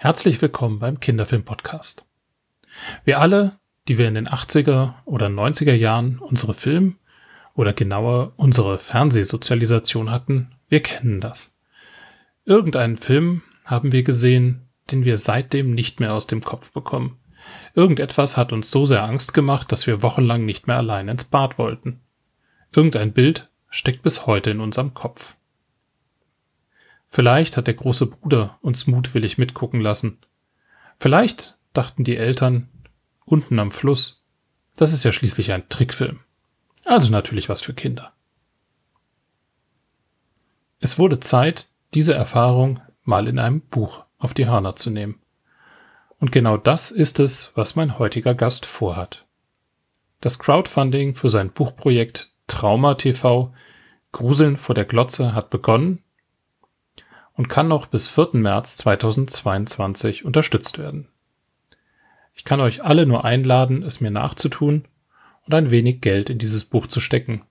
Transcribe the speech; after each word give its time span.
Herzlich 0.00 0.40
willkommen 0.40 0.78
beim 0.78 1.00
Kinderfilm-Podcast. 1.00 2.04
Wir 3.04 3.18
alle, 3.18 3.58
die 3.88 3.98
wir 3.98 4.06
in 4.06 4.14
den 4.14 4.28
80er 4.28 4.94
oder 5.04 5.26
90er 5.26 5.74
Jahren 5.74 6.20
unsere 6.20 6.54
Film- 6.54 6.98
oder 7.56 7.72
genauer 7.72 8.32
unsere 8.36 8.78
Fernsehsozialisation 8.78 10.12
hatten, 10.12 10.52
wir 10.68 10.84
kennen 10.84 11.20
das. 11.20 11.58
Irgendeinen 12.44 12.98
Film 12.98 13.42
haben 13.64 13.90
wir 13.90 14.04
gesehen, 14.04 14.68
den 14.92 15.04
wir 15.04 15.16
seitdem 15.16 15.74
nicht 15.74 15.98
mehr 15.98 16.14
aus 16.14 16.28
dem 16.28 16.42
Kopf 16.42 16.70
bekommen. 16.70 17.18
Irgendetwas 17.74 18.36
hat 18.36 18.52
uns 18.52 18.70
so 18.70 18.86
sehr 18.86 19.02
Angst 19.02 19.34
gemacht, 19.34 19.72
dass 19.72 19.88
wir 19.88 20.04
wochenlang 20.04 20.44
nicht 20.44 20.68
mehr 20.68 20.76
allein 20.76 21.08
ins 21.08 21.24
Bad 21.24 21.58
wollten. 21.58 21.98
Irgendein 22.70 23.12
Bild 23.12 23.50
steckt 23.68 24.04
bis 24.04 24.26
heute 24.26 24.50
in 24.50 24.60
unserem 24.60 24.94
Kopf. 24.94 25.34
Vielleicht 27.08 27.56
hat 27.56 27.66
der 27.66 27.74
große 27.74 28.06
Bruder 28.06 28.58
uns 28.60 28.86
mutwillig 28.86 29.38
mitgucken 29.38 29.80
lassen. 29.80 30.18
Vielleicht 30.98 31.58
dachten 31.72 32.04
die 32.04 32.16
Eltern 32.16 32.68
unten 33.24 33.58
am 33.58 33.70
Fluss, 33.70 34.24
das 34.76 34.92
ist 34.92 35.04
ja 35.04 35.12
schließlich 35.12 35.52
ein 35.52 35.68
Trickfilm. 35.68 36.20
Also 36.84 37.10
natürlich 37.10 37.48
was 37.48 37.60
für 37.60 37.74
Kinder. 37.74 38.12
Es 40.80 40.98
wurde 40.98 41.20
Zeit, 41.20 41.68
diese 41.94 42.14
Erfahrung 42.14 42.80
mal 43.02 43.26
in 43.26 43.38
einem 43.38 43.60
Buch 43.60 44.04
auf 44.18 44.34
die 44.34 44.46
Hörner 44.46 44.76
zu 44.76 44.90
nehmen. 44.90 45.20
Und 46.18 46.32
genau 46.32 46.56
das 46.56 46.90
ist 46.90 47.20
es, 47.20 47.52
was 47.54 47.76
mein 47.76 47.98
heutiger 47.98 48.34
Gast 48.34 48.66
vorhat. 48.66 49.26
Das 50.20 50.38
Crowdfunding 50.38 51.14
für 51.14 51.28
sein 51.28 51.50
Buchprojekt 51.50 52.32
Trauma 52.46 52.94
TV 52.94 53.52
Gruseln 54.12 54.56
vor 54.56 54.74
der 54.74 54.84
Glotze 54.84 55.34
hat 55.34 55.50
begonnen 55.50 56.02
und 57.38 57.48
kann 57.48 57.68
noch 57.68 57.86
bis 57.86 58.08
4. 58.08 58.30
März 58.32 58.78
2022 58.78 60.24
unterstützt 60.24 60.76
werden. 60.76 61.06
Ich 62.34 62.42
kann 62.42 62.60
euch 62.60 62.82
alle 62.82 63.06
nur 63.06 63.24
einladen, 63.24 63.84
es 63.84 64.00
mir 64.00 64.10
nachzutun 64.10 64.88
und 65.46 65.54
ein 65.54 65.70
wenig 65.70 66.00
Geld 66.00 66.30
in 66.30 66.38
dieses 66.38 66.64
Buch 66.64 66.88
zu 66.88 66.98
stecken. 66.98 67.42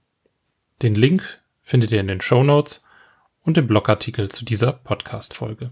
Den 0.81 0.93
Link 0.93 1.41
findet 1.61 1.93
ihr 1.93 2.01
in 2.01 2.09
den 2.09 2.19
Show 2.19 2.43
Notes 2.43 2.83
und 3.39 3.57
im 3.57 3.65
Blogartikel 3.65 4.27
zu 4.27 4.43
dieser 4.43 4.73
Podcast-Folge. 4.73 5.71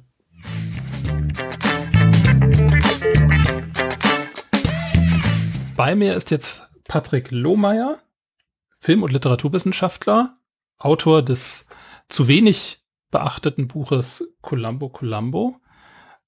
Bei 5.75 5.93
mir 5.93 6.15
ist 6.15 6.31
jetzt 6.31 6.69
Patrick 6.87 7.31
Lohmeier, 7.31 7.99
Film- 8.79 9.03
und 9.03 9.11
Literaturwissenschaftler, 9.11 10.37
Autor 10.77 11.21
des 11.21 11.67
zu 12.07 12.29
wenig 12.29 12.84
beachteten 13.15 13.69
Buches 13.69 14.35
Columbo 14.41 14.89
Columbo, 14.89 15.61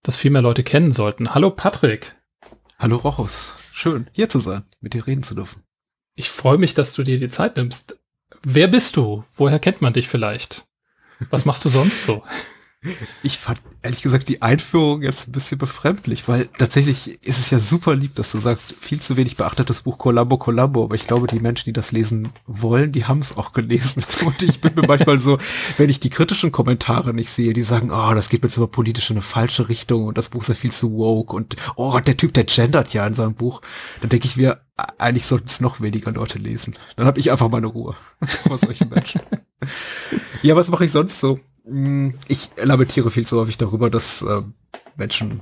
das 0.03 0.15
viel 0.15 0.31
mehr 0.31 0.41
Leute 0.41 0.63
kennen 0.63 0.93
sollten. 0.93 1.33
Hallo 1.33 1.51
Patrick. 1.51 2.15
Hallo 2.79 2.95
Rochus. 2.95 3.55
Schön, 3.73 4.09
hier 4.13 4.29
zu 4.29 4.39
sein, 4.39 4.63
mit 4.79 4.93
dir 4.93 5.05
reden 5.05 5.21
zu 5.21 5.35
dürfen. 5.35 5.63
Ich 6.15 6.29
freue 6.29 6.57
mich, 6.57 6.75
dass 6.75 6.93
du 6.93 7.03
dir 7.03 7.19
die 7.19 7.27
Zeit 7.27 7.57
nimmst. 7.57 7.99
Wer 8.41 8.69
bist 8.69 8.95
du? 8.95 9.25
Woher 9.35 9.59
kennt 9.59 9.81
man 9.81 9.91
dich 9.91 10.07
vielleicht? 10.07 10.65
Was 11.29 11.43
machst 11.43 11.65
du 11.65 11.69
sonst 11.69 12.05
so? 12.05 12.23
Ich 13.23 13.37
fand 13.37 13.61
ehrlich 13.81 14.01
gesagt 14.01 14.27
die 14.29 14.41
Einführung 14.41 15.01
jetzt 15.01 15.27
ein 15.27 15.31
bisschen 15.31 15.57
befremdlich, 15.57 16.27
weil 16.27 16.47
tatsächlich 16.57 17.23
ist 17.23 17.39
es 17.39 17.49
ja 17.49 17.59
super 17.59 17.95
lieb, 17.95 18.15
dass 18.15 18.31
du 18.31 18.39
sagst, 18.39 18.73
viel 18.79 18.99
zu 19.01 19.17
wenig 19.17 19.37
beachtetes 19.37 19.81
Buch 19.81 19.97
Columbo 19.97 20.37
Columbo, 20.37 20.83
aber 20.83 20.95
ich 20.95 21.07
glaube, 21.07 21.27
die 21.27 21.39
Menschen, 21.39 21.65
die 21.65 21.73
das 21.73 21.91
lesen 21.91 22.29
wollen, 22.45 22.91
die 22.91 23.05
haben 23.05 23.19
es 23.19 23.37
auch 23.37 23.53
gelesen. 23.53 24.03
Und 24.25 24.41
ich 24.43 24.61
bin 24.61 24.75
mir 24.75 24.87
manchmal 24.87 25.19
so, 25.19 25.37
wenn 25.77 25.89
ich 25.89 25.99
die 25.99 26.09
kritischen 26.09 26.51
Kommentare 26.51 27.13
nicht 27.13 27.29
sehe, 27.29 27.53
die 27.53 27.63
sagen, 27.63 27.91
oh, 27.91 28.13
das 28.13 28.29
geht 28.29 28.43
mir 28.43 28.49
jetzt 28.49 28.57
aber 28.57 28.67
politisch 28.67 29.09
in 29.09 29.17
eine 29.17 29.23
falsche 29.23 29.69
Richtung 29.69 30.05
und 30.05 30.17
das 30.17 30.29
Buch 30.29 30.41
ist 30.41 30.49
ja 30.49 30.55
viel 30.55 30.71
zu 30.71 30.91
woke 30.93 31.35
und 31.35 31.55
oh, 31.75 31.99
der 31.99 32.17
Typ, 32.17 32.33
der 32.33 32.43
gendert 32.45 32.93
ja 32.93 33.05
in 33.05 33.13
seinem 33.13 33.35
Buch, 33.35 33.61
dann 34.01 34.09
denke 34.09 34.27
ich 34.27 34.37
mir, 34.37 34.61
eigentlich 34.97 35.25
sollten 35.25 35.47
es 35.47 35.59
noch 35.59 35.81
weniger 35.81 36.11
Leute 36.11 36.37
lesen. 36.37 36.75
Dann 36.95 37.07
habe 37.07 37.19
ich 37.19 37.31
einfach 37.31 37.49
meine 37.49 37.67
Ruhe 37.67 37.95
vor 38.47 38.57
solchen 38.57 38.89
Menschen. 38.89 39.21
ja, 40.41 40.55
was 40.55 40.69
mache 40.69 40.85
ich 40.85 40.91
sonst 40.91 41.19
so? 41.19 41.39
Hm, 41.67 42.13
ich 42.27 42.51
lamentiere 42.57 43.11
viel 43.11 43.27
zu 43.27 43.39
häufig 43.39 43.57
darüber, 43.57 43.89
dass 43.89 44.21
äh, 44.21 44.41
Menschen 44.95 45.41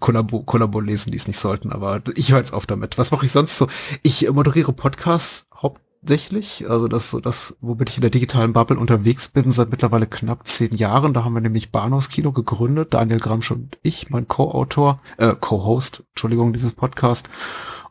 Kollabo, 0.00 0.42
Kollabo 0.42 0.80
lesen, 0.80 1.10
die 1.10 1.18
es 1.18 1.26
nicht 1.26 1.38
sollten, 1.38 1.70
aber 1.70 2.02
ich 2.14 2.32
höre 2.32 2.38
jetzt 2.38 2.52
auf 2.52 2.66
damit. 2.66 2.98
Was 2.98 3.10
mache 3.10 3.26
ich 3.26 3.32
sonst 3.32 3.58
so? 3.58 3.68
Ich 4.02 4.28
moderiere 4.30 4.72
Podcasts 4.72 5.46
hauptsächlich, 5.54 6.68
also 6.68 6.88
das 6.88 7.10
so 7.10 7.20
das, 7.20 7.56
womit 7.60 7.90
ich 7.90 7.96
in 7.96 8.00
der 8.00 8.10
digitalen 8.10 8.52
Bubble 8.52 8.78
unterwegs 8.78 9.28
bin, 9.28 9.50
seit 9.50 9.70
mittlerweile 9.70 10.06
knapp 10.06 10.46
zehn 10.46 10.74
Jahren. 10.74 11.12
Da 11.12 11.24
haben 11.24 11.34
wir 11.34 11.40
nämlich 11.40 11.70
Bahnhofskino 11.70 12.32
gegründet, 12.32 12.94
Daniel 12.94 13.20
Gramsch 13.20 13.50
und 13.50 13.78
ich, 13.82 14.10
mein 14.10 14.28
Co-Autor, 14.28 15.00
äh, 15.18 15.34
Co-Host, 15.38 16.04
Entschuldigung, 16.10 16.52
dieses 16.52 16.72
Podcast. 16.72 17.28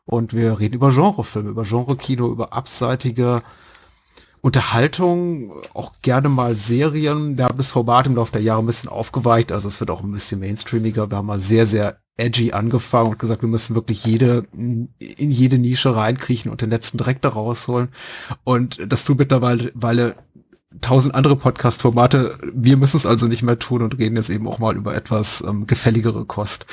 Und 0.06 0.34
wir 0.34 0.60
reden 0.60 0.76
über 0.76 0.92
Genrefilme, 0.92 1.52
über 1.52 1.64
Genrekino, 1.64 2.30
über 2.32 2.52
abseitige 2.52 3.44
Unterhaltung, 4.42 5.54
auch 5.74 5.94
gerne 6.02 6.30
mal 6.30 6.56
Serien. 6.56 7.38
Wir 7.38 7.46
haben 7.46 7.58
das 7.58 7.68
Format 7.68 8.08
im 8.08 8.16
Laufe 8.16 8.32
der 8.32 8.42
Jahre 8.42 8.62
ein 8.62 8.66
bisschen 8.66 8.90
aufgeweicht, 8.90 9.52
also 9.52 9.68
es 9.68 9.80
wird 9.80 9.92
auch 9.92 10.02
ein 10.02 10.12
bisschen 10.12 10.40
mainstreamiger. 10.40 11.10
Wir 11.10 11.18
haben 11.18 11.28
mal 11.28 11.40
sehr, 11.40 11.66
sehr 11.66 12.00
edgy 12.18 12.52
angefangen 12.52 13.12
und 13.12 13.20
gesagt, 13.20 13.42
wir 13.42 13.50
müssen 13.50 13.76
wirklich 13.76 14.06
jede, 14.06 14.46
in 14.52 14.90
jede 15.32 15.58
Nische 15.58 15.96
reinkriechen 15.96 16.52
und 16.52 16.62
den 16.62 16.70
letzten 16.70 16.98
Dreck 16.98 17.22
da 17.22 17.30
rausholen. 17.30 17.90
Und 18.44 18.78
das 18.92 19.06
tut 19.06 19.20
mittlerweile 19.20 19.72
weil 19.74 20.16
tausend 20.82 21.16
andere 21.16 21.36
Podcast-Formate. 21.36 22.38
Wir 22.54 22.78
müssen 22.78 22.98
es 22.98 23.06
also 23.06 23.26
nicht 23.28 23.42
mehr 23.42 23.58
tun 23.58 23.82
und 23.82 23.98
reden 23.98 24.16
jetzt 24.16 24.30
eben 24.30 24.48
auch 24.48 24.60
mal 24.60 24.76
über 24.76 24.96
etwas 24.96 25.42
ähm, 25.42 25.66
gefälligere 25.66 26.26
Kost. 26.26 26.66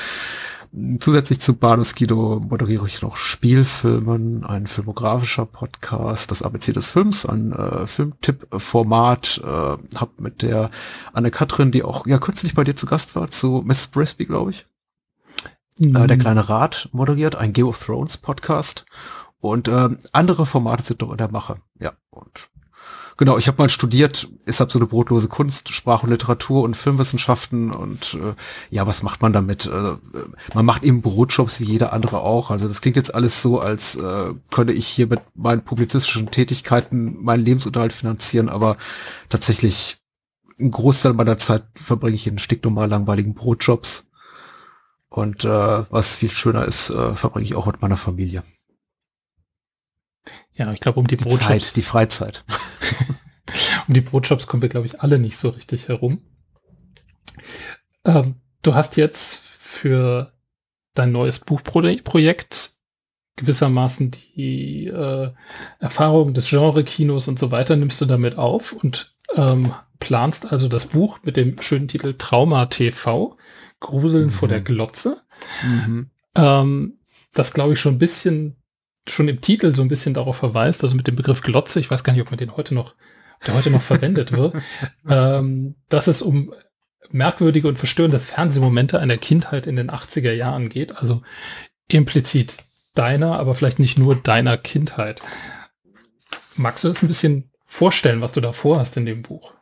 Zusätzlich 1.00 1.40
zu 1.40 1.54
Bahnhofskino 1.54 2.40
moderiere 2.48 2.86
ich 2.86 3.02
noch 3.02 3.16
Spielfilmen, 3.16 4.44
ein 4.44 4.66
filmografischer 4.66 5.46
Podcast, 5.46 6.30
das 6.30 6.42
ABC 6.42 6.72
des 6.72 6.90
Films, 6.90 7.24
ein 7.24 7.52
äh, 7.52 7.86
Filmtipp-Format, 7.86 9.40
äh, 9.44 9.96
hab 9.96 10.20
mit 10.20 10.42
der 10.42 10.70
Anne-Katrin, 11.12 11.70
die 11.70 11.82
auch 11.82 12.06
ja 12.06 12.18
kürzlich 12.18 12.54
bei 12.54 12.64
dir 12.64 12.76
zu 12.76 12.86
Gast 12.86 13.16
war, 13.16 13.30
zu 13.30 13.62
Miss 13.64 13.86
Brisby, 13.86 14.26
glaube 14.26 14.50
ich. 14.50 14.66
Mhm. 15.78 15.96
Äh, 15.96 16.06
der 16.06 16.18
kleine 16.18 16.48
Rat 16.48 16.88
moderiert, 16.92 17.36
ein 17.36 17.52
Game 17.52 17.68
of 17.68 17.84
Thrones 17.84 18.16
Podcast 18.16 18.84
und 19.38 19.68
äh, 19.68 19.90
andere 20.12 20.46
Formate 20.46 20.82
sind 20.82 21.02
doch 21.02 21.10
in 21.10 21.18
der 21.18 21.30
Mache. 21.30 21.56
Ja, 21.78 21.92
und 22.10 22.48
Genau, 23.18 23.38
ich 23.38 23.48
habe 23.48 23.62
mal 23.62 23.70
studiert, 23.70 24.28
ist 24.44 24.60
halt 24.60 24.70
so 24.70 24.78
eine 24.78 24.86
brotlose 24.86 25.28
Kunst, 25.28 25.70
Sprach- 25.70 26.02
und 26.02 26.10
Literatur 26.10 26.62
und 26.62 26.76
Filmwissenschaften 26.76 27.70
und 27.70 28.14
äh, 28.14 28.34
ja, 28.68 28.86
was 28.86 29.02
macht 29.02 29.22
man 29.22 29.32
damit? 29.32 29.64
Äh, 29.64 29.96
man 30.52 30.66
macht 30.66 30.82
eben 30.82 31.00
Brotjobs 31.00 31.58
wie 31.58 31.64
jeder 31.64 31.94
andere 31.94 32.20
auch. 32.20 32.50
Also 32.50 32.68
das 32.68 32.82
klingt 32.82 32.96
jetzt 32.96 33.14
alles 33.14 33.40
so, 33.40 33.58
als 33.58 33.96
äh, 33.96 34.34
könnte 34.50 34.74
ich 34.74 34.86
hier 34.86 35.06
mit 35.06 35.20
meinen 35.34 35.62
publizistischen 35.62 36.30
Tätigkeiten 36.30 37.16
meinen 37.22 37.42
Lebensunterhalt 37.44 37.94
finanzieren, 37.94 38.50
aber 38.50 38.76
tatsächlich 39.30 39.96
ein 40.60 40.70
Großteil 40.70 41.14
meiner 41.14 41.38
Zeit 41.38 41.64
verbringe 41.74 42.16
ich 42.16 42.26
in 42.26 42.38
sticknormal 42.38 42.88
langweiligen 42.88 43.34
Brotjobs. 43.34 44.08
Und 45.08 45.44
äh, 45.44 45.84
was 45.90 46.16
viel 46.16 46.30
schöner 46.30 46.66
ist, 46.66 46.90
äh, 46.90 47.14
verbringe 47.14 47.46
ich 47.46 47.54
auch 47.54 47.66
mit 47.66 47.80
meiner 47.80 47.96
Familie. 47.96 48.42
Ja, 50.56 50.72
ich 50.72 50.80
glaube, 50.80 51.00
um 51.00 51.06
die, 51.06 51.16
die 51.16 51.24
Brotjobs. 51.24 51.46
Zeit, 51.46 51.76
die 51.76 51.82
Freizeit. 51.82 52.44
um 53.88 53.94
die 53.94 54.00
Brotjobs 54.00 54.46
kommen 54.46 54.62
wir, 54.62 54.68
glaube 54.68 54.86
ich, 54.86 55.00
alle 55.00 55.18
nicht 55.18 55.36
so 55.36 55.50
richtig 55.50 55.88
herum. 55.88 56.22
Ähm, 58.04 58.36
du 58.62 58.74
hast 58.74 58.96
jetzt 58.96 59.38
für 59.38 60.32
dein 60.94 61.12
neues 61.12 61.40
Buchprojekt 61.40 62.72
gewissermaßen 63.36 64.12
die 64.12 64.86
äh, 64.86 65.30
Erfahrungen 65.78 66.32
des 66.32 66.48
Genre-Kinos 66.48 67.28
und 67.28 67.38
so 67.38 67.50
weiter 67.50 67.76
nimmst 67.76 68.00
du 68.00 68.06
damit 68.06 68.38
auf 68.38 68.72
und 68.72 69.14
ähm, 69.34 69.74
planst 69.98 70.50
also 70.50 70.68
das 70.68 70.86
Buch 70.86 71.18
mit 71.22 71.36
dem 71.36 71.60
schönen 71.60 71.88
Titel 71.88 72.14
Trauma 72.16 72.66
TV, 72.66 73.36
Gruseln 73.80 74.26
mhm. 74.26 74.30
vor 74.30 74.48
der 74.48 74.60
mhm. 74.60 74.64
Glotze. 74.64 75.22
Mhm. 75.62 76.10
Ähm, 76.34 76.98
das 77.34 77.52
glaube 77.52 77.74
ich 77.74 77.80
schon 77.80 77.96
ein 77.96 77.98
bisschen 77.98 78.56
schon 79.08 79.28
im 79.28 79.40
Titel 79.40 79.74
so 79.74 79.82
ein 79.82 79.88
bisschen 79.88 80.14
darauf 80.14 80.36
verweist, 80.36 80.82
also 80.82 80.96
mit 80.96 81.06
dem 81.06 81.16
Begriff 81.16 81.40
Glotze, 81.40 81.80
ich 81.80 81.90
weiß 81.90 82.04
gar 82.04 82.12
nicht, 82.12 82.22
ob 82.22 82.30
man 82.30 82.38
den 82.38 82.56
heute 82.56 82.74
noch, 82.74 82.94
der 83.46 83.54
heute 83.54 83.70
noch 83.70 83.82
verwendet 83.82 84.32
wird, 84.32 84.54
ähm, 85.08 85.76
dass 85.88 86.06
es 86.06 86.22
um 86.22 86.52
merkwürdige 87.10 87.68
und 87.68 87.78
verstörende 87.78 88.18
Fernsehmomente 88.18 88.98
einer 88.98 89.16
Kindheit 89.16 89.66
in 89.66 89.76
den 89.76 89.90
80er 89.90 90.32
Jahren 90.32 90.68
geht, 90.68 90.96
also 90.96 91.22
implizit 91.88 92.58
deiner, 92.94 93.38
aber 93.38 93.54
vielleicht 93.54 93.78
nicht 93.78 93.98
nur 93.98 94.16
deiner 94.16 94.56
Kindheit. 94.56 95.22
Magst 96.56 96.84
du 96.84 96.88
das 96.88 97.02
ein 97.02 97.08
bisschen 97.08 97.50
vorstellen, 97.64 98.20
was 98.20 98.32
du 98.32 98.40
da 98.40 98.52
vorhast 98.52 98.96
in 98.96 99.06
dem 99.06 99.22
Buch? 99.22 99.55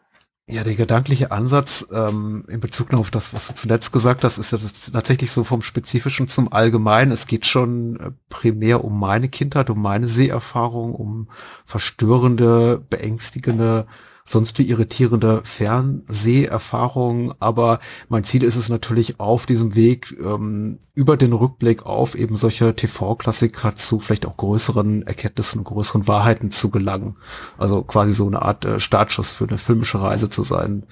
Ja, 0.47 0.63
der 0.63 0.75
gedankliche 0.75 1.31
Ansatz 1.31 1.87
ähm, 1.91 2.45
in 2.49 2.61
Bezug 2.61 2.93
auf 2.93 3.11
das, 3.11 3.33
was 3.33 3.47
du 3.49 3.55
zuletzt 3.55 3.93
gesagt 3.93 4.25
hast, 4.25 4.37
ist 4.37 4.53
ja 4.53 4.59
tatsächlich 4.93 5.33
so 5.33 5.43
vom 5.43 5.63
Spezifischen 5.63 6.29
zum 6.29 6.53
Allgemeinen. 6.53 7.13
Es 7.13 7.27
geht 7.27 7.47
schon 7.47 7.99
äh, 7.99 8.11
primär 8.29 8.85
um 8.85 9.01
meine 9.01 9.31
Kindheit, 9.31 9.71
um 9.71 9.81
meine 9.81 10.07
Seherfahrung, 10.07 10.95
um 10.95 11.31
verstörende, 11.65 12.79
beängstigende 12.91 13.87
sonst 14.27 14.59
wie 14.59 14.69
irritierende 14.69 15.43
Fernseherfahrung. 15.45 17.35
Aber 17.41 17.81
mein 18.09 18.25
Ziel 18.25 18.43
ist 18.43 18.57
es 18.57 18.69
natürlich 18.69 19.21
auf 19.21 19.45
diesem 19.47 19.75
Weg 19.75 20.17
ähm, 20.19 20.79
über 20.95 21.17
den 21.17 21.33
Rückblick 21.33 21.85
auf 21.85 22.15
eben 22.15 22.35
solche 22.37 22.75
TV-Klassiker 22.75 23.77
zu 23.77 24.01
vielleicht 24.01 24.27
auch 24.27 24.37
größeren 24.37 25.07
Erkenntnissen, 25.07 25.63
größeren 25.63 26.09
Wahrheiten 26.09 26.51
zu 26.51 26.71
gelangen. 26.71 27.17
Also 27.59 27.83
quasi 27.83 28.15
so 28.15 28.27
eine 28.27 28.43
Art 28.43 28.65
äh, 28.65 28.81
Startschuss 28.81 29.33
für 29.33 29.47
eine 29.47 29.59
filmische 29.59 30.01
Reise 30.01 30.31
zu 30.31 30.43
sein 30.43 30.87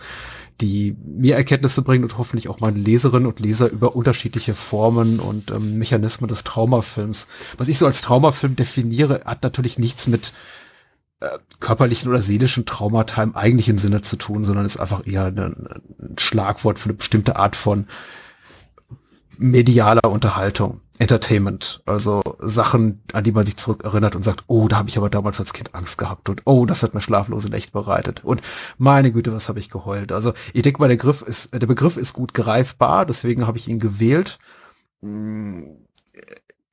die 0.60 0.96
mir 1.04 1.34
Erkenntnisse 1.34 1.82
bringen 1.82 2.04
und 2.04 2.18
hoffentlich 2.18 2.48
auch 2.48 2.60
meine 2.60 2.78
Leserinnen 2.78 3.26
und 3.26 3.40
Leser 3.40 3.68
über 3.68 3.96
unterschiedliche 3.96 4.54
Formen 4.54 5.18
und 5.18 5.50
ähm, 5.50 5.78
Mechanismen 5.78 6.28
des 6.28 6.44
Traumafilms. 6.44 7.26
Was 7.58 7.68
ich 7.68 7.78
so 7.78 7.86
als 7.86 8.00
Traumafilm 8.00 8.54
definiere, 8.54 9.22
hat 9.24 9.42
natürlich 9.42 9.78
nichts 9.78 10.06
mit 10.06 10.32
körperlichen 11.60 12.10
oder 12.10 12.22
seelischen 12.22 12.66
Traumata 12.66 13.22
im 13.22 13.36
eigentlichen 13.36 13.78
Sinne 13.78 14.02
zu 14.02 14.16
tun, 14.16 14.44
sondern 14.44 14.66
ist 14.66 14.78
einfach 14.78 15.06
eher 15.06 15.26
ein, 15.26 15.38
ein 15.38 16.18
Schlagwort 16.18 16.78
für 16.78 16.90
eine 16.90 16.94
bestimmte 16.94 17.36
Art 17.36 17.56
von 17.56 17.86
medialer 19.38 20.10
Unterhaltung. 20.10 20.80
Entertainment, 20.98 21.82
also 21.84 22.22
Sachen, 22.38 23.02
an 23.12 23.24
die 23.24 23.32
man 23.32 23.44
sich 23.44 23.56
zurückerinnert 23.56 24.14
und 24.14 24.22
sagt, 24.22 24.44
oh, 24.46 24.68
da 24.68 24.76
habe 24.76 24.88
ich 24.88 24.96
aber 24.96 25.10
damals 25.10 25.40
als 25.40 25.52
Kind 25.52 25.74
Angst 25.74 25.98
gehabt 25.98 26.28
und 26.28 26.42
oh, 26.44 26.64
das 26.64 26.84
hat 26.84 26.94
mir 26.94 27.00
schlaflose 27.00 27.48
Nächte 27.48 27.72
bereitet 27.72 28.22
und 28.24 28.40
meine 28.78 29.10
Güte, 29.10 29.32
was 29.32 29.48
habe 29.48 29.58
ich 29.58 29.68
geheult. 29.68 30.12
Also 30.12 30.32
ich 30.52 30.62
denke 30.62 30.80
mal, 30.80 30.86
der 30.86 30.94
Begriff 30.94 31.22
ist, 31.22 31.52
der 31.52 31.66
Begriff 31.66 31.96
ist 31.96 32.12
gut 32.12 32.34
greifbar, 32.34 33.04
deswegen 33.04 33.48
habe 33.48 33.58
ich 33.58 33.66
ihn 33.66 33.80
gewählt. 33.80 34.38
Hm, 35.02 35.78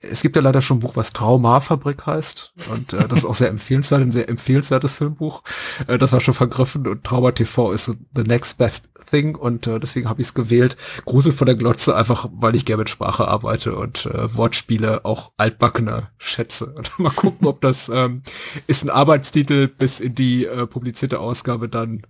es 0.02 0.22
gibt 0.22 0.38
ja 0.38 0.42
leider 0.42 0.62
schon 0.62 0.78
ein 0.78 0.80
Buch, 0.80 0.96
was 0.96 1.12
Traumafabrik 1.12 2.06
heißt. 2.06 2.54
Und 2.72 2.94
äh, 2.94 3.08
das 3.08 3.20
ist 3.20 3.26
auch 3.26 3.36
sehr 3.36 3.50
empfehlenswert, 3.50 4.02
ein 4.02 4.12
sehr 4.14 4.30
empfehlenswertes 4.30 4.96
Filmbuch. 4.96 5.44
Äh, 5.88 5.98
das 5.98 6.14
war 6.14 6.22
schon 6.22 6.34
vergriffen 6.34 6.88
und 6.88 7.04
Trauma 7.04 7.32
TV 7.32 7.74
ist 7.74 7.86
so 7.86 7.96
the 8.16 8.24
next 8.24 8.58
best 8.58 8.90
thing 9.10 9.36
und 9.36 9.68
äh, 9.68 9.80
deswegen 9.80 10.08
habe 10.08 10.22
ich 10.22 10.28
es 10.28 10.34
gewählt. 10.34 10.78
Grusel 11.06 11.34
von 11.34 11.48
der 11.48 11.56
Glotze, 11.56 11.96
einfach 11.96 12.30
weil 12.32 12.56
ich 12.56 12.64
gerne 12.64 12.82
mit 12.82 12.90
Sprache 12.90 13.28
arbeite 13.28 13.76
und 13.76 14.06
äh, 14.06 14.34
Wortspiele 14.36 15.04
auch 15.04 15.34
altbackene 15.36 16.10
schätze. 16.18 16.74
Und 16.80 17.00
mal 17.00 17.10
gucken, 17.10 17.48
ob 17.48 17.62
das 17.62 17.90
ähm, 17.90 18.22
ist 18.68 18.84
ein 18.84 18.90
Arbeitstitel 18.90 19.68
bis 19.68 20.00
in 20.00 20.16
die 20.16 20.46
äh, 20.46 20.66
publizierte 20.66 21.20
Ausgabe 21.20 21.68
dann 21.68 22.04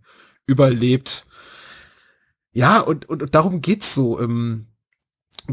überlebt. 0.46 1.26
Ja, 2.52 2.80
und, 2.80 3.08
und, 3.10 3.24
und 3.24 3.36
darum 3.36 3.62
geht's 3.62 3.94
so 3.94 4.20
im 4.20 4.69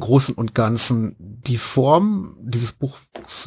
Großen 0.00 0.34
und 0.34 0.54
Ganzen. 0.54 1.16
Die 1.18 1.56
Form 1.56 2.36
dieses 2.40 2.72
Buchs 2.72 3.00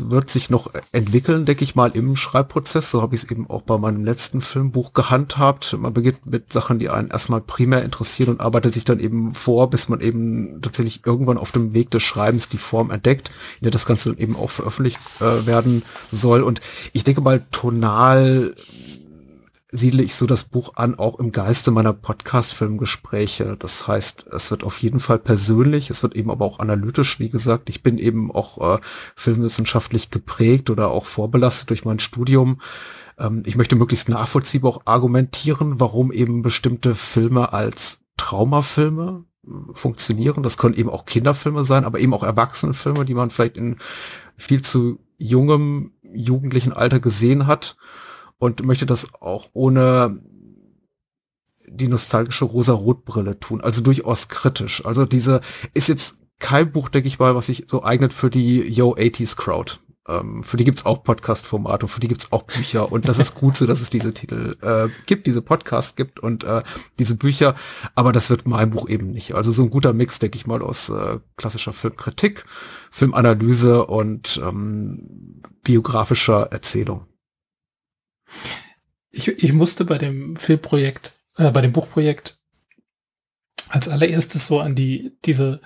wird 0.07 0.29
sich 0.29 0.49
noch 0.49 0.71
entwickeln, 0.91 1.45
denke 1.45 1.63
ich 1.63 1.75
mal, 1.75 1.91
im 1.91 2.15
Schreibprozess. 2.15 2.91
So 2.91 3.01
habe 3.01 3.15
ich 3.15 3.23
es 3.23 3.31
eben 3.31 3.49
auch 3.49 3.61
bei 3.61 3.77
meinem 3.77 4.03
letzten 4.03 4.41
Filmbuch 4.41 4.93
gehandhabt. 4.93 5.75
Man 5.77 5.93
beginnt 5.93 6.25
mit 6.25 6.51
Sachen, 6.51 6.79
die 6.79 6.89
einen 6.89 7.09
erstmal 7.09 7.41
primär 7.41 7.83
interessieren 7.83 8.29
und 8.29 8.41
arbeitet 8.41 8.73
sich 8.73 8.83
dann 8.83 8.99
eben 8.99 9.33
vor, 9.33 9.69
bis 9.69 9.89
man 9.89 10.01
eben 10.01 10.61
tatsächlich 10.61 11.05
irgendwann 11.05 11.37
auf 11.37 11.51
dem 11.51 11.73
Weg 11.73 11.91
des 11.91 12.03
Schreibens 12.03 12.49
die 12.49 12.57
Form 12.57 12.91
entdeckt, 12.91 13.29
in 13.59 13.65
der 13.65 13.71
das 13.71 13.85
Ganze 13.85 14.17
eben 14.17 14.35
auch 14.35 14.49
veröffentlicht 14.49 14.99
äh, 15.19 15.45
werden 15.45 15.83
soll. 16.11 16.43
Und 16.43 16.61
ich 16.93 17.03
denke 17.03 17.21
mal, 17.21 17.45
tonal 17.51 18.55
siedle 19.71 20.01
ich 20.01 20.15
so 20.15 20.25
das 20.25 20.43
Buch 20.43 20.73
an, 20.75 20.97
auch 20.97 21.19
im 21.19 21.31
Geiste 21.31 21.69
meiner 21.69 21.93
Podcast-Filmgespräche. 21.93 23.55
Das 23.57 23.87
heißt, 23.87 24.27
es 24.27 24.49
wird 24.49 24.63
auf 24.63 24.81
jeden 24.81 24.99
Fall 24.99 25.19
persönlich, 25.19 25.89
es 25.89 26.01
wird 26.01 26.15
eben 26.15 26.31
aber 26.31 26.45
auch 26.45 26.59
analytisch, 26.59 27.19
wie 27.19 27.29
gesagt. 27.29 27.69
Ich 27.69 27.83
bin 27.83 27.99
eben 27.99 28.31
auch 28.31 28.77
äh, 28.77 28.79
filmwissenschaftlich 29.15 30.09
geprägt 30.09 30.69
oder 30.69 30.89
auch 30.89 31.05
vorbelastet 31.05 31.69
durch 31.69 31.85
mein 31.85 31.99
Studium. 31.99 32.61
Ähm, 33.19 33.43
ich 33.45 33.55
möchte 33.55 33.75
möglichst 33.75 34.09
nachvollziehbar 34.09 34.71
auch 34.71 34.81
argumentieren, 34.85 35.79
warum 35.79 36.11
eben 36.11 36.41
bestimmte 36.41 36.95
Filme 36.95 37.53
als 37.53 38.01
Traumafilme 38.17 39.25
äh, 39.45 39.49
funktionieren. 39.73 40.41
Das 40.41 40.57
können 40.57 40.75
eben 40.75 40.89
auch 40.89 41.05
Kinderfilme 41.05 41.63
sein, 41.63 41.85
aber 41.85 41.99
eben 41.99 42.15
auch 42.15 42.23
Erwachsenenfilme, 42.23 43.05
die 43.05 43.13
man 43.13 43.29
vielleicht 43.29 43.57
in 43.57 43.77
viel 44.35 44.63
zu 44.63 44.99
jungem, 45.19 45.91
jugendlichen 46.01 46.73
Alter 46.73 46.99
gesehen 46.99 47.45
hat 47.45 47.75
und 48.39 48.65
möchte 48.65 48.85
das 48.85 49.13
auch 49.21 49.49
ohne 49.53 50.19
die 51.67 51.87
nostalgische 51.87 52.45
rosa-rot-Brille 52.45 53.39
tun, 53.39 53.61
also 53.61 53.81
durchaus 53.81 54.27
kritisch. 54.27 54.83
Also 54.85 55.05
diese 55.05 55.41
ist 55.73 55.87
jetzt 55.87 56.17
kein 56.39 56.71
Buch, 56.71 56.89
denke 56.89 57.07
ich 57.07 57.19
mal, 57.19 57.35
was 57.35 57.47
sich 57.47 57.65
so 57.67 57.83
eignet 57.83 58.13
für 58.13 58.29
die 58.29 58.61
Yo 58.61 58.95
80s 58.95 59.35
Crowd. 59.35 59.73
Ähm, 60.07 60.43
für 60.43 60.57
die 60.57 60.63
gibt's 60.63 60.85
auch 60.85 61.03
Podcast-Formate, 61.03 61.87
für 61.87 61.99
die 61.99 62.07
gibt's 62.07 62.31
auch 62.31 62.43
Bücher 62.43 62.91
und 62.91 63.07
das 63.07 63.19
ist 63.19 63.35
gut 63.35 63.55
so, 63.55 63.67
dass 63.67 63.81
es 63.81 63.91
diese 63.91 64.13
Titel 64.13 64.57
äh, 64.61 64.87
gibt, 65.05 65.27
diese 65.27 65.41
Podcasts 65.41 65.95
gibt 65.95 66.19
und 66.19 66.43
äh, 66.43 66.63
diese 66.97 67.15
Bücher, 67.15 67.53
aber 67.93 68.11
das 68.11 68.29
wird 68.31 68.47
mein 68.47 68.71
Buch 68.71 68.89
eben 68.89 69.11
nicht. 69.11 69.35
Also 69.35 69.51
so 69.51 69.61
ein 69.61 69.69
guter 69.69 69.93
Mix, 69.93 70.17
denke 70.17 70.37
ich 70.37 70.47
mal, 70.47 70.63
aus 70.63 70.89
äh, 70.89 71.19
klassischer 71.37 71.73
Filmkritik, 71.73 72.45
Filmanalyse 72.89 73.85
und 73.85 74.41
ähm, 74.43 75.43
biografischer 75.61 76.47
Erzählung. 76.51 77.05
Ich, 79.11 79.27
ich 79.27 79.53
musste 79.53 79.85
bei 79.85 79.97
dem 79.97 80.35
Filmprojekt, 80.35 81.13
äh, 81.37 81.51
bei 81.51 81.61
dem 81.61 81.73
Buchprojekt 81.73 82.39
als 83.69 83.87
allererstes 83.87 84.47
so 84.47 84.59
an 84.59 84.75
die, 84.75 85.17
diese 85.25 85.61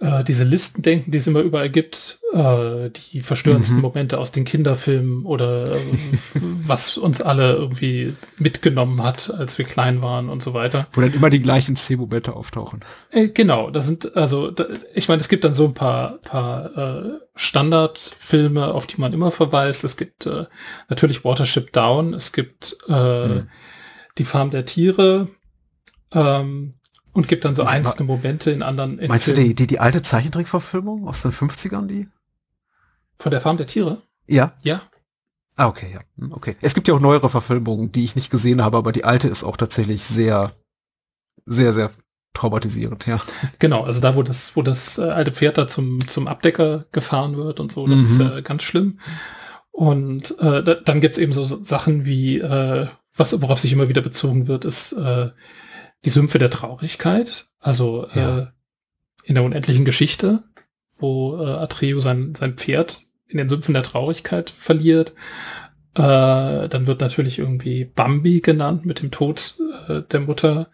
äh, 0.00 0.22
diese 0.22 0.44
Listen 0.44 0.82
denken, 0.82 1.10
die 1.10 1.18
es 1.18 1.26
immer 1.26 1.40
überall 1.40 1.70
gibt, 1.70 2.20
äh, 2.32 2.90
die 2.90 3.20
verstörendsten 3.20 3.78
mhm. 3.78 3.82
Momente 3.82 4.18
aus 4.18 4.30
den 4.30 4.44
Kinderfilmen 4.44 5.24
oder 5.24 5.74
äh, 5.74 5.78
was 6.40 6.98
uns 6.98 7.20
alle 7.20 7.54
irgendwie 7.54 8.14
mitgenommen 8.38 9.02
hat, 9.02 9.32
als 9.34 9.58
wir 9.58 9.64
klein 9.64 10.00
waren 10.00 10.28
und 10.28 10.40
so 10.40 10.54
weiter. 10.54 10.86
Wo 10.92 11.00
dann 11.00 11.12
immer 11.12 11.30
die 11.30 11.42
gleichen 11.42 11.74
C-Momente 11.74 12.34
auftauchen. 12.34 12.84
Äh, 13.10 13.28
genau, 13.30 13.70
das 13.70 13.86
sind, 13.86 14.16
also 14.16 14.52
da, 14.52 14.66
ich 14.94 15.08
meine, 15.08 15.20
es 15.20 15.28
gibt 15.28 15.42
dann 15.42 15.54
so 15.54 15.64
ein 15.64 15.74
paar, 15.74 16.18
paar 16.18 16.76
äh, 16.76 17.18
Standardfilme, 17.34 18.72
auf 18.72 18.86
die 18.86 19.00
man 19.00 19.12
immer 19.12 19.32
verweist. 19.32 19.82
Es 19.82 19.96
gibt 19.96 20.26
äh, 20.26 20.44
natürlich 20.88 21.24
Watership 21.24 21.72
Down, 21.72 22.14
es 22.14 22.32
gibt 22.32 22.76
äh, 22.88 23.28
mhm. 23.28 23.48
die 24.16 24.24
Farm 24.24 24.50
der 24.50 24.64
Tiere, 24.64 25.28
ähm, 26.12 26.74
und 27.18 27.26
gibt 27.26 27.44
dann 27.44 27.56
so 27.56 27.64
einzelne 27.64 28.04
Momente 28.04 28.52
in 28.52 28.62
anderen. 28.62 29.00
In 29.00 29.08
meinst 29.08 29.24
Filmen. 29.24 29.40
du 29.40 29.48
die, 29.48 29.54
die, 29.56 29.66
die 29.66 29.80
alte 29.80 30.02
Zeichentrickverfilmung 30.02 31.08
aus 31.08 31.22
den 31.22 31.32
50ern, 31.32 31.88
die? 31.88 32.06
Von 33.18 33.32
der 33.32 33.40
Farm 33.40 33.56
der 33.56 33.66
Tiere? 33.66 34.02
Ja. 34.28 34.52
Ja. 34.62 34.82
Ah, 35.56 35.66
okay, 35.66 35.90
ja. 35.92 35.98
Hm, 36.16 36.32
okay. 36.32 36.54
Es 36.60 36.74
gibt 36.74 36.86
ja 36.86 36.94
auch 36.94 37.00
neuere 37.00 37.28
Verfilmungen, 37.28 37.90
die 37.90 38.04
ich 38.04 38.14
nicht 38.14 38.30
gesehen 38.30 38.62
habe, 38.62 38.76
aber 38.76 38.92
die 38.92 39.02
alte 39.02 39.26
ist 39.26 39.42
auch 39.42 39.56
tatsächlich 39.56 40.04
sehr, 40.04 40.52
sehr, 41.44 41.74
sehr 41.74 41.90
traumatisierend, 42.34 43.04
ja. 43.08 43.20
Genau, 43.58 43.82
also 43.82 44.00
da, 44.00 44.14
wo 44.14 44.22
das, 44.22 44.54
wo 44.54 44.62
das 44.62 44.98
äh, 44.98 45.02
alte 45.02 45.32
Pferd 45.32 45.58
da 45.58 45.66
zum, 45.66 46.06
zum 46.06 46.28
Abdecker 46.28 46.84
gefahren 46.92 47.36
wird 47.36 47.58
und 47.58 47.72
so, 47.72 47.88
das 47.88 47.98
mhm. 47.98 48.06
ist 48.06 48.20
äh, 48.20 48.42
ganz 48.42 48.62
schlimm. 48.62 49.00
Und 49.72 50.38
äh, 50.38 50.62
da, 50.62 50.74
dann 50.74 51.00
gibt's 51.00 51.18
eben 51.18 51.32
so 51.32 51.44
Sachen 51.44 52.04
wie, 52.04 52.38
äh, 52.38 52.86
was, 53.16 53.42
worauf 53.42 53.58
sich 53.58 53.72
immer 53.72 53.88
wieder 53.88 54.02
bezogen 54.02 54.46
wird, 54.46 54.64
ist 54.64 54.92
äh, 54.92 55.30
die 56.04 56.10
Sümpfe 56.10 56.38
der 56.38 56.50
Traurigkeit, 56.50 57.48
also 57.58 58.06
ja. 58.14 58.38
äh, 58.38 58.46
in 59.24 59.34
der 59.34 59.44
unendlichen 59.44 59.84
Geschichte, 59.84 60.44
wo 60.98 61.36
äh, 61.42 61.46
Atreo 61.50 62.00
sein, 62.00 62.34
sein 62.34 62.54
Pferd 62.54 63.04
in 63.26 63.38
den 63.38 63.48
Sümpfen 63.48 63.74
der 63.74 63.82
Traurigkeit 63.82 64.50
verliert. 64.50 65.14
Äh, 65.94 66.68
dann 66.68 66.86
wird 66.86 67.00
natürlich 67.00 67.38
irgendwie 67.38 67.84
Bambi 67.84 68.40
genannt 68.40 68.86
mit 68.86 69.02
dem 69.02 69.10
Tod 69.10 69.58
äh, 69.88 70.02
der 70.02 70.20
Mutter 70.20 70.70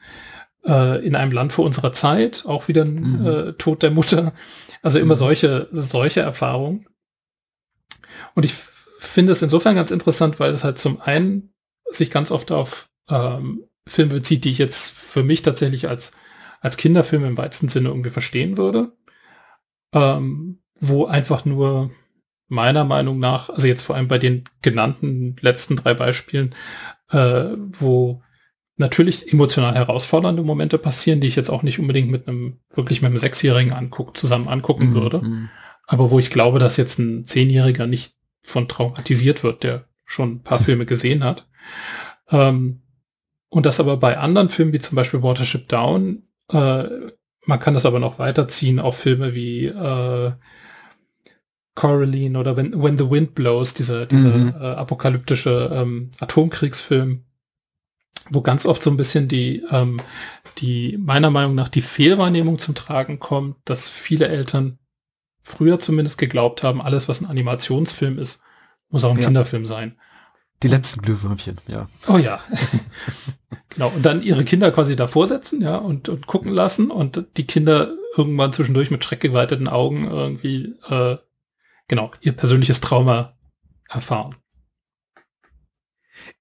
äh, 0.65 1.05
in 1.05 1.17
einem 1.17 1.33
Land 1.33 1.53
vor 1.53 1.65
unserer 1.65 1.93
Zeit, 1.93 2.45
auch 2.47 2.69
wieder 2.69 2.85
ein 2.85 3.21
mhm. 3.21 3.27
äh, 3.27 3.53
Tod 3.55 3.83
der 3.83 3.91
Mutter. 3.91 4.35
Also 4.83 4.99
immer 4.99 5.15
mhm. 5.15 5.19
solche, 5.19 5.69
solche 5.73 6.21
Erfahrungen. 6.21 6.87
Und 8.35 8.45
ich 8.45 8.55
finde 8.99 9.33
es 9.33 9.43
insofern 9.43 9.75
ganz 9.75 9.91
interessant, 9.91 10.41
weil 10.41 10.51
es 10.51 10.65
halt 10.65 10.79
zum 10.79 11.01
einen 11.01 11.55
sich 11.91 12.11
ganz 12.11 12.31
oft 12.31 12.53
auf 12.53 12.89
ähm, 13.09 13.65
Filme 13.87 14.15
bezieht, 14.15 14.45
die 14.45 14.51
ich 14.51 14.59
jetzt 14.59 14.91
für 14.91 15.23
mich 15.23 15.43
tatsächlich 15.43 15.89
als, 15.89 16.13
als 16.61 16.77
Kinderfilm 16.77 17.25
im 17.25 17.37
weitesten 17.37 17.69
Sinne 17.69 17.89
irgendwie 17.89 18.11
verstehen 18.11 18.57
würde. 18.57 18.93
Ähm, 19.93 20.61
wo 20.81 21.07
einfach 21.07 21.45
nur 21.45 21.91
meiner 22.49 22.85
Meinung 22.85 23.19
nach, 23.19 23.49
also 23.49 23.67
jetzt 23.67 23.83
vor 23.83 23.97
allem 23.97 24.09
bei 24.09 24.19
den 24.19 24.45
genannten 24.63 25.37
letzten 25.41 25.77
drei 25.77 25.95
Beispielen, 25.95 26.55
äh, 27.11 27.47
wo 27.73 28.23
natürlich 28.77 29.33
emotional 29.33 29.75
herausfordernde 29.75 30.43
Momente 30.43 30.79
passieren, 30.79 31.21
die 31.21 31.29
ich 31.29 31.37
jetzt 31.37 31.51
auch 31.51 31.63
nicht 31.63 31.79
unbedingt 31.79 32.11
mit 32.11 32.27
einem, 32.27 32.59
wirklich 32.71 33.03
mit 33.03 33.11
einem 33.11 33.19
Sechsjährigen 33.19 33.73
anguck, 33.73 34.17
zusammen 34.17 34.49
angucken 34.49 34.89
mhm. 34.89 34.95
würde. 34.95 35.21
Mhm. 35.21 35.49
Aber 35.87 36.11
wo 36.11 36.19
ich 36.19 36.31
glaube, 36.31 36.59
dass 36.59 36.77
jetzt 36.77 36.99
ein 36.99 37.25
Zehnjähriger 37.27 37.87
nicht 37.87 38.17
von 38.43 38.69
traumatisiert 38.69 39.45
wird, 39.45 39.63
der 39.63 39.87
schon 40.05 40.33
ein 40.33 40.43
paar 40.43 40.59
Filme 40.63 40.87
gesehen 40.87 41.23
hat. 41.25 41.49
Ähm, 42.31 42.83
und 43.55 43.67
das 43.67 43.79
aber 43.79 43.99
bei 43.99 44.19
anderen 44.19 44.49
Filmen, 44.49 44.73
wie 44.73 44.81
zum 44.81 44.97
Beispiel 44.97 45.23
Watership 45.23 45.69
Down, 45.69 46.25
äh, 46.51 46.89
man 47.47 47.61
kann 47.61 47.75
das 47.75 47.87
aber 47.87 48.01
noch 48.01 48.19
weiterziehen 48.19 48.81
auf 48.81 48.99
Filme 48.99 49.33
wie 49.33 49.67
äh, 49.67 50.33
Coraline 51.77 52.37
oder 52.37 52.57
When, 52.57 52.83
When 52.83 52.99
the 52.99 53.09
Wind 53.09 53.37
Blows, 53.37 53.73
dieser, 53.73 54.07
dieser 54.07 54.37
mhm. 54.37 54.49
äh, 54.49 54.67
apokalyptische 54.73 55.71
ähm, 55.73 56.11
Atomkriegsfilm, 56.19 57.23
wo 58.29 58.41
ganz 58.41 58.67
oft 58.67 58.83
so 58.83 58.91
ein 58.91 58.97
bisschen 58.97 59.29
die, 59.29 59.63
ähm, 59.71 60.01
die 60.59 60.99
meiner 60.99 61.31
Meinung 61.31 61.55
nach 61.55 61.69
die 61.69 61.83
Fehlwahrnehmung 61.83 62.59
zum 62.59 62.75
Tragen 62.75 63.21
kommt, 63.21 63.59
dass 63.67 63.89
viele 63.89 64.27
Eltern 64.27 64.81
früher 65.43 65.79
zumindest 65.79 66.19
geglaubt 66.19 66.65
haben, 66.65 66.83
alles, 66.83 67.09
was 67.09 67.21
ein 67.21 67.27
Animationsfilm 67.27 68.19
ist, 68.19 68.43
muss 68.89 69.05
auch 69.05 69.13
ein 69.13 69.21
ja. 69.21 69.27
Kinderfilm 69.27 69.65
sein. 69.65 69.97
Die 70.65 70.71
letzten 70.71 71.03
Glühwürmchen, 71.03 71.59
ja. 71.69 71.89
Oh 72.09 72.17
ja. 72.17 72.41
genau. 73.69 73.91
Und 73.91 74.07
dann 74.07 74.23
ihre 74.23 74.45
Kinder 74.45 74.71
quasi 74.71 74.97
davor 74.97 75.27
setzen, 75.27 75.61
ja, 75.61 75.77
und, 75.77 76.09
und 76.09 76.27
gucken 76.27 76.51
lassen 76.51 76.91
und 76.91 77.27
die 77.37 77.47
Kinder 77.47 77.93
irgendwann 78.17 78.55
zwischendurch 78.55 78.91
mit 78.91 79.05
schreckgeweiteten 79.05 79.69
Augen 79.69 80.09
irgendwie, 80.09 80.75
äh, 80.89 81.19
genau, 81.87 82.13
ihr 82.23 82.33
persönliches 82.33 82.81
Trauma 82.81 83.37
erfahren. 83.91 84.37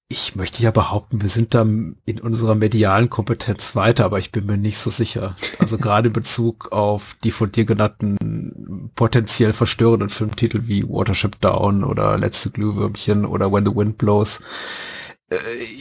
Ich 0.10 0.36
möchte 0.36 0.62
ja 0.62 0.70
behaupten, 0.70 1.22
wir 1.24 1.30
sind 1.30 1.56
da 1.56 1.62
in 1.62 2.20
unserer 2.22 2.54
medialen 2.54 3.10
Kompetenz 3.10 3.76
weiter, 3.76 4.06
aber 4.06 4.20
ich 4.20 4.32
bin 4.32 4.46
mir 4.46 4.58
nicht 4.58 4.78
so 4.78 4.92
sicher. 4.92 5.36
Also 5.58 5.78
gerade 5.80 6.10
in 6.10 6.14
Bezug 6.14 6.72
auf 6.72 7.16
die 7.24 7.32
von 7.32 7.52
dir 7.52 7.66
genannten 7.66 8.92
potenziell 8.94 9.54
verstörenden 9.54 10.10
Filmtitel 10.10 10.68
wie 10.68 10.84
Watership 10.84 11.42
Down 11.42 11.84
oder 11.84 12.18
Letzte 12.20 12.52
Glühwürmchen 12.52 13.26
oder 13.26 13.52
When 13.52 13.66
the 13.66 13.76
Wind 13.76 13.98
Blows. 13.98 14.42
Äh, 15.30 15.38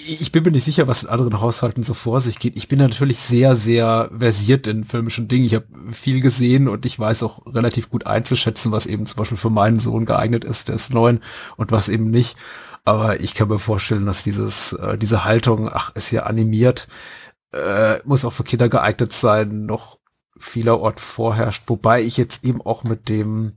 ich 0.08 0.32
bin 0.32 0.44
mir 0.44 0.50
nicht 0.50 0.64
sicher, 0.64 0.88
was 0.88 1.02
in 1.02 1.10
anderen 1.10 1.40
Haushalten 1.40 1.82
so 1.82 1.94
vor 1.94 2.20
sich 2.20 2.38
geht. 2.38 2.56
Ich 2.56 2.68
bin 2.68 2.78
natürlich 2.78 3.18
sehr, 3.18 3.56
sehr 3.56 4.10
versiert 4.16 4.66
in 4.66 4.84
filmischen 4.84 5.28
Dingen. 5.28 5.44
Ich 5.44 5.54
habe 5.54 5.66
viel 5.90 6.20
gesehen 6.20 6.68
und 6.68 6.86
ich 6.86 6.98
weiß 6.98 7.22
auch 7.22 7.44
relativ 7.46 7.90
gut 7.90 8.06
einzuschätzen, 8.06 8.72
was 8.72 8.86
eben 8.86 9.06
zum 9.06 9.18
Beispiel 9.18 9.38
für 9.38 9.50
meinen 9.50 9.78
Sohn 9.78 10.06
geeignet 10.06 10.44
ist, 10.44 10.68
der 10.68 10.76
ist 10.76 10.94
neun 10.94 11.20
und 11.56 11.70
was 11.70 11.88
eben 11.88 12.10
nicht. 12.10 12.36
Aber 12.84 13.20
ich 13.20 13.34
kann 13.34 13.48
mir 13.48 13.58
vorstellen, 13.58 14.06
dass 14.06 14.24
dieses, 14.24 14.72
äh, 14.72 14.98
diese 14.98 15.24
Haltung, 15.24 15.68
ach, 15.72 15.94
ist 15.94 16.10
ja 16.10 16.24
animiert, 16.24 16.88
äh, 17.52 18.00
muss 18.04 18.24
auch 18.24 18.32
für 18.32 18.44
Kinder 18.44 18.68
geeignet 18.68 19.12
sein, 19.12 19.66
noch 19.66 19.98
vielerort 20.36 21.00
vorherrscht. 21.00 21.64
Wobei 21.68 22.02
ich 22.02 22.16
jetzt 22.16 22.44
eben 22.44 22.62
auch 22.62 22.84
mit 22.84 23.08
dem, 23.08 23.56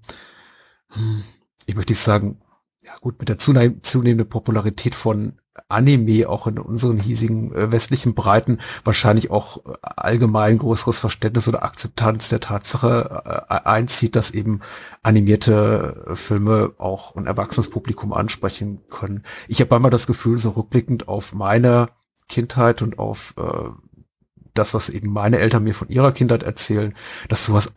hm, 0.89 1.24
ich 1.65 1.75
möchte 1.75 1.94
nicht 1.94 2.01
sagen, 2.01 2.41
ja 2.82 2.96
gut, 3.00 3.20
mit 3.20 3.29
der 3.29 3.38
zunehmenden 3.38 4.29
Popularität 4.29 4.94
von 4.94 5.39
Anime 5.70 6.28
auch 6.28 6.48
in 6.48 6.60
unseren 6.60 7.00
hiesigen 7.00 7.54
äh, 7.54 7.72
westlichen 7.72 8.14
Breiten 8.14 8.60
wahrscheinlich 8.84 9.32
auch 9.32 9.66
äh, 9.66 9.78
allgemein 9.82 10.58
größeres 10.58 11.00
Verständnis 11.00 11.48
oder 11.48 11.64
Akzeptanz 11.64 12.30
der 12.30 12.40
Tatsache 12.40 13.24
äh, 13.50 13.54
einzieht, 13.64 14.16
dass 14.16 14.32
eben 14.32 14.60
animierte 15.02 16.12
Filme 16.14 16.74
auch 16.78 17.16
ein 17.16 17.26
erwachsenes 17.26 17.70
Publikum 17.70 18.14
ansprechen 18.14 18.82
können. 18.90 19.24
Ich 19.48 19.62
habe 19.62 19.76
einmal 19.76 19.92
das 19.92 20.08
Gefühl, 20.08 20.38
so 20.38 20.52
rückblickend 20.52 21.08
auf 21.08 21.34
meine 21.34 21.90
Kindheit 22.28 22.82
und 22.82 23.00
auf 23.00 23.34
äh, 23.38 23.70
das, 24.54 24.74
was 24.74 24.90
eben 24.90 25.12
meine 25.12 25.40
Eltern 25.40 25.64
mir 25.64 25.74
von 25.74 25.90
ihrer 25.90 26.12
Kindheit 26.12 26.44
erzählen, 26.44 26.96
dass 27.28 27.46
sowas 27.46 27.74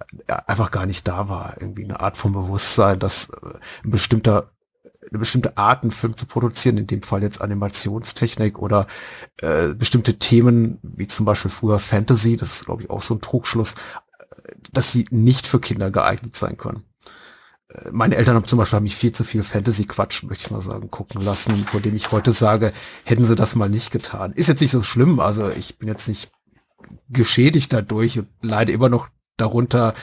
einfach 0.47 0.71
gar 0.71 0.87
nicht 0.87 1.09
da 1.09 1.29
war. 1.29 1.57
Irgendwie 1.61 1.85
eine 1.85 2.01
Art 2.01 2.17
von 2.17 2.33
Bewusstsein, 2.33 3.01
dass 3.01 3.31
ein 3.85 3.91
bestimmter 3.91 4.53
eine 5.11 5.19
bestimmte 5.19 5.57
Art, 5.57 5.83
einen 5.83 5.93
Film 5.93 6.17
zu 6.17 6.27
produzieren, 6.27 6.77
in 6.77 6.87
dem 6.87 7.03
Fall 7.03 7.23
jetzt 7.23 7.41
Animationstechnik 7.41 8.59
oder 8.59 8.87
äh, 9.39 9.69
bestimmte 9.75 10.19
Themen, 10.19 10.79
wie 10.83 11.07
zum 11.07 11.27
Beispiel 11.27 11.51
früher 11.51 11.79
Fantasy, 11.79 12.37
das 12.37 12.53
ist, 12.53 12.65
glaube 12.67 12.83
ich, 12.83 12.91
auch 12.91 13.03
so 13.03 13.15
ein 13.15 13.21
Trugschluss, 13.21 13.73
äh, 13.73 14.53
dass 14.73 14.93
sie 14.93 15.07
nicht 15.11 15.47
für 15.47 15.61
Kinder 15.61 15.91
geeignet 15.91 16.37
sein 16.37 16.57
können. 16.57 16.85
Äh, 17.69 17.91
meine 17.91 18.17
Eltern 18.17 18.37
haben 18.37 18.47
zum 18.47 18.59
Beispiel 18.59 18.77
haben 18.77 18.85
mich 18.85 18.97
viel 18.97 19.13
zu 19.13 19.25
viel 19.25 19.43
Fantasy-Quatsch, 19.43 20.25
möchte 20.25 20.47
ich 20.47 20.51
mal 20.51 20.61
sagen, 20.61 20.91
gucken 20.91 21.23
lassen, 21.23 21.55
vor 21.67 21.81
dem 21.81 21.97
ich 21.97 22.13
heute 22.13 22.33
sage, 22.33 22.73
hätten 23.05 23.25
sie 23.25 23.37
das 23.37 23.55
mal 23.55 23.69
nicht 23.69 23.91
getan. 23.91 24.33
Ist 24.33 24.49
jetzt 24.49 24.61
nicht 24.61 24.73
so 24.73 24.83
schlimm, 24.83 25.21
also 25.21 25.51
ich 25.51 25.79
bin 25.79 25.89
jetzt 25.89 26.09
nicht 26.09 26.31
geschädigt 27.09 27.73
dadurch 27.73 28.19
und 28.19 28.29
leide 28.43 28.73
immer 28.73 28.89
noch 28.89 29.09
darunter, 29.37 29.95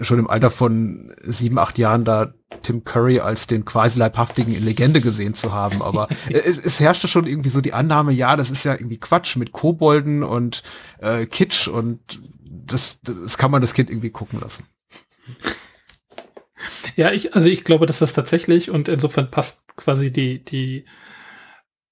schon 0.00 0.18
im 0.18 0.30
Alter 0.30 0.50
von 0.50 1.12
sieben, 1.22 1.58
acht 1.58 1.78
Jahren 1.78 2.04
da 2.04 2.34
Tim 2.62 2.84
Curry 2.84 3.20
als 3.20 3.46
den 3.46 3.64
quasi 3.64 3.98
leibhaftigen 3.98 4.54
in 4.54 4.64
Legende 4.64 5.00
gesehen 5.00 5.34
zu 5.34 5.52
haben. 5.52 5.82
Aber 5.82 6.08
es, 6.30 6.58
es 6.58 6.80
herrschte 6.80 7.08
schon 7.08 7.26
irgendwie 7.26 7.50
so 7.50 7.60
die 7.60 7.72
Annahme, 7.72 8.12
ja, 8.12 8.36
das 8.36 8.50
ist 8.50 8.64
ja 8.64 8.72
irgendwie 8.72 8.98
Quatsch 8.98 9.36
mit 9.36 9.52
Kobolden 9.52 10.22
und 10.22 10.62
äh, 10.98 11.26
Kitsch 11.26 11.68
und 11.68 12.20
das, 12.44 12.98
das 13.02 13.38
kann 13.38 13.50
man 13.50 13.60
das 13.60 13.74
Kind 13.74 13.90
irgendwie 13.90 14.10
gucken 14.10 14.40
lassen. 14.40 14.64
Ja, 16.96 17.12
ich, 17.12 17.34
also 17.34 17.48
ich 17.48 17.64
glaube, 17.64 17.86
dass 17.86 18.00
das 18.00 18.12
tatsächlich 18.12 18.70
und 18.70 18.88
insofern 18.88 19.30
passt 19.30 19.76
quasi 19.76 20.12
die, 20.12 20.44
die 20.44 20.84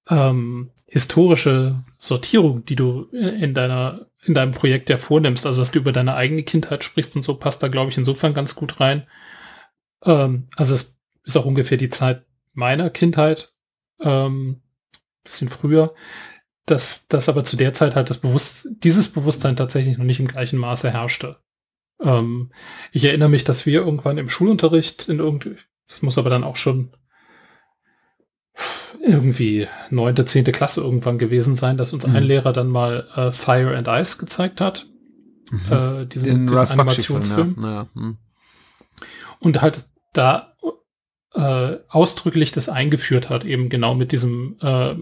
ähm, 0.09 0.71
historische 0.85 1.83
Sortierung, 1.97 2.65
die 2.65 2.75
du 2.75 3.03
in 3.11 3.53
deiner 3.53 4.09
in 4.25 4.33
deinem 4.33 4.51
Projekt 4.51 4.89
ja 4.89 4.97
vornimmst, 4.97 5.45
also 5.45 5.61
dass 5.61 5.71
du 5.71 5.79
über 5.79 5.91
deine 5.91 6.15
eigene 6.15 6.43
Kindheit 6.43 6.83
sprichst 6.83 7.15
und 7.15 7.23
so, 7.23 7.35
passt 7.35 7.63
da, 7.63 7.67
glaube 7.67 7.91
ich, 7.91 7.97
insofern 7.97 8.33
ganz 8.33 8.53
gut 8.55 8.79
rein. 8.79 9.07
Ähm, 10.05 10.47
also 10.55 10.75
es 10.75 10.97
ist 11.23 11.37
auch 11.37 11.45
ungefähr 11.45 11.77
die 11.77 11.89
Zeit 11.89 12.25
meiner 12.53 12.89
Kindheit, 12.89 13.53
ähm, 14.01 14.61
bisschen 15.23 15.49
früher, 15.49 15.93
dass 16.65 17.07
das 17.07 17.29
aber 17.29 17.43
zu 17.43 17.57
der 17.57 17.73
Zeit 17.73 17.95
halt 17.95 18.09
das 18.09 18.17
Bewusst 18.17 18.67
dieses 18.83 19.09
Bewusstsein 19.09 19.55
tatsächlich 19.55 19.97
noch 19.97 20.05
nicht 20.05 20.19
im 20.19 20.27
gleichen 20.27 20.59
Maße 20.59 20.91
herrschte. 20.91 21.37
Ähm, 22.01 22.51
ich 22.91 23.03
erinnere 23.03 23.29
mich, 23.29 23.43
dass 23.43 23.65
wir 23.65 23.81
irgendwann 23.81 24.17
im 24.17 24.29
Schulunterricht 24.29 25.09
in 25.09 25.19
irgendwie, 25.19 25.57
das 25.87 26.01
muss 26.01 26.17
aber 26.17 26.29
dann 26.29 26.43
auch 26.43 26.55
schon 26.55 26.91
irgendwie 29.01 29.67
neunte, 29.89 30.25
zehnte 30.25 30.51
Klasse 30.51 30.81
irgendwann 30.81 31.17
gewesen 31.17 31.55
sein, 31.55 31.77
dass 31.77 31.93
uns 31.93 32.05
mhm. 32.05 32.15
ein 32.15 32.23
Lehrer 32.23 32.53
dann 32.53 32.67
mal 32.67 33.07
äh, 33.15 33.31
Fire 33.31 33.75
and 33.75 33.87
Ice 33.87 34.17
gezeigt 34.17 34.61
hat. 34.61 34.85
Mhm. 35.51 35.59
Äh, 35.71 36.05
diesen, 36.05 36.47
diesen 36.47 36.57
Animationsfilm. 36.57 37.55
Ja. 37.61 37.69
Ja. 37.69 37.87
Mhm. 37.93 38.17
Und 39.39 39.61
halt 39.61 39.85
da 40.13 40.55
äh, 41.33 41.77
ausdrücklich 41.87 42.51
das 42.51 42.69
eingeführt 42.69 43.29
hat, 43.29 43.45
eben 43.45 43.69
genau 43.69 43.95
mit 43.95 44.11
diesem, 44.11 44.57
äh, 44.61 44.95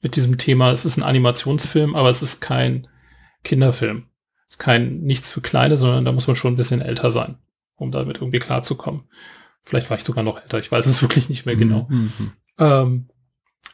mit 0.00 0.16
diesem 0.16 0.38
Thema. 0.38 0.70
Es 0.70 0.84
ist 0.84 0.96
ein 0.96 1.02
Animationsfilm, 1.02 1.94
aber 1.94 2.10
es 2.10 2.22
ist 2.22 2.40
kein 2.40 2.86
Kinderfilm. 3.42 4.06
Es 4.46 4.54
ist 4.54 4.58
kein 4.58 5.00
nichts 5.00 5.28
für 5.28 5.40
Kleine, 5.40 5.78
sondern 5.78 6.04
da 6.04 6.12
muss 6.12 6.26
man 6.26 6.36
schon 6.36 6.52
ein 6.52 6.56
bisschen 6.56 6.82
älter 6.82 7.10
sein, 7.10 7.38
um 7.76 7.90
damit 7.90 8.18
irgendwie 8.18 8.38
klarzukommen. 8.38 9.08
Vielleicht 9.62 9.88
war 9.88 9.96
ich 9.96 10.04
sogar 10.04 10.22
noch 10.22 10.40
älter, 10.40 10.58
ich 10.58 10.70
weiß 10.70 10.86
es 10.86 11.02
wirklich 11.02 11.28
nicht 11.28 11.46
mehr 11.46 11.56
genau. 11.56 11.86
Mhm. 11.90 12.32
Ähm, 12.58 13.08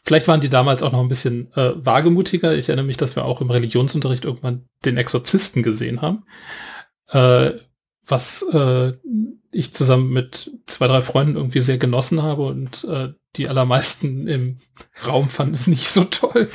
Vielleicht 0.02 0.28
waren 0.28 0.40
die 0.40 0.48
damals 0.48 0.82
auch 0.82 0.92
noch 0.92 1.00
ein 1.00 1.08
bisschen 1.08 1.52
äh, 1.54 1.72
wagemutiger. 1.76 2.54
Ich 2.54 2.68
erinnere 2.68 2.86
mich, 2.86 2.96
dass 2.96 3.16
wir 3.16 3.24
auch 3.24 3.40
im 3.40 3.50
Religionsunterricht 3.50 4.24
irgendwann 4.24 4.66
den 4.84 4.96
Exorzisten 4.96 5.62
gesehen 5.62 6.00
haben. 6.00 6.24
Äh, 7.08 7.58
was 8.06 8.42
äh, 8.52 8.94
ich 9.50 9.74
zusammen 9.74 10.10
mit 10.10 10.50
zwei, 10.66 10.86
drei 10.86 11.02
Freunden 11.02 11.36
irgendwie 11.36 11.60
sehr 11.60 11.78
genossen 11.78 12.22
habe 12.22 12.42
und 12.42 12.84
äh, 12.84 13.12
die 13.36 13.48
allermeisten 13.48 14.26
im 14.28 14.58
Raum 15.06 15.28
fanden 15.28 15.54
es 15.54 15.66
nicht 15.66 15.88
so 15.88 16.04
toll. 16.04 16.50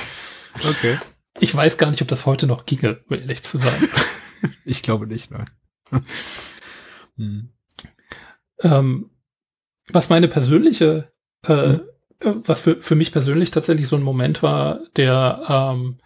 Okay. 0.54 0.98
Ich 1.38 1.54
weiß 1.54 1.76
gar 1.76 1.90
nicht, 1.90 2.00
ob 2.00 2.08
das 2.08 2.24
heute 2.24 2.46
noch 2.46 2.64
ginge, 2.64 3.00
um 3.08 3.16
ehrlich 3.16 3.42
zu 3.42 3.58
sein. 3.58 3.88
ich 4.64 4.82
glaube 4.82 5.06
nicht, 5.06 5.30
nein. 5.30 5.50
hm. 7.16 7.52
ähm, 8.62 9.10
was 9.88 10.08
meine 10.08 10.28
persönliche 10.28 11.12
äh, 11.46 11.52
hm 11.52 11.80
was 12.20 12.60
für, 12.60 12.76
für 12.76 12.94
mich 12.94 13.12
persönlich 13.12 13.50
tatsächlich 13.50 13.88
so 13.88 13.96
ein 13.96 14.02
Moment 14.02 14.42
war, 14.42 14.80
der 14.96 15.42
ähm, 15.48 15.98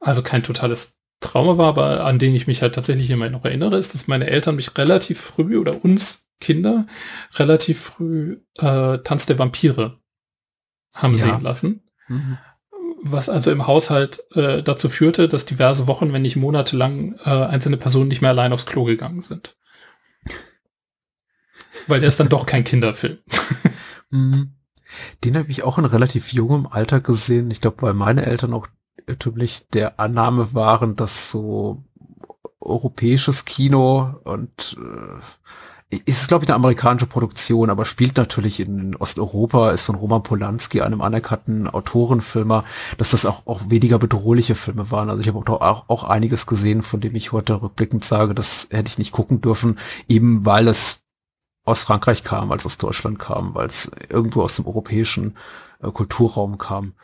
also 0.00 0.22
kein 0.22 0.42
totales 0.42 0.98
Trauma 1.20 1.56
war, 1.56 1.68
aber 1.68 2.04
an 2.04 2.18
den 2.18 2.34
ich 2.34 2.46
mich 2.46 2.60
halt 2.62 2.74
tatsächlich 2.74 3.10
immer 3.10 3.30
noch 3.30 3.44
erinnere, 3.44 3.78
ist, 3.78 3.94
dass 3.94 4.06
meine 4.06 4.26
Eltern 4.26 4.56
mich 4.56 4.76
relativ 4.76 5.20
früh 5.20 5.56
oder 5.58 5.82
uns 5.84 6.25
Kinder 6.40 6.86
relativ 7.34 7.80
früh 7.80 8.40
äh, 8.58 8.98
Tanz 8.98 9.26
der 9.26 9.38
Vampire 9.38 9.98
haben 10.92 11.14
ja. 11.14 11.18
sehen 11.18 11.42
lassen. 11.42 11.82
Mhm. 12.08 12.38
Was 13.02 13.28
also 13.28 13.50
im 13.50 13.66
Haushalt 13.66 14.22
äh, 14.34 14.62
dazu 14.62 14.88
führte, 14.88 15.28
dass 15.28 15.44
diverse 15.44 15.86
Wochen, 15.86 16.12
wenn 16.12 16.22
nicht 16.22 16.36
monatelang, 16.36 17.14
äh, 17.24 17.30
einzelne 17.30 17.76
Personen 17.76 18.08
nicht 18.08 18.20
mehr 18.20 18.30
allein 18.30 18.52
aufs 18.52 18.66
Klo 18.66 18.84
gegangen 18.84 19.22
sind. 19.22 19.56
Weil 21.86 22.00
der 22.00 22.08
ist 22.08 22.18
dann 22.18 22.28
doch 22.28 22.46
kein 22.46 22.64
Kinderfilm. 22.64 23.18
Mhm. 24.10 24.52
Den 25.24 25.36
habe 25.36 25.50
ich 25.50 25.64
auch 25.64 25.78
in 25.78 25.84
relativ 25.84 26.32
jungem 26.32 26.68
Alter 26.68 27.00
gesehen. 27.00 27.50
Ich 27.50 27.60
glaube, 27.60 27.82
weil 27.82 27.92
meine 27.92 28.24
Eltern 28.24 28.54
auch 28.54 28.68
irrtümlich 29.04 29.66
der 29.68 29.98
Annahme 29.98 30.54
waren, 30.54 30.94
dass 30.94 31.30
so 31.32 31.84
europäisches 32.60 33.44
Kino 33.44 34.14
und 34.22 34.76
äh, 34.78 35.20
ist, 35.90 36.26
glaube 36.28 36.44
ich, 36.44 36.50
eine 36.50 36.56
amerikanische 36.56 37.06
Produktion, 37.06 37.70
aber 37.70 37.84
spielt 37.84 38.16
natürlich 38.16 38.58
in 38.58 38.96
Osteuropa, 38.96 39.70
ist 39.70 39.84
von 39.84 39.94
Roman 39.94 40.22
Polanski, 40.22 40.80
einem 40.82 41.00
anerkannten 41.00 41.68
Autorenfilmer, 41.68 42.64
dass 42.98 43.10
das 43.10 43.24
auch, 43.24 43.46
auch 43.46 43.70
weniger 43.70 43.98
bedrohliche 43.98 44.56
Filme 44.56 44.90
waren. 44.90 45.10
Also 45.10 45.22
ich 45.22 45.28
habe 45.28 45.38
auch, 45.38 45.88
auch 45.88 46.04
einiges 46.04 46.46
gesehen, 46.46 46.82
von 46.82 47.00
dem 47.00 47.14
ich 47.14 47.30
heute 47.30 47.62
rückblickend 47.62 48.04
sage, 48.04 48.34
das 48.34 48.68
hätte 48.72 48.88
ich 48.88 48.98
nicht 48.98 49.12
gucken 49.12 49.40
dürfen, 49.40 49.78
eben 50.08 50.44
weil 50.44 50.66
es 50.66 51.04
aus 51.64 51.82
Frankreich 51.82 52.24
kam, 52.24 52.50
als 52.50 52.66
aus 52.66 52.78
Deutschland 52.78 53.18
kam, 53.18 53.54
weil 53.54 53.68
es 53.68 53.90
irgendwo 54.08 54.42
aus 54.42 54.56
dem 54.56 54.66
europäischen 54.66 55.36
äh, 55.80 55.90
Kulturraum 55.90 56.58
kam. 56.58 56.94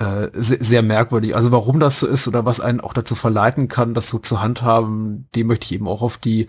äh, 0.00 0.30
sehr 0.32 0.82
merkwürdig. 0.82 1.36
Also 1.36 1.52
warum 1.52 1.78
das 1.78 2.00
so 2.00 2.06
ist 2.06 2.26
oder 2.26 2.46
was 2.46 2.60
einen 2.60 2.80
auch 2.80 2.94
dazu 2.94 3.14
verleiten 3.14 3.68
kann, 3.68 3.94
das 3.94 4.08
so 4.08 4.18
zu 4.18 4.40
handhaben, 4.40 5.28
dem 5.34 5.48
möchte 5.48 5.66
ich 5.66 5.72
eben 5.72 5.86
auch 5.88 6.02
auf 6.02 6.16
die 6.16 6.46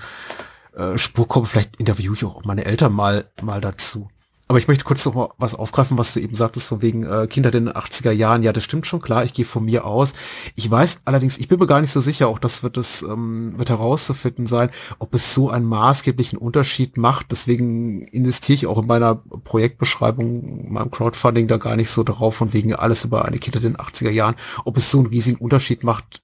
äh, 0.75 0.97
Spur 0.97 1.27
kommen. 1.27 1.45
Vielleicht 1.45 1.77
interviewe 1.77 2.15
ich 2.15 2.25
auch 2.25 2.43
meine 2.45 2.65
Eltern 2.65 2.93
mal, 2.93 3.25
mal 3.41 3.61
dazu. 3.61 4.09
Aber 4.51 4.59
ich 4.59 4.67
möchte 4.67 4.83
kurz 4.83 5.05
noch 5.05 5.13
mal 5.13 5.29
was 5.37 5.55
aufgreifen, 5.55 5.97
was 5.97 6.13
du 6.13 6.19
eben 6.19 6.35
sagtest, 6.35 6.67
von 6.67 6.81
wegen 6.81 7.05
äh, 7.05 7.25
Kinder 7.25 7.53
in 7.53 7.67
den 7.67 7.73
80er 7.73 8.11
Jahren. 8.11 8.43
Ja, 8.43 8.51
das 8.51 8.65
stimmt 8.65 8.85
schon, 8.85 9.01
klar, 9.01 9.23
ich 9.23 9.33
gehe 9.33 9.45
von 9.45 9.63
mir 9.63 9.85
aus. 9.85 10.11
Ich 10.57 10.69
weiß 10.69 11.03
allerdings, 11.05 11.37
ich 11.37 11.47
bin 11.47 11.57
mir 11.57 11.67
gar 11.67 11.79
nicht 11.79 11.93
so 11.93 12.01
sicher, 12.01 12.27
auch 12.27 12.37
das 12.37 12.61
wird 12.61 12.75
es 12.75 13.01
ähm, 13.01 13.53
wird 13.55 13.69
herauszufinden 13.69 14.47
sein, 14.47 14.69
ob 14.99 15.13
es 15.13 15.33
so 15.33 15.49
einen 15.49 15.65
maßgeblichen 15.67 16.37
Unterschied 16.37 16.97
macht. 16.97 17.31
Deswegen 17.31 18.01
investiere 18.07 18.55
ich 18.55 18.67
auch 18.67 18.81
in 18.81 18.87
meiner 18.87 19.15
Projektbeschreibung, 19.15 20.73
meinem 20.73 20.91
Crowdfunding 20.91 21.47
da 21.47 21.55
gar 21.55 21.77
nicht 21.77 21.89
so 21.89 22.03
drauf, 22.03 22.35
von 22.35 22.51
wegen 22.51 22.75
alles 22.75 23.05
über 23.05 23.23
eine 23.23 23.39
Kinder 23.39 23.63
in 23.63 23.75
den 23.75 23.77
80er 23.77 24.09
Jahren, 24.09 24.35
ob 24.65 24.75
es 24.75 24.91
so 24.91 24.97
einen 24.97 25.07
riesigen 25.07 25.37
Unterschied 25.37 25.85
macht, 25.85 26.23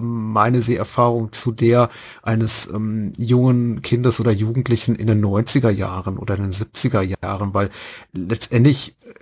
meine 0.00 0.62
Seherfahrung 0.62 1.32
zu 1.32 1.52
der 1.52 1.90
eines 2.22 2.68
ähm, 2.72 3.12
jungen 3.16 3.82
Kindes 3.82 4.20
oder 4.20 4.32
Jugendlichen 4.32 4.96
in 4.96 5.06
den 5.06 5.24
90er 5.24 5.70
Jahren 5.70 6.18
oder 6.18 6.36
in 6.36 6.42
den 6.42 6.52
70er 6.52 7.02
Jahren, 7.02 7.54
weil 7.54 7.70
letztendlich 8.12 8.96
äh, 9.02 9.14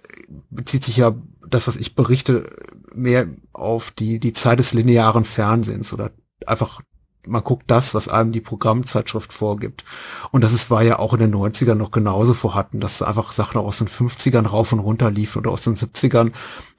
bezieht 0.50 0.84
sich 0.84 0.96
ja 0.96 1.14
das, 1.48 1.66
was 1.66 1.76
ich 1.76 1.94
berichte, 1.94 2.50
mehr 2.94 3.26
auf 3.52 3.90
die, 3.90 4.18
die 4.18 4.32
Zeit 4.32 4.58
des 4.58 4.72
linearen 4.72 5.24
Fernsehens 5.24 5.92
oder 5.92 6.10
einfach 6.46 6.82
man 7.26 7.42
guckt 7.42 7.64
das, 7.68 7.94
was 7.94 8.08
einem 8.08 8.32
die 8.32 8.40
Programmzeitschrift 8.40 9.32
vorgibt. 9.32 9.84
Und 10.30 10.44
das 10.44 10.52
ist, 10.52 10.70
war 10.70 10.82
ja 10.82 10.98
auch 10.98 11.14
in 11.14 11.20
den 11.20 11.34
90ern 11.34 11.74
noch 11.74 11.90
genauso 11.90 12.34
vorhanden, 12.34 12.80
dass 12.80 13.02
einfach 13.02 13.32
Sachen 13.32 13.58
aus 13.58 13.78
den 13.78 13.88
50ern 13.88 14.46
rauf 14.46 14.72
und 14.72 14.80
runter 14.80 15.10
liefen 15.10 15.38
oder 15.38 15.50
aus 15.50 15.62
den 15.62 15.74
70ern 15.74 16.32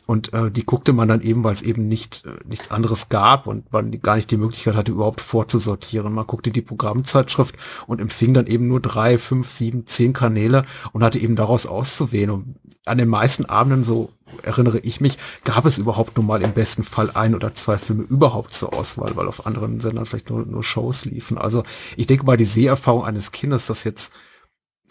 und 0.08 0.34
äh, 0.34 0.52
die 0.52 0.66
guckte 0.66 0.94
man 0.94 1.08
dann 1.08 1.22
eben, 1.22 1.44
weil 1.44 1.54
es 1.54 1.62
eben 1.62 1.88
nicht 1.88 2.26
äh, 2.26 2.38
nichts 2.48 2.70
anderes 2.70 3.10
gab 3.10 3.48
und 3.48 3.72
man 3.72 4.00
gar 4.02 4.16
nicht 4.16 4.30
die 4.30 4.38
Möglichkeit 4.38 4.76
hatte, 4.76 4.92
überhaupt 4.92 5.22
vorzusortieren. 5.22 6.14
Man 6.14 6.28
guckte 6.28 6.52
die 6.52 6.62
Programmzeitschrift 6.62 7.56
und 7.88 8.00
empfing 8.00 8.34
dann 8.34 8.48
eben 8.48 8.68
nur 8.68 8.80
drei, 8.80 9.18
fünf, 9.18 9.50
sieben, 9.50 9.88
zehn 9.88 10.14
Kanäle 10.14 10.66
und 10.92 11.04
hatte 11.04 11.20
eben 11.20 11.36
daraus 11.36 11.66
auszuwählen. 11.66 12.30
Und 12.30 12.56
an 12.86 13.00
den 13.00 13.10
meisten 13.10 13.46
Abenden, 13.46 13.84
so 13.84 14.12
erinnere 14.44 14.80
ich 14.80 15.02
mich, 15.02 15.18
gab 15.44 15.66
es 15.66 15.80
überhaupt 15.80 16.18
nur 16.18 16.26
mal 16.26 16.44
im 16.44 16.54
besten 16.54 16.84
Fall 16.84 17.12
ein 17.14 17.34
oder 17.34 17.54
zwei 17.54 17.80
Filme 17.80 18.04
überhaupt 18.04 18.54
zur 18.54 18.74
Auswahl, 18.74 19.16
weil 19.16 19.28
auf 19.28 19.48
anderen 19.48 19.80
Sendern 19.80 20.06
vielleicht 20.06 20.30
nur, 20.30 20.46
nur 20.46 20.64
Shows 20.64 21.06
liefen. 21.06 21.38
Also 21.38 21.64
ich 21.98 22.06
denke 22.06 22.26
mal, 22.26 22.38
die 22.38 22.46
Seherfahrung 22.46 23.06
eines 23.06 23.32
Kindes, 23.32 23.66
das 23.66 23.84
jetzt 23.84 24.14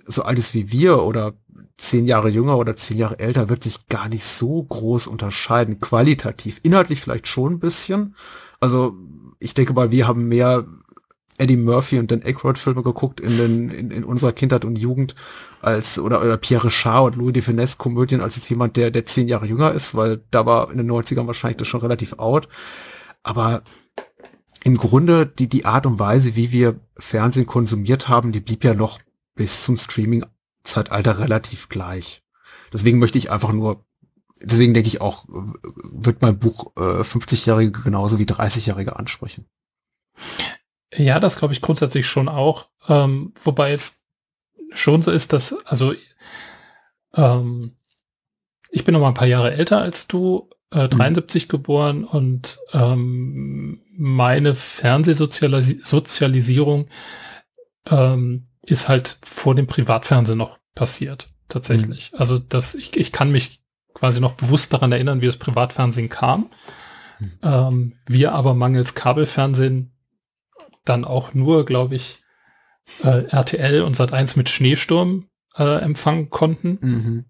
so 0.07 0.23
alt 0.23 0.39
ist 0.39 0.55
wie 0.55 0.73
wir 0.73 1.03
oder 1.03 1.35
zehn 1.77 2.07
Jahre 2.07 2.29
jünger 2.29 2.57
oder 2.57 2.77
zehn 2.77 2.99
Jahre 2.99 3.19
älter, 3.19 3.49
wird 3.49 3.65
sich 3.65 3.87
gar 3.89 4.09
nicht 4.09 4.25
so 4.25 4.63
groß 4.63 5.07
unterscheiden. 5.07 5.81
Qualitativ. 5.81 6.61
Inhaltlich 6.63 7.01
vielleicht 7.01 7.29
schon 7.29 7.55
ein 7.55 7.61
bisschen. 7.61 8.15
Also 8.61 8.97
ich 9.39 9.55
denke 9.55 9.73
mal, 9.73 9.91
wir 9.91 10.07
haben 10.07 10.29
mehr 10.29 10.67
Eddie 11.37 11.57
Murphy 11.57 11.99
und 11.99 12.11
Dan 12.11 12.23
Aykroyd 12.23 12.59
Filme 12.59 12.83
geguckt 12.83 13.21
in, 13.21 13.37
den, 13.37 13.71
in, 13.71 13.91
in 13.91 14.05
unserer 14.05 14.33
Kindheit 14.33 14.65
und 14.65 14.79
Jugend 14.79 15.17
als 15.61 15.99
oder, 15.99 16.21
oder 16.21 16.37
Pierre 16.37 16.65
Richard 16.65 17.15
und 17.15 17.17
Louis 17.17 17.33
de 17.33 17.43
Finesse 17.43 17.77
Komödien 17.77 18.21
als 18.21 18.37
jetzt 18.37 18.49
jemand, 18.49 18.77
der, 18.77 18.91
der 18.91 19.05
zehn 19.05 19.27
Jahre 19.27 19.47
jünger 19.47 19.73
ist, 19.73 19.97
weil 19.97 20.23
da 20.31 20.47
war 20.47 20.71
in 20.71 20.79
den 20.79 20.91
90ern 20.91 21.27
wahrscheinlich 21.27 21.57
das 21.57 21.67
schon 21.67 21.81
relativ 21.81 22.15
out. 22.19 22.49
Aber 23.25 23.63
im 24.63 24.77
Grunde 24.77 25.27
die, 25.27 25.49
die 25.49 25.65
Art 25.65 25.87
und 25.87 25.99
Weise, 25.99 26.37
wie 26.37 26.53
wir 26.53 26.81
Fernsehen 26.97 27.47
konsumiert 27.47 28.09
haben, 28.09 28.31
die 28.31 28.41
blieb 28.41 28.63
ja 28.63 28.75
noch 28.75 29.01
bis 29.35 29.65
zum 29.65 29.77
Streaming-Zeitalter 30.65 31.19
relativ 31.19 31.69
gleich. 31.69 32.23
Deswegen 32.73 32.99
möchte 32.99 33.19
ich 33.19 33.31
einfach 33.31 33.53
nur, 33.53 33.85
deswegen 34.43 34.73
denke 34.75 34.89
ich 34.89 35.01
auch, 35.01 35.25
wird 35.29 36.23
mein 36.23 36.39
Buch 36.39 36.73
äh, 36.77 37.03
50-Jährige 37.03 37.83
genauso 37.83 38.19
wie 38.19 38.25
30-Jährige 38.25 38.97
ansprechen. 38.97 39.47
Ja, 40.93 41.21
das 41.21 41.39
glaube 41.39 41.55
ich 41.55 41.61
grundsätzlich 41.61 42.09
schon 42.09 42.29
auch. 42.29 42.67
Ähm, 42.89 43.33
wobei 43.43 43.71
es 43.73 44.03
schon 44.73 45.03
so 45.03 45.11
ist, 45.11 45.33
dass, 45.33 45.55
also 45.67 45.95
ähm, 47.15 47.77
ich 48.71 48.85
bin 48.85 48.93
noch 48.93 49.01
mal 49.01 49.09
ein 49.09 49.15
paar 49.15 49.29
Jahre 49.29 49.55
älter 49.55 49.81
als 49.81 50.07
du, 50.09 50.51
äh, 50.71 50.89
73 50.89 51.45
mhm. 51.45 51.49
geboren 51.49 52.05
und 52.05 52.59
ähm, 52.73 53.81
meine 53.97 54.55
Fernsehsozialisierung 54.55 56.89
ähm, 57.91 58.47
ist 58.67 58.89
halt 58.89 59.19
vor 59.23 59.55
dem 59.55 59.67
Privatfernsehen 59.67 60.39
noch 60.39 60.59
passiert, 60.75 61.29
tatsächlich. 61.49 62.13
Mhm. 62.13 62.19
Also 62.19 62.39
das, 62.39 62.75
ich, 62.75 62.97
ich 62.97 63.13
kann 63.13 63.31
mich 63.31 63.61
quasi 63.95 64.21
noch 64.21 64.35
bewusst 64.35 64.73
daran 64.73 64.93
erinnern, 64.93 65.21
wie 65.21 65.27
das 65.27 65.37
Privatfernsehen 65.37 66.09
kam. 66.09 66.51
Mhm. 67.19 67.39
Ähm, 67.43 67.93
wir 68.07 68.33
aber 68.33 68.55
mangels 68.55 68.95
Kabelfernsehen 68.95 69.93
dann 70.85 71.05
auch 71.05 71.35
nur, 71.35 71.65
glaube 71.65 71.95
ich, 71.95 72.23
äh, 73.03 73.25
RTL 73.29 73.83
und 73.83 73.97
Sat1 73.97 74.37
mit 74.37 74.49
Schneesturm 74.49 75.29
äh, 75.57 75.81
empfangen 75.81 76.31
konnten. 76.31 76.79
Mhm. 76.81 77.25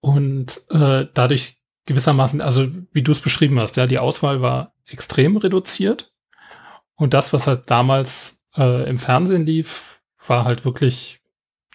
Und 0.00 0.62
äh, 0.70 1.06
dadurch 1.12 1.60
gewissermaßen, 1.86 2.40
also 2.40 2.68
wie 2.92 3.02
du 3.02 3.12
es 3.12 3.20
beschrieben 3.20 3.60
hast, 3.60 3.76
ja, 3.76 3.86
die 3.86 3.98
Auswahl 3.98 4.42
war 4.42 4.74
extrem 4.86 5.36
reduziert. 5.36 6.12
Und 6.94 7.14
das, 7.14 7.32
was 7.32 7.46
halt 7.46 7.70
damals 7.70 8.39
äh, 8.56 8.88
im 8.88 8.98
Fernsehen 8.98 9.46
lief, 9.46 10.00
war 10.26 10.44
halt 10.44 10.64
wirklich, 10.64 11.20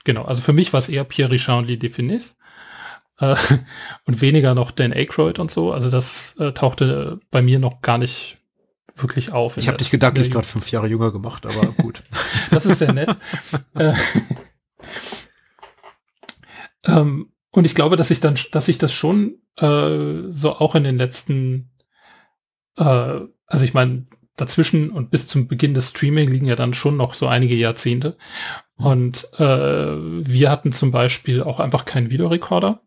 genau, 0.03 0.23
also 0.23 0.41
für 0.41 0.53
mich 0.53 0.73
war 0.73 0.79
es 0.79 0.89
eher 0.89 1.03
Pierre 1.03 1.31
Richard 1.31 1.59
und 1.59 1.67
Lee 1.67 1.77
Definis. 1.77 2.35
Äh, 3.19 3.35
und 4.05 4.21
weniger 4.21 4.55
noch 4.55 4.71
Dan 4.71 4.93
Aykroyd 4.93 5.39
und 5.39 5.51
so. 5.51 5.71
Also 5.71 5.89
das 5.89 6.35
äh, 6.37 6.51
tauchte 6.51 7.19
bei 7.31 7.41
mir 7.41 7.59
noch 7.59 7.81
gar 7.81 7.97
nicht 7.97 8.37
wirklich 8.95 9.31
auf. 9.31 9.57
Ich 9.57 9.67
habe 9.67 9.77
dich 9.77 9.91
gedanklich 9.91 10.31
gerade 10.31 10.47
fünf 10.47 10.71
Jahre 10.71 10.87
jünger 10.87 11.11
gemacht, 11.11 11.45
aber 11.45 11.67
gut. 11.77 12.03
das 12.51 12.65
ist 12.65 12.79
sehr 12.79 12.93
nett. 12.93 13.15
äh, 13.75 13.93
ähm, 16.85 17.31
und 17.51 17.65
ich 17.65 17.75
glaube, 17.75 17.95
dass 17.95 18.11
ich 18.11 18.19
dann, 18.19 18.35
dass 18.51 18.67
ich 18.67 18.77
das 18.77 18.93
schon 18.93 19.39
äh, 19.57 20.23
so 20.27 20.55
auch 20.57 20.75
in 20.75 20.83
den 20.83 20.97
letzten, 20.97 21.71
äh, 22.77 22.83
also 22.83 23.65
ich 23.65 23.73
meine, 23.73 24.05
dazwischen 24.35 24.89
und 24.91 25.11
bis 25.11 25.27
zum 25.27 25.47
Beginn 25.47 25.73
des 25.73 25.89
Streaming 25.89 26.29
liegen 26.29 26.47
ja 26.47 26.55
dann 26.55 26.73
schon 26.73 26.97
noch 26.97 27.13
so 27.13 27.27
einige 27.27 27.55
Jahrzehnte. 27.55 28.17
Und 28.77 29.29
äh, 29.39 29.95
wir 29.95 30.51
hatten 30.51 30.71
zum 30.73 30.91
Beispiel 30.91 31.41
auch 31.41 31.59
einfach 31.59 31.85
keinen 31.85 32.09
Videorekorder. 32.09 32.81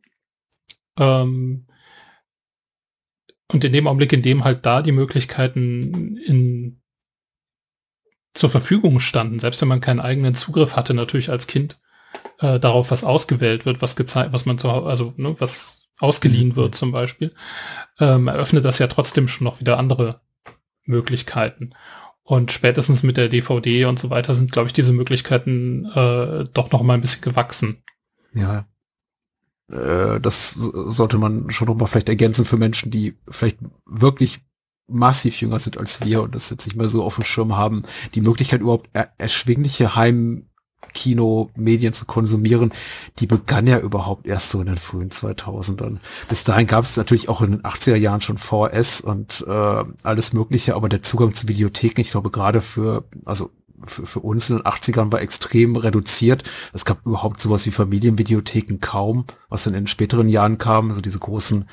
Ähm, 0.99 1.67
und 3.51 3.65
in 3.65 3.73
dem 3.73 3.87
Augenblick, 3.87 4.13
in 4.13 4.23
dem 4.23 4.45
halt 4.45 4.67
da 4.67 4.83
die 4.83 4.93
Möglichkeiten 4.93 6.19
in, 6.19 6.83
zur 8.35 8.51
Verfügung 8.51 9.01
standen, 9.01 9.39
selbst 9.39 9.63
wenn 9.63 9.69
man 9.69 9.81
keinen 9.81 10.01
eigenen 10.01 10.35
Zugriff 10.35 10.77
hatte, 10.77 10.93
natürlich 10.93 11.31
als 11.31 11.47
Kind, 11.47 11.81
äh, 12.41 12.61
darauf, 12.61 12.91
was 12.91 13.05
ausgewählt 13.05 13.65
wird, 13.65 13.81
was 13.81 13.97
gezeigt, 13.97 14.33
was 14.33 14.45
man 14.45 14.59
zu 14.59 14.69
also 14.69 15.15
ne, 15.17 15.35
was 15.39 15.89
ausgeliehen 15.99 16.51
mhm. 16.51 16.57
wird 16.57 16.75
zum 16.75 16.93
Beispiel, 16.93 17.35
ähm, 17.99 18.29
eröffnet 18.29 18.65
das 18.65 18.79
ja 18.79 18.87
trotzdem 18.87 19.29
schon 19.29 19.47
noch 19.47 19.61
wieder 19.61 19.79
andere 19.79 20.21
Möglichkeiten. 20.88 21.74
Und 22.22 22.53
spätestens 22.53 23.03
mit 23.03 23.16
der 23.16 23.29
DVD 23.29 23.87
und 23.87 23.98
so 23.98 24.11
weiter 24.11 24.35
sind, 24.35 24.53
glaube 24.53 24.66
ich, 24.66 24.72
diese 24.72 24.92
Möglichkeiten 24.92 25.87
äh, 25.87 26.44
doch 26.53 26.70
noch 26.72 26.83
mal 26.83 26.94
ein 26.94 27.01
bisschen 27.01 27.22
gewachsen. 27.22 27.83
Ja. 28.35 28.66
Äh, 29.70 30.20
das 30.20 30.53
sollte 30.53 31.18
man 31.18 31.51
schon 31.51 31.68
noch 31.68 31.77
mal 31.77 31.87
vielleicht 31.87 32.09
ergänzen 32.09 32.44
für 32.44 32.57
Menschen, 32.57 32.90
die 32.90 33.16
vielleicht 33.29 33.59
wirklich 33.87 34.40
massiv 34.88 35.40
jünger 35.40 35.59
sind 35.59 35.79
als 35.79 36.03
wir 36.03 36.22
und 36.22 36.35
das 36.35 36.51
jetzt 36.51 36.66
nicht 36.66 36.77
mehr 36.77 36.88
so 36.88 37.05
auf 37.05 37.16
dem 37.16 37.24
Schirm 37.24 37.57
haben, 37.57 37.83
die 38.14 38.22
Möglichkeit 38.22 38.62
überhaupt 38.62 38.88
er 38.94 39.12
erschwingliche 39.18 39.94
Heim 39.94 40.48
Kino, 40.95 41.51
Medien 41.55 41.93
zu 41.93 42.07
konsumieren, 42.07 42.73
die 43.19 43.27
begann 43.27 43.67
ja 43.67 43.79
überhaupt 43.79 44.27
erst 44.27 44.51
so 44.51 44.61
in 44.61 44.67
den 44.67 44.77
frühen 44.77 45.11
2000ern. 45.11 45.99
Bis 46.29 46.45
dahin 46.45 46.67
gab 46.67 46.85
es 46.85 46.97
natürlich 46.97 47.29
auch 47.29 47.41
in 47.43 47.53
den 47.53 47.62
80er 47.62 47.97
Jahren 47.97 48.21
schon 48.21 48.38
VS 48.38 49.01
und 49.01 49.45
äh, 49.47 49.85
alles 50.03 50.33
Mögliche, 50.33 50.75
aber 50.75 50.88
der 50.88 51.03
Zugang 51.03 51.35
zu 51.35 51.49
Videotheken, 51.49 52.01
ich 52.01 52.11
glaube 52.11 52.31
gerade 52.31 52.61
für, 52.61 53.05
also 53.25 53.51
für, 53.87 54.07
für 54.07 54.21
uns 54.21 54.51
in 54.51 54.57
den 54.57 54.67
80ern 54.67 55.12
war 55.12 55.21
extrem 55.21 55.77
reduziert. 55.77 56.43
Es 56.73 56.85
gab 56.85 57.05
überhaupt 57.07 57.41
sowas 57.41 57.67
wie 57.67 57.71
Familienvideotheken 57.71 58.79
kaum, 58.81 59.25
was 59.49 59.64
dann 59.64 59.75
in 59.75 59.87
späteren 59.87 60.29
Jahren 60.29 60.59
kam, 60.59 60.88
also 60.88 61.01
diese 61.01 61.19
großen 61.19 61.69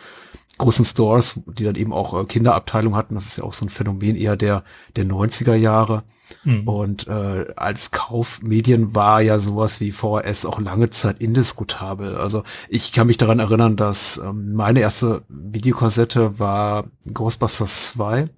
großen 0.58 0.86
Stores, 0.86 1.40
die 1.46 1.64
dann 1.64 1.76
eben 1.76 1.94
auch 1.94 2.20
äh, 2.20 2.26
Kinderabteilung 2.26 2.96
hatten. 2.96 3.16
Das 3.16 3.26
ist 3.26 3.38
ja 3.38 3.44
auch 3.44 3.54
so 3.54 3.66
ein 3.66 3.70
Phänomen 3.70 4.16
eher 4.16 4.36
der, 4.36 4.64
der 4.96 5.06
90er 5.06 5.56
Jahre. 5.56 6.04
Mhm. 6.44 6.68
Und 6.68 7.08
äh, 7.08 7.46
als 7.56 7.92
Kaufmedien 7.92 8.96
war 8.96 9.22
ja 9.22 9.38
sowas 9.38 9.80
wie 9.80 9.92
VHS 9.92 10.46
auch 10.46 10.60
lange 10.60 10.90
Zeit 10.90 11.20
indiskutabel. 11.20 12.16
Also 12.16 12.44
ich 12.70 12.92
kann 12.92 13.08
mich 13.08 13.18
daran 13.18 13.40
erinnern, 13.40 13.76
dass 13.76 14.18
ähm, 14.18 14.54
meine 14.54 14.80
erste 14.80 15.24
Videokassette 15.30 16.40
war 16.40 16.86
Ghostbusters 17.14 17.90
2 17.90 18.30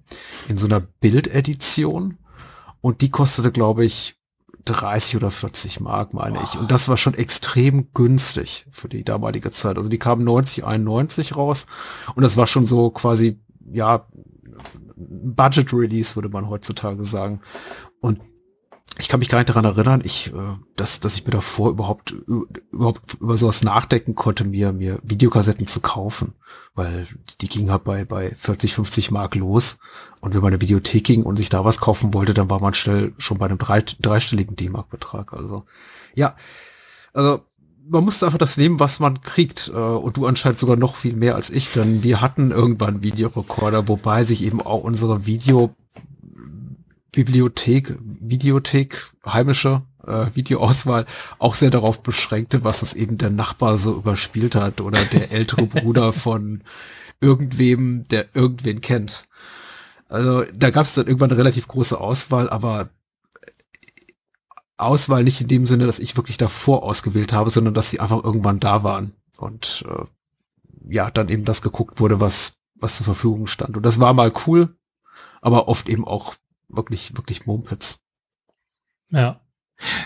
in 0.48 0.58
so 0.58 0.66
einer 0.66 0.80
Bildedition. 0.80 2.18
Und 2.80 3.00
die 3.00 3.10
kostete, 3.10 3.50
glaube 3.52 3.84
ich, 3.84 4.17
30 4.72 5.16
oder 5.16 5.30
40 5.30 5.80
Mark, 5.80 6.14
meine 6.14 6.38
ich. 6.42 6.58
Und 6.58 6.70
das 6.70 6.88
war 6.88 6.96
schon 6.96 7.14
extrem 7.14 7.92
günstig 7.94 8.66
für 8.70 8.88
die 8.88 9.04
damalige 9.04 9.50
Zeit. 9.50 9.76
Also 9.76 9.88
die 9.88 9.98
kamen 9.98 10.24
90, 10.24 10.64
91 10.64 11.36
raus. 11.36 11.66
Und 12.14 12.22
das 12.22 12.36
war 12.36 12.46
schon 12.46 12.66
so 12.66 12.90
quasi, 12.90 13.40
ja, 13.72 14.06
Budget 14.96 15.72
Release, 15.72 16.16
würde 16.16 16.28
man 16.28 16.48
heutzutage 16.48 17.04
sagen. 17.04 17.40
Und 18.00 18.20
ich 18.98 19.08
kann 19.08 19.20
mich 19.20 19.28
gar 19.28 19.38
nicht 19.38 19.48
daran 19.48 19.64
erinnern, 19.64 20.02
ich, 20.04 20.32
äh, 20.34 20.56
dass, 20.74 20.98
dass 20.98 21.14
ich 21.14 21.24
mir 21.24 21.30
davor 21.30 21.70
überhaupt, 21.70 22.10
überhaupt 22.72 23.14
über 23.20 23.36
sowas 23.36 23.62
nachdenken 23.62 24.16
konnte, 24.16 24.44
mir, 24.44 24.72
mir 24.72 24.98
Videokassetten 25.04 25.68
zu 25.68 25.80
kaufen. 25.80 26.34
Weil 26.74 27.06
die 27.40 27.48
gingen 27.48 27.70
halt 27.70 27.84
bei, 27.84 28.04
bei 28.04 28.34
40, 28.36 28.74
50 28.74 29.10
Mark 29.12 29.36
los. 29.36 29.78
Und 30.20 30.34
wenn 30.34 30.40
man 30.40 30.52
eine 30.52 30.60
Videothek 30.60 31.04
ging 31.04 31.22
und 31.22 31.36
sich 31.36 31.48
da 31.48 31.64
was 31.64 31.78
kaufen 31.78 32.12
wollte, 32.12 32.34
dann 32.34 32.50
war 32.50 32.60
man 32.60 32.74
schnell 32.74 33.12
schon 33.18 33.38
bei 33.38 33.46
einem 33.46 33.58
drei, 33.58 33.82
dreistelligen 33.82 34.56
D-Mark-Betrag. 34.56 35.32
Also, 35.32 35.64
ja. 36.14 36.34
Also, 37.12 37.42
man 37.88 38.04
musste 38.04 38.26
einfach 38.26 38.38
das 38.38 38.56
nehmen, 38.56 38.80
was 38.80 38.98
man 38.98 39.20
kriegt. 39.20 39.68
Äh, 39.72 39.78
und 39.78 40.16
du 40.16 40.26
anscheinend 40.26 40.58
sogar 40.58 40.76
noch 40.76 40.96
viel 40.96 41.14
mehr 41.14 41.36
als 41.36 41.50
ich, 41.50 41.72
denn 41.72 42.02
wir 42.02 42.20
hatten 42.20 42.50
irgendwann 42.50 43.02
Videorekorder, 43.02 43.86
wobei 43.86 44.24
sich 44.24 44.42
eben 44.42 44.60
auch 44.60 44.82
unsere 44.82 45.24
Video 45.24 45.74
Bibliothek, 47.18 47.98
Videothek, 48.00 49.10
heimische 49.26 49.82
äh, 50.06 50.26
Videoauswahl 50.34 51.04
auch 51.40 51.56
sehr 51.56 51.70
darauf 51.70 52.00
beschränkte, 52.00 52.62
was 52.62 52.82
es 52.82 52.94
eben 52.94 53.18
der 53.18 53.30
Nachbar 53.30 53.76
so 53.78 53.96
überspielt 53.96 54.54
hat 54.54 54.80
oder 54.80 55.00
der 55.06 55.32
ältere 55.32 55.66
Bruder 55.66 56.12
von 56.12 56.62
irgendwem, 57.20 58.06
der 58.06 58.36
irgendwen 58.36 58.80
kennt. 58.80 59.24
Also 60.08 60.44
da 60.54 60.70
gab 60.70 60.86
es 60.86 60.94
dann 60.94 61.08
irgendwann 61.08 61.30
eine 61.30 61.40
relativ 61.40 61.66
große 61.66 62.00
Auswahl, 62.00 62.48
aber 62.48 62.90
Auswahl 64.76 65.24
nicht 65.24 65.40
in 65.40 65.48
dem 65.48 65.66
Sinne, 65.66 65.86
dass 65.86 65.98
ich 65.98 66.16
wirklich 66.16 66.36
davor 66.36 66.84
ausgewählt 66.84 67.32
habe, 67.32 67.50
sondern 67.50 67.74
dass 67.74 67.90
sie 67.90 67.98
einfach 67.98 68.22
irgendwann 68.22 68.60
da 68.60 68.84
waren 68.84 69.14
und 69.38 69.84
äh, 69.88 70.04
ja, 70.88 71.10
dann 71.10 71.28
eben 71.28 71.44
das 71.44 71.62
geguckt 71.62 71.98
wurde, 71.98 72.20
was 72.20 72.52
was 72.76 72.98
zur 72.98 73.06
Verfügung 73.06 73.48
stand. 73.48 73.76
Und 73.76 73.84
das 73.84 73.98
war 73.98 74.14
mal 74.14 74.32
cool, 74.46 74.76
aber 75.40 75.66
oft 75.66 75.88
eben 75.88 76.06
auch 76.06 76.36
wirklich, 76.68 77.16
wirklich 77.16 77.46
Mumpitz. 77.46 77.98
Ja. 79.10 79.40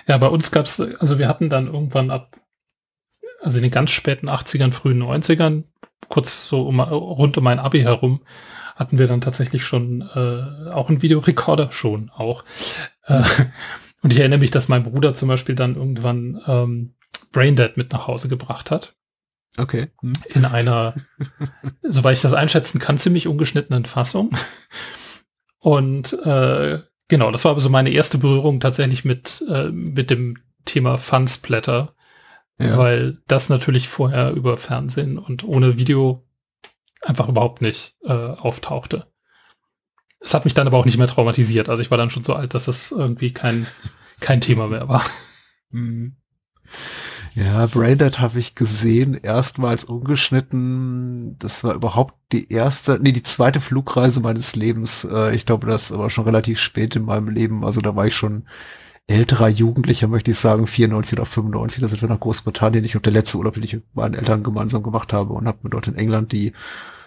Ja, 0.06 0.18
bei 0.18 0.28
uns 0.28 0.50
gab's, 0.50 0.80
also 0.80 1.18
wir 1.18 1.28
hatten 1.28 1.48
dann 1.48 1.66
irgendwann 1.66 2.10
ab, 2.10 2.38
also 3.40 3.56
in 3.56 3.62
den 3.62 3.70
ganz 3.70 3.90
späten 3.90 4.28
80ern, 4.28 4.72
frühen 4.72 5.02
90ern, 5.02 5.64
kurz 6.08 6.46
so 6.48 6.66
um, 6.68 6.80
rund 6.80 7.38
um 7.38 7.44
mein 7.44 7.58
Abi 7.58 7.80
herum, 7.80 8.20
hatten 8.76 8.98
wir 8.98 9.06
dann 9.06 9.20
tatsächlich 9.20 9.64
schon 9.64 10.02
äh, 10.02 10.70
auch 10.70 10.88
einen 10.88 11.02
Videorekorder, 11.02 11.72
schon 11.72 12.10
auch. 12.10 12.44
Äh, 13.04 13.22
und 14.02 14.12
ich 14.12 14.18
erinnere 14.18 14.40
mich, 14.40 14.50
dass 14.50 14.68
mein 14.68 14.82
Bruder 14.82 15.14
zum 15.14 15.28
Beispiel 15.28 15.54
dann 15.54 15.76
irgendwann 15.76 16.40
ähm, 16.46 16.94
Braindead 17.32 17.76
mit 17.76 17.92
nach 17.92 18.06
Hause 18.06 18.28
gebracht 18.28 18.70
hat. 18.70 18.94
Okay. 19.56 19.88
Hm. 20.00 20.12
In 20.34 20.44
einer, 20.44 20.94
soweit 21.82 22.16
ich 22.16 22.22
das 22.22 22.34
einschätzen 22.34 22.78
kann, 22.78 22.98
ziemlich 22.98 23.28
ungeschnittenen 23.28 23.84
Fassung. 23.84 24.36
Und 25.62 26.12
äh, 26.24 26.80
genau, 27.06 27.30
das 27.30 27.44
war 27.44 27.52
aber 27.52 27.60
so 27.60 27.70
meine 27.70 27.90
erste 27.90 28.18
Berührung 28.18 28.58
tatsächlich 28.58 29.04
mit, 29.04 29.44
äh, 29.48 29.70
mit 29.70 30.10
dem 30.10 30.38
Thema 30.64 30.98
Fansblätter, 30.98 31.94
ja. 32.58 32.76
weil 32.76 33.18
das 33.28 33.48
natürlich 33.48 33.88
vorher 33.88 34.32
über 34.32 34.56
Fernsehen 34.56 35.18
und 35.18 35.44
ohne 35.44 35.78
Video 35.78 36.26
einfach 37.00 37.28
überhaupt 37.28 37.62
nicht 37.62 37.94
äh, 38.02 38.12
auftauchte. 38.12 39.06
Es 40.18 40.34
hat 40.34 40.44
mich 40.44 40.54
dann 40.54 40.66
aber 40.66 40.78
auch 40.78 40.84
nicht 40.84 40.98
mehr 40.98 41.06
traumatisiert. 41.06 41.68
Also 41.68 41.80
ich 41.80 41.92
war 41.92 41.98
dann 41.98 42.10
schon 42.10 42.24
so 42.24 42.34
alt, 42.34 42.54
dass 42.54 42.64
das 42.64 42.90
irgendwie 42.90 43.32
kein, 43.32 43.68
kein 44.18 44.40
Thema 44.40 44.66
mehr 44.66 44.88
war. 44.88 45.04
Mhm. 45.70 46.16
Ja, 47.34 47.66
Braindead 47.66 48.18
habe 48.20 48.38
ich 48.38 48.54
gesehen, 48.54 49.14
erstmals 49.14 49.84
ungeschnitten. 49.84 51.38
Das 51.38 51.64
war 51.64 51.74
überhaupt 51.74 52.14
die 52.32 52.52
erste, 52.52 52.98
nee, 53.00 53.12
die 53.12 53.22
zweite 53.22 53.60
Flugreise 53.60 54.20
meines 54.20 54.54
Lebens. 54.54 55.04
Äh, 55.04 55.34
ich 55.34 55.46
glaube, 55.46 55.66
das 55.66 55.96
war 55.96 56.10
schon 56.10 56.24
relativ 56.24 56.60
spät 56.60 56.94
in 56.94 57.04
meinem 57.04 57.28
Leben. 57.28 57.64
Also 57.64 57.80
da 57.80 57.96
war 57.96 58.06
ich 58.06 58.14
schon 58.14 58.46
älterer 59.06 59.48
Jugendlicher, 59.48 60.08
möchte 60.08 60.30
ich 60.30 60.38
sagen, 60.38 60.66
94 60.66 61.18
oder 61.18 61.26
95. 61.26 61.80
Da 61.80 61.88
sind 61.88 62.02
wir 62.02 62.08
nach 62.08 62.20
Großbritannien. 62.20 62.84
Ich 62.84 62.92
glaube, 62.92 63.04
der 63.04 63.12
letzte 63.14 63.38
Urlaub, 63.38 63.54
den 63.54 63.62
ich 63.62 63.74
mit 63.74 63.94
meinen 63.94 64.14
Eltern 64.14 64.42
gemeinsam 64.42 64.82
gemacht 64.82 65.12
habe 65.14 65.32
und 65.32 65.46
habe 65.46 65.58
mir 65.62 65.70
dort 65.70 65.88
in 65.88 65.96
England 65.96 66.32
die 66.32 66.52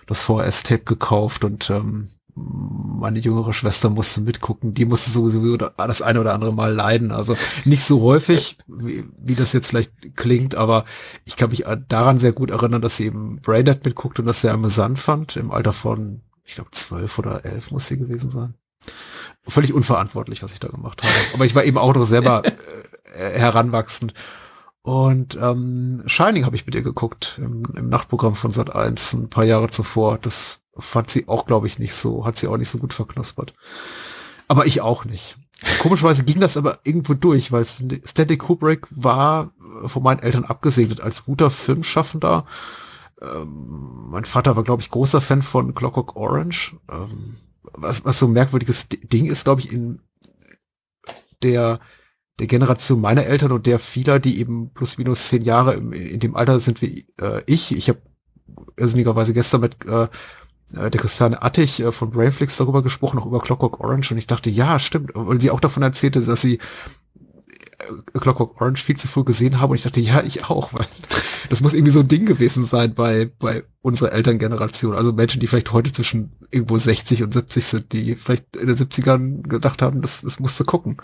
das 0.08 0.24
VS-Tape 0.24 0.84
gekauft 0.84 1.44
und 1.44 1.70
ähm, 1.70 2.10
meine 2.36 3.20
jüngere 3.20 3.54
Schwester 3.54 3.90
musste 3.90 4.20
mitgucken, 4.20 4.74
die 4.74 4.84
musste 4.84 5.10
sowieso 5.10 5.56
das 5.56 6.02
eine 6.02 6.20
oder 6.20 6.34
andere 6.34 6.54
Mal 6.54 6.74
leiden. 6.74 7.12
Also 7.12 7.38
nicht 7.64 7.84
so 7.84 8.02
häufig, 8.02 8.58
wie, 8.68 9.06
wie 9.18 9.36
das 9.36 9.54
jetzt 9.54 9.68
vielleicht 9.68 10.16
klingt, 10.16 10.54
aber 10.54 10.84
ich 11.24 11.38
kann 11.38 11.50
mich 11.50 11.64
daran 11.88 12.20
sehr 12.20 12.34
gut 12.34 12.52
erinnern, 12.52 12.82
dass 12.82 12.98
sie 12.98 13.06
eben 13.06 13.40
Braindead 13.42 13.86
mitguckt 13.86 14.20
und 14.20 14.26
das 14.26 14.42
sehr 14.42 14.54
amüsant 14.54 15.00
fand, 15.00 15.38
im 15.38 15.50
Alter 15.50 15.72
von, 15.72 16.22
ich 16.44 16.56
glaube, 16.56 16.72
zwölf 16.72 17.18
oder 17.20 17.46
elf 17.46 17.72
muss 17.72 17.88
sie 17.88 17.98
gewesen 17.98 18.30
sein. 18.30 18.56
Völlig 19.48 19.74
unverantwortlich, 19.74 20.44
was 20.44 20.54
ich 20.54 20.60
da 20.60 20.68
gemacht 20.68 21.04
habe. 21.04 21.14
Aber 21.34 21.46
ich 21.46 21.56
war 21.56 21.64
eben 21.64 21.78
auch 21.78 21.96
noch 21.96 22.06
selber 22.06 22.44
äh, 23.16 23.40
heranwachsend. 23.40 24.14
Und 24.82 25.38
ähm, 25.42 26.04
Shining 26.06 26.46
habe 26.46 26.56
ich 26.56 26.66
mit 26.66 26.76
ihr 26.76 26.84
geguckt 26.84 27.40
im, 27.40 27.64
im 27.76 27.90
Nachtprogramm 27.90 28.36
von 28.36 28.52
Sat 28.52 28.76
1 28.76 29.14
ein 29.14 29.30
paar 29.30 29.46
Jahre 29.46 29.70
zuvor. 29.70 30.18
Das 30.20 30.65
fand 30.78 31.10
sie 31.10 31.28
auch, 31.28 31.46
glaube 31.46 31.68
ich, 31.68 31.80
nicht 31.80 31.94
so, 31.94 32.26
hat 32.26 32.38
sie 32.38 32.48
auch 32.48 32.58
nicht 32.58 32.70
so 32.70 32.78
gut 32.78 32.94
verknuspert. 32.94 33.54
Aber 34.48 34.66
ich 34.66 34.82
auch 34.82 35.06
nicht. 35.06 35.38
Komischerweise 35.80 36.24
ging 36.24 36.40
das 36.40 36.58
aber 36.58 36.80
irgendwo 36.84 37.14
durch, 37.14 37.52
weil 37.52 37.66
Stanley 37.66 38.38
Kubrick 38.38 38.88
war 38.92 39.54
von 39.86 40.04
meinen 40.04 40.20
Eltern 40.20 40.46
abgesegnet 40.46 41.02
als 41.02 41.26
guter 41.26 41.50
Filmschaffender. 41.50 42.46
Ähm, 43.22 44.10
mein 44.10 44.26
Vater 44.26 44.56
war, 44.56 44.64
glaube 44.64 44.82
ich, 44.82 44.90
großer 44.90 45.22
Fan 45.22 45.42
von 45.42 45.74
Clockwork 45.74 46.16
Orange. 46.16 46.76
Ähm, 46.92 47.38
was, 47.74 48.06
was 48.06 48.20
so 48.20 48.28
ein 48.28 48.34
merkwürdiges 48.34 48.90
Ding 48.90 49.26
ist, 49.26 49.46
glaube 49.46 49.62
ich, 49.62 49.72
in 49.72 50.02
der 51.42 51.80
der 52.40 52.48
Generation 52.48 53.00
meiner 53.00 53.26
Eltern 53.26 53.52
und 53.52 53.66
der 53.66 53.80
vieler, 53.80 54.20
die 54.20 54.40
eben 54.40 54.72
plus 54.74 54.98
minus 54.98 55.30
zehn 55.30 55.44
Jahre 55.44 55.74
im, 55.76 55.94
in 55.94 56.20
dem 56.20 56.36
Alter 56.36 56.60
sind 56.60 56.82
wie 56.82 57.08
äh, 57.20 57.42
ich. 57.46 57.76
Ich 57.76 57.88
habe 57.88 58.02
irrsinnigerweise 58.78 59.34
gestern 59.34 59.62
mit 59.62 59.86
äh, 59.86 60.08
äh, 60.76 60.90
der 60.90 61.02
Christiane 61.02 61.42
Attich 61.42 61.80
äh, 61.80 61.92
von 61.92 62.12
Brainflix 62.12 62.58
darüber 62.58 62.82
gesprochen, 62.82 63.20
auch 63.20 63.26
über 63.26 63.40
Clockwork 63.40 63.80
Orange 63.80 64.12
und 64.12 64.18
ich 64.18 64.28
dachte, 64.28 64.50
ja, 64.50 64.80
stimmt, 64.80 65.12
weil 65.14 65.42
sie 65.42 65.52
auch 65.52 65.60
davon 65.60 65.84
erzählte, 65.84 66.22
dass 66.22 66.42
sie 66.42 66.60
äh, 67.80 68.20
Clockwork 68.20 68.60
Orange 68.62 68.84
viel 68.84 68.98
zu 68.98 69.08
früh 69.08 69.24
gesehen 69.24 69.60
habe 69.60 69.72
und 69.72 69.78
ich 69.78 69.84
dachte, 69.84 70.00
ja, 70.00 70.24
ich 70.24 70.46
auch, 70.46 70.74
weil 70.74 70.86
das 71.50 71.62
muss 71.62 71.74
irgendwie 71.74 71.92
so 71.92 72.02
ein 72.02 72.08
Ding 72.08 72.26
gewesen 72.26 72.66
sein 72.66 72.94
bei, 72.94 73.32
bei 73.40 73.64
unserer 73.82 74.12
Elterngeneration. 74.14 74.96
Also 74.96 75.14
Menschen, 75.14 75.40
die 75.40 75.48
vielleicht 75.48 75.72
heute 75.72 75.92
zwischen 75.92 76.34
irgendwo 76.52 76.78
60 76.78 77.24
und 77.24 77.34
70 77.34 77.66
sind, 77.66 77.94
die 77.94 78.16
vielleicht 78.16 78.56
in 78.56 78.68
den 78.68 78.76
70ern 78.76 79.44
gedacht 79.48 79.82
haben, 79.82 80.02
das, 80.02 80.22
das 80.22 80.40
musste 80.40 80.66
gucken. 80.66 80.98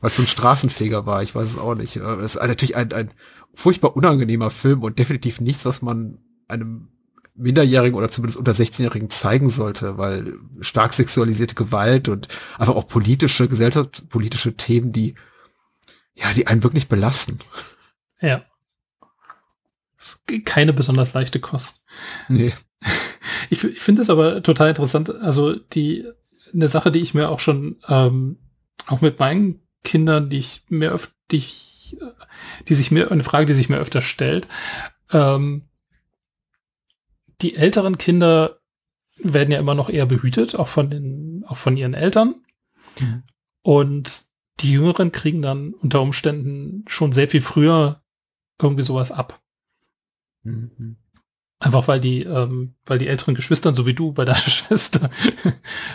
Weil 0.00 0.10
es 0.10 0.16
so 0.16 0.22
ein 0.22 0.28
Straßenfeger 0.28 1.06
war, 1.06 1.22
ich 1.22 1.34
weiß 1.34 1.50
es 1.50 1.58
auch 1.58 1.76
nicht. 1.76 1.96
Es 1.96 2.34
ist 2.34 2.42
natürlich 2.42 2.76
ein, 2.76 2.92
ein 2.92 3.10
furchtbar 3.54 3.96
unangenehmer 3.96 4.50
Film 4.50 4.82
und 4.82 4.98
definitiv 4.98 5.40
nichts, 5.40 5.64
was 5.64 5.82
man 5.82 6.18
einem 6.48 6.88
Minderjährigen 7.34 7.96
oder 7.96 8.08
zumindest 8.08 8.38
unter 8.38 8.52
16-Jährigen 8.52 9.10
zeigen 9.10 9.48
sollte, 9.48 9.98
weil 9.98 10.38
stark 10.60 10.92
sexualisierte 10.92 11.54
Gewalt 11.54 12.08
und 12.08 12.28
einfach 12.58 12.74
auch 12.76 12.86
politische, 12.86 13.48
gesellschaftspolitische 13.48 14.54
Themen, 14.54 14.92
die, 14.92 15.16
ja, 16.14 16.32
die 16.32 16.46
einen 16.46 16.62
wirklich 16.62 16.88
belasten. 16.88 17.40
Ja. 18.20 18.44
Keine 20.44 20.72
besonders 20.72 21.12
leichte 21.14 21.40
Kost. 21.40 21.84
Nee. 22.28 22.52
Ich, 23.50 23.62
ich 23.62 23.80
finde 23.80 24.00
es 24.00 24.10
aber 24.10 24.42
total 24.42 24.70
interessant. 24.70 25.14
Also 25.16 25.54
die, 25.54 26.06
eine 26.52 26.68
Sache, 26.68 26.90
die 26.90 27.00
ich 27.00 27.14
mir 27.14 27.28
auch 27.28 27.40
schon, 27.40 27.76
ähm, 27.88 28.38
auch 28.86 29.00
mit 29.00 29.18
meinen 29.18 29.60
Kindern, 29.82 30.30
die 30.30 30.38
ich 30.38 30.62
mir 30.68 30.92
öfter, 30.92 31.12
die, 31.30 31.44
die 32.68 32.74
sich 32.74 32.90
mir, 32.90 33.10
eine 33.10 33.24
Frage, 33.24 33.46
die 33.46 33.54
sich 33.54 33.68
mir 33.68 33.78
öfter 33.78 34.02
stellt, 34.02 34.48
ähm, 35.12 35.68
die 37.44 37.56
älteren 37.56 37.98
Kinder 37.98 38.58
werden 39.18 39.52
ja 39.52 39.58
immer 39.58 39.74
noch 39.74 39.90
eher 39.90 40.06
behütet, 40.06 40.56
auch 40.56 40.68
von 40.68 40.90
den, 40.90 41.44
auch 41.46 41.58
von 41.58 41.76
ihren 41.76 41.94
Eltern. 41.94 42.36
Mhm. 42.98 43.22
Und 43.62 44.24
die 44.60 44.72
Jüngeren 44.72 45.12
kriegen 45.12 45.42
dann 45.42 45.74
unter 45.74 46.00
Umständen 46.00 46.84
schon 46.88 47.12
sehr 47.12 47.28
viel 47.28 47.42
früher 47.42 48.02
irgendwie 48.60 48.82
sowas 48.82 49.12
ab. 49.12 49.42
Mhm. 50.42 50.96
Einfach 51.58 51.86
weil 51.86 52.00
die, 52.00 52.22
ähm, 52.22 52.76
weil 52.86 52.98
die 52.98 53.08
älteren 53.08 53.34
Geschwister, 53.34 53.74
so 53.74 53.86
wie 53.86 53.94
du 53.94 54.12
bei 54.12 54.24
deiner 54.24 54.38
Schwester, 54.38 55.10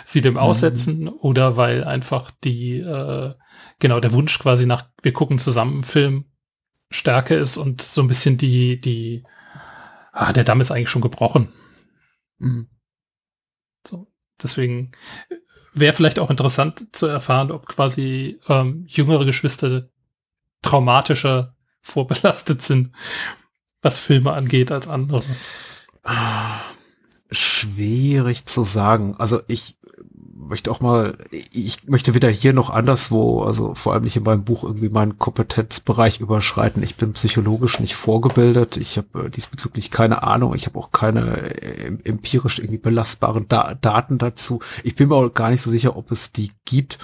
sie 0.04 0.20
dem 0.20 0.34
mhm. 0.34 0.40
aussetzen 0.40 1.08
oder 1.08 1.56
weil 1.56 1.84
einfach 1.84 2.30
die, 2.44 2.78
äh, 2.78 3.34
genau, 3.80 3.98
der 4.00 4.12
Wunsch 4.12 4.38
quasi 4.38 4.66
nach, 4.66 4.88
wir 5.02 5.12
gucken 5.12 5.38
zusammen 5.40 5.82
Film 5.82 6.26
stärker 6.90 7.36
ist 7.36 7.56
und 7.56 7.82
so 7.82 8.02
ein 8.02 8.08
bisschen 8.08 8.38
die, 8.38 8.80
die, 8.80 9.24
ah, 10.20 10.32
der 10.32 10.44
Damm 10.44 10.60
ist 10.60 10.70
eigentlich 10.70 10.90
schon 10.90 11.02
gebrochen. 11.02 11.48
Mhm. 12.38 12.68
So, 13.86 14.06
deswegen 14.42 14.92
wäre 15.72 15.94
vielleicht 15.94 16.18
auch 16.18 16.30
interessant 16.30 16.88
zu 16.92 17.06
erfahren, 17.06 17.50
ob 17.50 17.66
quasi 17.66 18.38
ähm, 18.48 18.84
jüngere 18.86 19.24
Geschwister 19.24 19.88
traumatischer 20.62 21.56
vorbelastet 21.80 22.60
sind, 22.62 22.94
was 23.80 23.98
Filme 23.98 24.32
angeht, 24.32 24.70
als 24.70 24.88
andere. 24.88 25.24
Schwierig 27.30 28.44
zu 28.44 28.62
sagen. 28.62 29.14
Also 29.16 29.40
ich 29.46 29.78
möchte 30.50 30.70
auch 30.70 30.80
mal, 30.80 31.16
ich 31.30 31.88
möchte 31.88 32.12
wieder 32.12 32.28
hier 32.28 32.52
noch 32.52 32.68
anderswo, 32.68 33.42
also 33.42 33.74
vor 33.74 33.94
allem 33.94 34.04
nicht 34.04 34.16
in 34.16 34.24
meinem 34.24 34.44
Buch 34.44 34.64
irgendwie 34.64 34.90
meinen 34.90 35.18
Kompetenzbereich 35.18 36.20
überschreiten. 36.20 36.82
Ich 36.82 36.96
bin 36.96 37.14
psychologisch 37.14 37.80
nicht 37.80 37.94
vorgebildet. 37.94 38.76
Ich 38.76 38.98
habe 38.98 39.26
äh, 39.26 39.30
diesbezüglich 39.30 39.90
keine 39.90 40.22
Ahnung. 40.24 40.54
Ich 40.54 40.66
habe 40.66 40.78
auch 40.78 40.90
keine 40.90 41.38
äh, 41.62 41.96
empirisch 42.04 42.58
irgendwie 42.58 42.78
belastbaren 42.78 43.46
da 43.48 43.74
Daten 43.74 44.18
dazu. 44.18 44.60
Ich 44.82 44.96
bin 44.96 45.08
mir 45.08 45.14
auch 45.14 45.32
gar 45.32 45.50
nicht 45.50 45.62
so 45.62 45.70
sicher, 45.70 45.96
ob 45.96 46.10
es 46.10 46.32
die 46.32 46.50
gibt. 46.66 46.98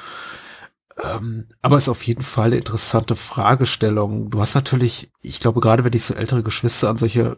Ähm, 1.03 1.47
aber 1.63 1.77
es 1.77 1.85
ist 1.85 1.89
auf 1.89 2.03
jeden 2.03 2.23
Fall 2.23 2.47
eine 2.47 2.57
interessante 2.57 3.17
Fragestellung. 3.17 4.31
Du 4.31 4.41
hast 4.41 4.55
natürlich, 4.55 5.11
ich 5.23 5.41
glaube, 5.41 5.61
gerade 5.61 5.85
wenn 5.85 5.93
dich 5.93 6.05
so 6.05 6.15
ältere 6.15 6.43
Geschwister 6.43 6.91
an 6.91 6.99
solche 6.99 7.37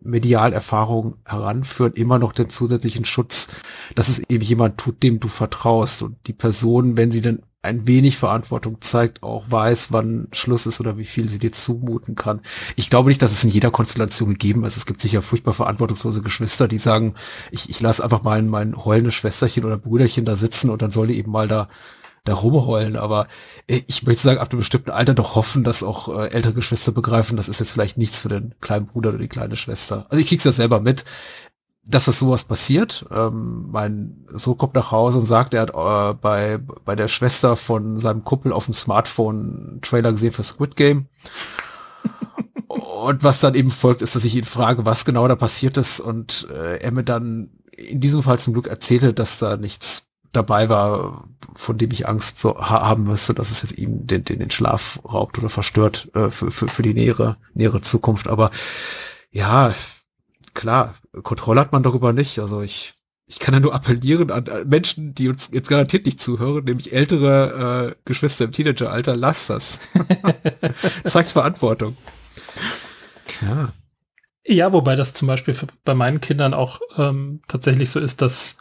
Medialerfahrung 0.00 1.16
heranführen, 1.24 1.94
immer 1.94 2.18
noch 2.18 2.32
den 2.32 2.48
zusätzlichen 2.48 3.04
Schutz, 3.04 3.48
dass 3.94 4.08
es 4.08 4.20
eben 4.28 4.44
jemand 4.44 4.78
tut, 4.78 5.02
dem 5.02 5.20
du 5.20 5.28
vertraust 5.28 6.02
und 6.02 6.16
die 6.26 6.32
Person, 6.32 6.96
wenn 6.96 7.10
sie 7.10 7.20
dann 7.20 7.42
ein 7.60 7.88
wenig 7.88 8.16
Verantwortung 8.16 8.80
zeigt, 8.80 9.22
auch 9.24 9.44
weiß, 9.50 9.90
wann 9.90 10.28
Schluss 10.32 10.66
ist 10.66 10.78
oder 10.78 10.96
wie 10.96 11.04
viel 11.04 11.28
sie 11.28 11.40
dir 11.40 11.50
zumuten 11.50 12.14
kann. 12.14 12.40
Ich 12.76 12.88
glaube 12.88 13.08
nicht, 13.08 13.20
dass 13.20 13.32
es 13.32 13.42
in 13.42 13.50
jeder 13.50 13.72
Konstellation 13.72 14.30
gegeben 14.30 14.64
ist. 14.64 14.76
Es 14.76 14.86
gibt 14.86 15.00
sicher 15.00 15.22
furchtbar 15.22 15.54
verantwortungslose 15.54 16.22
Geschwister, 16.22 16.68
die 16.68 16.78
sagen, 16.78 17.14
ich, 17.50 17.68
ich 17.68 17.80
lasse 17.80 18.04
einfach 18.04 18.22
mal 18.22 18.42
mein 18.42 18.76
heulendes 18.76 19.14
Schwesterchen 19.14 19.64
oder 19.64 19.76
Brüderchen 19.76 20.24
da 20.24 20.36
sitzen 20.36 20.70
und 20.70 20.82
dann 20.82 20.92
soll 20.92 21.08
die 21.08 21.18
eben 21.18 21.32
mal 21.32 21.48
da 21.48 21.68
da 22.24 22.34
rumheulen, 22.34 22.96
aber 22.96 23.28
äh, 23.66 23.82
ich 23.86 24.04
möchte 24.04 24.22
sagen, 24.22 24.40
ab 24.40 24.50
einem 24.50 24.60
bestimmten 24.60 24.90
Alter 24.90 25.14
doch 25.14 25.34
hoffen, 25.34 25.64
dass 25.64 25.82
auch 25.82 26.08
äh, 26.08 26.28
ältere 26.28 26.54
Geschwister 26.54 26.92
begreifen, 26.92 27.36
das 27.36 27.48
ist 27.48 27.60
jetzt 27.60 27.72
vielleicht 27.72 27.98
nichts 27.98 28.20
für 28.20 28.28
den 28.28 28.54
kleinen 28.60 28.86
Bruder 28.86 29.10
oder 29.10 29.18
die 29.18 29.28
kleine 29.28 29.56
Schwester. 29.56 30.06
Also 30.08 30.20
ich 30.20 30.28
krieg's 30.28 30.44
ja 30.44 30.52
selber 30.52 30.80
mit, 30.80 31.04
dass 31.88 32.04
das 32.04 32.18
sowas 32.18 32.44
passiert. 32.44 33.06
Ähm, 33.10 33.68
mein 33.70 34.26
Sohn 34.32 34.58
kommt 34.58 34.74
nach 34.74 34.92
Hause 34.92 35.18
und 35.18 35.24
sagt, 35.24 35.54
er 35.54 35.62
hat 35.62 35.70
äh, 35.70 36.14
bei, 36.14 36.58
bei 36.58 36.94
der 36.94 37.08
Schwester 37.08 37.56
von 37.56 37.98
seinem 37.98 38.24
Kumpel 38.24 38.52
auf 38.52 38.66
dem 38.66 38.74
Smartphone 38.74 39.36
einen 39.36 39.80
Trailer 39.80 40.12
gesehen 40.12 40.32
für 40.32 40.42
Squid 40.42 40.76
Game. 40.76 41.06
und 42.68 43.24
was 43.24 43.40
dann 43.40 43.54
eben 43.54 43.70
folgt, 43.70 44.02
ist, 44.02 44.14
dass 44.14 44.24
ich 44.24 44.34
ihn 44.34 44.44
frage, 44.44 44.84
was 44.84 45.06
genau 45.06 45.26
da 45.26 45.34
passiert 45.34 45.78
ist 45.78 46.00
und 46.00 46.46
äh, 46.52 46.76
er 46.76 46.92
mir 46.92 47.04
dann 47.04 47.50
in 47.76 48.00
diesem 48.00 48.22
Fall 48.22 48.38
zum 48.38 48.52
Glück 48.52 48.66
erzählte, 48.66 49.14
dass 49.14 49.38
da 49.38 49.56
nichts 49.56 50.07
dabei 50.32 50.68
war, 50.68 51.28
von 51.54 51.78
dem 51.78 51.90
ich 51.90 52.08
Angst 52.08 52.38
so 52.38 52.58
ha 52.58 52.82
haben 52.82 53.04
müsste, 53.04 53.34
dass 53.34 53.50
es 53.50 53.62
jetzt 53.62 53.78
ihm 53.78 54.06
den, 54.06 54.24
den, 54.24 54.38
den 54.38 54.50
Schlaf 54.50 55.00
raubt 55.04 55.38
oder 55.38 55.48
verstört 55.48 56.10
äh, 56.14 56.30
für, 56.30 56.50
für, 56.50 56.68
für 56.68 56.82
die 56.82 56.94
nähere, 56.94 57.36
nähere 57.54 57.80
Zukunft. 57.80 58.28
Aber 58.28 58.50
ja, 59.30 59.74
klar, 60.54 60.96
Kontrolle 61.22 61.60
hat 61.60 61.72
man 61.72 61.82
darüber 61.82 62.12
nicht. 62.12 62.38
Also 62.38 62.62
ich, 62.62 62.94
ich 63.26 63.38
kann 63.38 63.54
ja 63.54 63.60
nur 63.60 63.74
appellieren 63.74 64.30
an 64.30 64.46
Menschen, 64.66 65.14
die 65.14 65.28
uns 65.28 65.50
jetzt 65.52 65.68
garantiert 65.68 66.06
nicht 66.06 66.20
zuhören, 66.20 66.64
nämlich 66.64 66.92
ältere 66.92 67.90
äh, 67.90 67.94
Geschwister 68.04 68.44
im 68.44 68.52
Teenageralter, 68.52 69.16
lasst 69.16 69.50
das. 69.50 69.80
Zeigt 71.04 71.30
Verantwortung. 71.30 71.96
Ja. 73.42 73.72
Ja, 74.44 74.72
wobei 74.72 74.96
das 74.96 75.12
zum 75.12 75.28
Beispiel 75.28 75.52
für, 75.52 75.66
bei 75.84 75.94
meinen 75.94 76.22
Kindern 76.22 76.54
auch 76.54 76.80
ähm, 76.96 77.42
tatsächlich 77.48 77.90
so 77.90 78.00
ist, 78.00 78.22
dass 78.22 78.56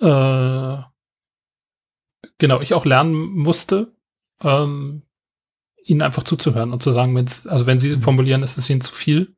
äh, 0.00 0.82
genau, 2.38 2.60
ich 2.60 2.74
auch 2.74 2.84
lernen 2.84 3.14
musste, 3.14 3.94
ähm, 4.42 5.02
ihnen 5.84 6.02
einfach 6.02 6.24
zuzuhören 6.24 6.72
und 6.72 6.82
zu 6.82 6.90
sagen, 6.90 7.16
also 7.16 7.66
wenn 7.66 7.80
sie 7.80 7.96
mhm. 7.96 8.02
formulieren, 8.02 8.42
ist 8.42 8.58
es 8.58 8.68
ihnen 8.68 8.80
zu 8.80 8.94
viel, 8.94 9.36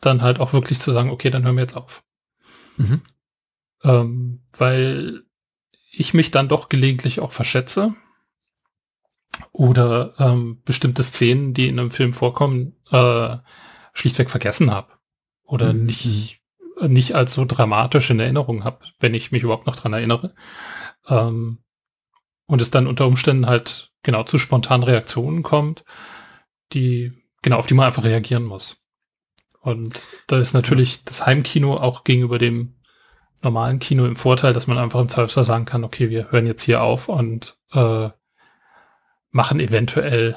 dann 0.00 0.22
halt 0.22 0.40
auch 0.40 0.52
wirklich 0.52 0.80
zu 0.80 0.90
sagen, 0.90 1.10
okay, 1.10 1.30
dann 1.30 1.44
hören 1.44 1.56
wir 1.56 1.62
jetzt 1.62 1.76
auf. 1.76 2.02
Mhm. 2.76 3.02
Ähm, 3.84 4.42
weil 4.56 5.24
ich 5.90 6.14
mich 6.14 6.30
dann 6.30 6.48
doch 6.48 6.68
gelegentlich 6.68 7.20
auch 7.20 7.32
verschätze 7.32 7.94
oder 9.52 10.14
ähm, 10.18 10.62
bestimmte 10.64 11.02
Szenen, 11.02 11.54
die 11.54 11.68
in 11.68 11.78
einem 11.78 11.90
Film 11.90 12.12
vorkommen, 12.12 12.76
äh, 12.90 13.36
schlichtweg 13.92 14.30
vergessen 14.30 14.70
habe 14.70 14.92
oder 15.44 15.72
mhm. 15.72 15.86
nicht 15.86 16.41
nicht 16.88 17.14
als 17.14 17.34
so 17.34 17.44
dramatisch 17.44 18.10
in 18.10 18.20
Erinnerung 18.20 18.64
habe, 18.64 18.80
wenn 19.00 19.14
ich 19.14 19.32
mich 19.32 19.42
überhaupt 19.42 19.66
noch 19.66 19.76
dran 19.76 19.92
erinnere. 19.92 20.34
Ähm, 21.08 21.58
und 22.46 22.60
es 22.60 22.70
dann 22.70 22.86
unter 22.86 23.06
Umständen 23.06 23.46
halt 23.46 23.92
genau 24.02 24.24
zu 24.24 24.38
spontanen 24.38 24.84
Reaktionen 24.84 25.42
kommt, 25.42 25.84
die, 26.72 27.12
genau, 27.42 27.58
auf 27.58 27.66
die 27.66 27.74
man 27.74 27.86
einfach 27.86 28.04
reagieren 28.04 28.44
muss. 28.44 28.84
Und 29.60 30.08
da 30.26 30.38
ist 30.38 30.54
natürlich 30.54 31.04
das 31.04 31.24
Heimkino 31.24 31.76
auch 31.76 32.04
gegenüber 32.04 32.38
dem 32.38 32.74
normalen 33.42 33.78
Kino 33.78 34.06
im 34.06 34.16
Vorteil, 34.16 34.52
dass 34.52 34.66
man 34.66 34.78
einfach 34.78 35.00
im 35.00 35.08
Zweifelsfall 35.08 35.44
sagen 35.44 35.64
kann, 35.64 35.84
okay, 35.84 36.10
wir 36.10 36.30
hören 36.30 36.46
jetzt 36.46 36.62
hier 36.62 36.82
auf 36.82 37.08
und 37.08 37.56
äh, 37.72 38.10
machen 39.30 39.60
eventuell 39.60 40.36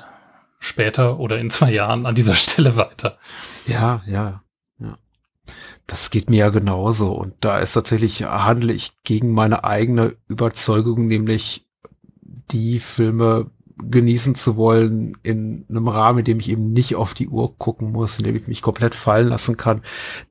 später 0.60 1.20
oder 1.20 1.40
in 1.40 1.50
zwei 1.50 1.72
Jahren 1.72 2.06
an 2.06 2.16
dieser 2.16 2.34
Stelle 2.36 2.76
weiter. 2.76 3.18
Ja, 3.66 4.04
ja. 4.08 4.45
Das 5.88 6.10
geht 6.10 6.30
mir 6.30 6.38
ja 6.38 6.50
genauso. 6.50 7.14
Und 7.14 7.34
da 7.42 7.60
ist 7.60 7.74
tatsächlich, 7.74 8.24
handle 8.24 8.74
ich 8.74 9.04
gegen 9.04 9.32
meine 9.32 9.64
eigene 9.64 10.16
Überzeugung, 10.28 11.08
nämlich 11.08 11.68
die 12.52 12.80
Filme 12.80 13.52
genießen 13.78 14.36
zu 14.36 14.56
wollen 14.56 15.18
in 15.22 15.66
einem 15.70 15.88
Rahmen, 15.90 16.20
in 16.20 16.26
dem 16.26 16.40
ich 16.40 16.50
eben 16.50 16.72
nicht 16.72 16.96
auf 16.96 17.14
die 17.14 17.28
Uhr 17.28 17.58
gucken 17.58 17.92
muss, 17.92 18.18
in 18.20 18.26
dem 18.26 18.36
ich 18.36 18.48
mich 18.48 18.62
komplett 18.62 18.96
fallen 18.96 19.28
lassen 19.28 19.58
kann. 19.58 19.82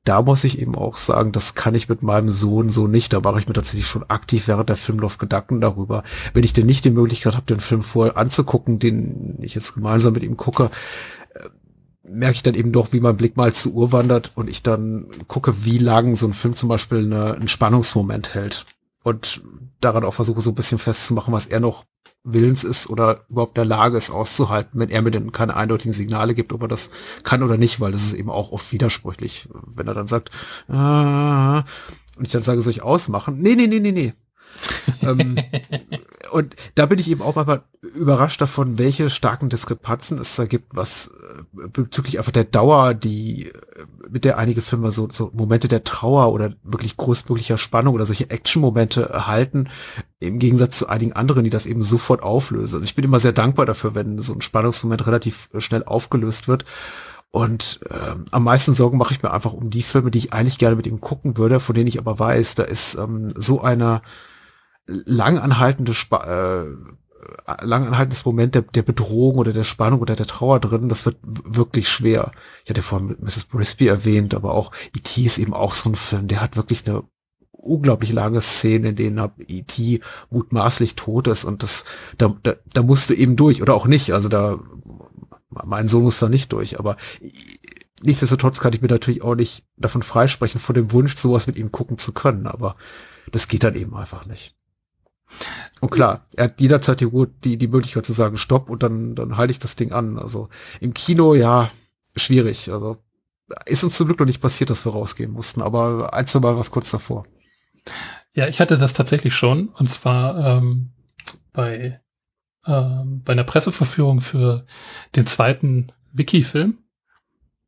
Da 0.03 0.23
muss 0.23 0.43
ich 0.43 0.59
eben 0.59 0.75
auch 0.75 0.97
sagen, 0.97 1.31
das 1.31 1.53
kann 1.53 1.75
ich 1.75 1.87
mit 1.87 2.01
meinem 2.01 2.31
Sohn 2.31 2.69
so 2.69 2.87
nicht. 2.87 3.13
Da 3.13 3.19
mache 3.19 3.39
ich 3.39 3.47
mir 3.47 3.53
tatsächlich 3.53 3.87
schon 3.87 4.09
aktiv 4.09 4.47
während 4.47 4.69
der 4.69 4.77
Filmlauf 4.77 5.19
Gedanken 5.19 5.61
darüber. 5.61 6.03
Wenn 6.33 6.43
ich 6.43 6.53
denn 6.53 6.65
nicht 6.65 6.85
die 6.85 6.89
Möglichkeit 6.89 7.35
habe, 7.35 7.45
den 7.45 7.59
Film 7.59 7.83
vorher 7.83 8.17
anzugucken, 8.17 8.79
den 8.79 9.37
ich 9.41 9.53
jetzt 9.53 9.75
gemeinsam 9.75 10.13
mit 10.13 10.23
ihm 10.23 10.37
gucke, 10.37 10.71
merke 12.07 12.35
ich 12.35 12.43
dann 12.43 12.55
eben 12.55 12.71
doch, 12.71 12.93
wie 12.93 12.99
mein 12.99 13.17
Blick 13.17 13.37
mal 13.37 13.53
zur 13.53 13.73
Uhr 13.73 13.91
wandert 13.91 14.31
und 14.35 14.49
ich 14.49 14.63
dann 14.63 15.07
gucke, 15.27 15.65
wie 15.65 15.77
lang 15.77 16.15
so 16.15 16.27
ein 16.27 16.33
Film 16.33 16.53
zum 16.53 16.69
Beispiel 16.69 16.99
eine, 16.99 17.35
einen 17.35 17.47
Spannungsmoment 17.47 18.33
hält. 18.33 18.65
Und 19.03 19.41
daran 19.81 20.03
auch 20.03 20.13
versuche 20.13 20.41
so 20.41 20.51
ein 20.51 20.55
bisschen 20.55 20.79
festzumachen, 20.79 21.33
was 21.33 21.45
er 21.45 21.59
noch 21.59 21.85
willens 22.23 22.63
ist 22.63 22.89
oder 22.89 23.25
überhaupt 23.29 23.55
der 23.55 23.65
Lage 23.65 23.97
ist 23.97 24.09
auszuhalten, 24.09 24.79
wenn 24.79 24.89
er 24.89 25.03
mir 25.03 25.11
denn 25.11 25.31
keine 25.31 25.55
eindeutigen 25.55 25.93
Signale 25.93 26.33
gibt, 26.33 26.53
ob 26.53 26.63
er 26.63 26.67
das 26.67 26.89
kann 27.23 27.43
oder 27.43 27.57
nicht, 27.57 27.79
weil 27.79 27.91
das 27.91 28.03
ist 28.03 28.13
eben 28.13 28.31
auch 28.31 28.51
oft 28.51 28.71
widersprüchlich, 28.71 29.47
wenn 29.67 29.87
er 29.87 29.93
dann 29.93 30.07
sagt, 30.07 30.31
ah, 30.67 31.59
und 32.17 32.25
ich 32.25 32.31
dann 32.31 32.41
sage, 32.41 32.61
soll 32.61 32.71
ich 32.71 32.81
ausmachen? 32.81 33.39
Nee, 33.39 33.55
nee, 33.55 33.67
nee, 33.67 33.79
nee, 33.79 33.91
nee 33.91 34.13
ähm, 35.01 35.35
und 36.31 36.55
da 36.75 36.85
bin 36.85 36.99
ich 36.99 37.09
eben 37.09 37.21
auch 37.21 37.35
mal 37.35 37.63
überrascht 37.95 38.41
davon, 38.41 38.77
welche 38.77 39.09
starken 39.09 39.49
Diskrepanzen 39.49 40.19
es 40.19 40.35
da 40.35 40.45
gibt, 40.45 40.75
was 40.75 41.07
äh, 41.07 41.67
bezüglich 41.67 42.17
einfach 42.17 42.31
der 42.31 42.43
Dauer, 42.43 42.93
die 42.93 43.47
äh, 43.47 43.51
mit 44.09 44.25
der 44.25 44.37
einige 44.37 44.61
Filme 44.61 44.91
so, 44.91 45.07
so 45.11 45.31
Momente 45.33 45.67
der 45.67 45.83
Trauer 45.83 46.31
oder 46.31 46.53
wirklich 46.63 46.97
größtmöglicher 46.97 47.57
Spannung 47.57 47.95
oder 47.95 48.05
solche 48.05 48.29
Action-Momente 48.29 49.09
erhalten, 49.09 49.69
im 50.19 50.39
Gegensatz 50.39 50.79
zu 50.79 50.87
einigen 50.87 51.13
anderen, 51.13 51.43
die 51.43 51.49
das 51.49 51.65
eben 51.65 51.83
sofort 51.83 52.21
auflösen. 52.21 52.75
Also 52.75 52.85
ich 52.85 52.95
bin 52.95 53.05
immer 53.05 53.19
sehr 53.19 53.33
dankbar 53.33 53.65
dafür, 53.65 53.95
wenn 53.95 54.19
so 54.19 54.33
ein 54.33 54.41
Spannungsmoment 54.41 55.07
relativ 55.07 55.49
äh, 55.53 55.61
schnell 55.61 55.83
aufgelöst 55.83 56.47
wird. 56.47 56.65
Und 57.31 57.81
ähm, 57.89 58.25
am 58.31 58.45
meisten 58.45 58.73
Sorgen 58.73 58.97
mache 58.97 59.13
ich 59.13 59.21
mir 59.21 59.31
einfach 59.33 59.51
um 59.51 59.69
die 59.69 59.83
Filme, 59.83 60.09
die 60.09 60.19
ich 60.19 60.33
eigentlich 60.33 60.57
gerne 60.57 60.77
mit 60.77 60.87
ihm 60.87 61.01
gucken 61.01 61.35
würde, 61.37 61.59
von 61.59 61.75
denen 61.75 61.87
ich 61.87 61.99
aber 61.99 62.17
weiß, 62.17 62.55
da 62.55 62.63
ist 62.63 62.95
ähm, 62.95 63.33
so 63.35 63.61
einer 63.61 64.01
langanhaltende 64.87 65.91
Sp 65.91 66.15
äh, 66.15 66.63
langanhaltendes 67.61 68.25
Moment 68.25 68.55
der, 68.55 68.61
der 68.63 68.83
Bedrohung 68.83 69.37
oder 69.37 69.53
der 69.53 69.63
Spannung 69.63 70.01
oder 70.01 70.15
der 70.15 70.25
Trauer 70.25 70.59
drin, 70.59 70.89
das 70.89 71.05
wird 71.05 71.17
wirklich 71.23 71.89
schwer. 71.89 72.31
Ich 72.63 72.69
hatte 72.69 72.81
vorhin 72.81 73.15
Mrs. 73.19 73.45
Brisby 73.45 73.87
erwähnt, 73.87 74.33
aber 74.33 74.53
auch 74.53 74.71
E.T. 74.95 75.21
ist 75.23 75.37
eben 75.37 75.53
auch 75.53 75.73
so 75.73 75.89
ein 75.89 75.95
Film, 75.95 76.27
der 76.27 76.41
hat 76.41 76.55
wirklich 76.55 76.87
eine 76.87 77.03
unglaublich 77.51 78.11
lange 78.11 78.41
Szene, 78.41 78.89
in 78.89 78.95
denen 78.95 79.29
E.T. 79.47 80.01
mutmaßlich 80.29 80.95
tot 80.95 81.27
ist 81.27 81.45
und 81.45 81.63
das, 81.63 81.85
da, 82.17 82.35
da, 82.43 82.55
da 82.73 82.83
musste 82.83 83.15
eben 83.15 83.35
durch 83.35 83.61
oder 83.61 83.73
auch 83.73 83.87
nicht, 83.87 84.13
also 84.13 84.29
da, 84.29 84.59
mein 85.49 85.87
Sohn 85.87 86.03
muss 86.03 86.19
da 86.19 86.29
nicht 86.29 86.51
durch, 86.51 86.79
aber 86.79 86.97
nichtsdestotrotz 88.03 88.59
kann 88.59 88.73
ich 88.73 88.81
mir 88.81 88.87
natürlich 88.87 89.23
auch 89.23 89.35
nicht 89.35 89.65
davon 89.77 90.03
freisprechen, 90.03 90.59
von 90.59 90.75
dem 90.75 90.91
Wunsch, 90.91 91.15
sowas 91.15 91.47
mit 91.47 91.57
ihm 91.57 91.71
gucken 91.71 91.97
zu 91.97 92.13
können, 92.13 92.47
aber 92.47 92.75
das 93.31 93.47
geht 93.47 93.63
dann 93.63 93.75
eben 93.75 93.95
einfach 93.95 94.25
nicht. 94.25 94.55
Und 95.85 95.91
klar, 95.91 96.25
er 96.35 96.45
hat 96.45 96.59
jederzeit 96.59 96.99
die, 96.99 97.09
die, 97.43 97.57
die 97.57 97.67
Möglichkeit 97.67 98.07
zu 98.07 98.13
sagen, 98.13 98.37
stopp, 98.37 98.71
und 98.71 98.81
dann, 98.81 99.13
dann 99.13 99.37
halte 99.37 99.51
ich 99.51 99.59
das 99.59 99.75
Ding 99.75 99.91
an. 99.91 100.17
Also 100.17 100.49
im 100.79 100.95
Kino, 100.95 101.35
ja, 101.35 101.69
schwierig. 102.15 102.71
Also 102.71 102.97
ist 103.67 103.83
uns 103.83 103.95
zum 103.95 104.07
Glück 104.07 104.19
noch 104.19 104.25
nicht 104.25 104.41
passiert, 104.41 104.71
dass 104.71 104.83
wir 104.83 104.93
rausgehen 104.93 105.31
mussten, 105.31 105.61
aber 105.61 106.11
ein, 106.11 106.25
zwei 106.25 106.39
Mal 106.39 106.57
was 106.57 106.71
kurz 106.71 106.89
davor. 106.89 107.27
Ja, 108.31 108.47
ich 108.47 108.59
hatte 108.59 108.77
das 108.77 108.93
tatsächlich 108.93 109.35
schon. 109.35 109.69
Und 109.69 109.91
zwar 109.91 110.57
ähm, 110.57 110.89
bei, 111.53 112.01
ähm, 112.65 113.21
bei 113.23 113.33
einer 113.33 113.43
Presseverführung 113.43 114.21
für 114.21 114.65
den 115.15 115.27
zweiten 115.27 115.91
Wiki-Film, 116.13 116.79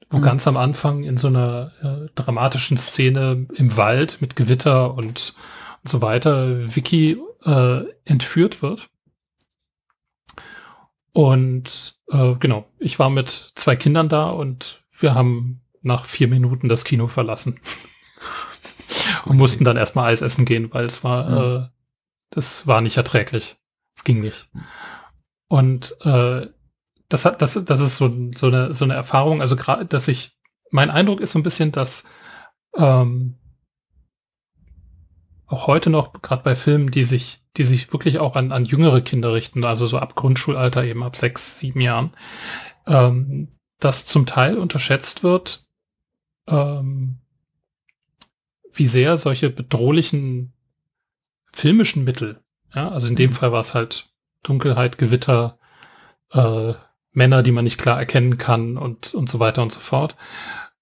wo 0.10 0.18
mhm. 0.18 0.24
ganz 0.24 0.48
am 0.48 0.58
Anfang 0.58 1.04
in 1.04 1.18
so 1.18 1.28
einer 1.28 1.72
äh, 1.84 2.10
dramatischen 2.16 2.80
Szene 2.80 3.46
im 3.54 3.78
Wald 3.78 4.22
mit 4.22 4.36
Gewitter 4.36 4.96
und, 4.96 5.36
und 5.84 5.90
so 5.90 6.02
weiter 6.02 6.76
Wiki 6.76 7.20
äh, 7.44 7.84
entführt 8.06 8.62
wird. 8.62 8.90
Und 11.14 11.98
äh, 12.10 12.36
genau, 12.36 12.68
ich 12.80 13.00
war 13.00 13.10
mit 13.10 13.52
zwei 13.56 13.76
Kindern 13.76 14.10
da 14.10 14.30
und 14.30 14.84
wir 15.00 15.16
haben 15.16 15.62
nach 15.82 16.06
vier 16.06 16.28
Minuten 16.28 16.70
das 16.70 16.84
Kino 16.84 17.08
verlassen. 17.08 17.60
und 19.26 19.32
okay. 19.32 19.38
mussten 19.38 19.64
dann 19.64 19.78
erstmal 19.78 20.12
Eis 20.12 20.22
essen 20.22 20.46
gehen, 20.46 20.74
weil 20.74 20.86
es 20.86 21.04
war, 21.04 21.30
mhm. 21.30 21.64
äh, 21.64 21.68
das 22.30 22.68
war 22.68 22.82
nicht 22.82 22.98
erträglich. 22.98 23.58
Es 23.96 24.04
ging 24.04 24.20
nicht. 24.20 24.50
Und 25.48 25.96
äh, 26.02 26.48
das 27.10 27.26
hat, 27.26 27.42
das, 27.42 27.64
das 27.66 27.80
ist 27.80 27.98
so, 27.98 28.14
so 28.36 28.48
eine, 28.48 28.74
so 28.74 28.84
eine 28.84 28.94
Erfahrung, 28.94 29.42
also 29.42 29.56
gerade, 29.56 29.86
dass 29.86 30.08
ich, 30.08 30.38
mein 30.72 30.90
Eindruck 30.90 31.22
ist 31.22 31.32
so 31.32 31.40
ein 31.40 31.44
bisschen, 31.44 31.72
dass 31.72 32.04
ähm, 32.76 33.36
auch 35.48 35.68
heute 35.68 35.90
noch, 35.90 36.22
gerade 36.22 36.44
bei 36.44 36.56
Filmen, 36.56 36.92
die 36.92 37.04
sich, 37.04 37.42
die 37.56 37.64
sich 37.64 37.92
wirklich 37.94 38.20
auch 38.20 38.36
an, 38.36 38.52
an 38.52 38.66
jüngere 38.66 39.02
Kinder 39.02 39.34
richten, 39.34 39.64
also 39.64 39.88
so 39.88 39.98
ab 39.98 40.16
Grundschulalter 40.16 40.84
eben 40.84 41.04
ab 41.04 41.16
sechs, 41.16 41.58
sieben 41.58 41.82
Jahren, 41.82 42.12
ähm, 42.86 43.50
dass 43.80 44.06
zum 44.06 44.26
Teil 44.26 44.58
unterschätzt 44.58 45.24
wird, 45.24 45.66
ähm, 46.48 47.20
wie 48.72 48.88
sehr 48.88 49.18
solche 49.18 49.50
bedrohlichen 49.50 50.54
filmischen 51.52 52.04
Mittel, 52.04 52.42
ja, 52.76 52.90
also 52.90 53.08
in 53.08 53.16
dem 53.16 53.32
mhm. 53.32 53.36
Fall 53.36 53.52
war 53.52 53.62
es 53.62 53.74
halt 53.74 54.10
Dunkelheit, 54.44 54.98
Gewitter, 54.98 55.58
äh, 56.32 56.74
Männer, 57.12 57.42
die 57.42 57.52
man 57.52 57.64
nicht 57.64 57.80
klar 57.80 57.98
erkennen 57.98 58.38
kann 58.38 58.78
und, 58.78 59.14
und 59.16 59.30
so 59.30 59.40
weiter 59.40 59.64
und 59.64 59.72
so 59.72 59.80
fort. 59.80 60.16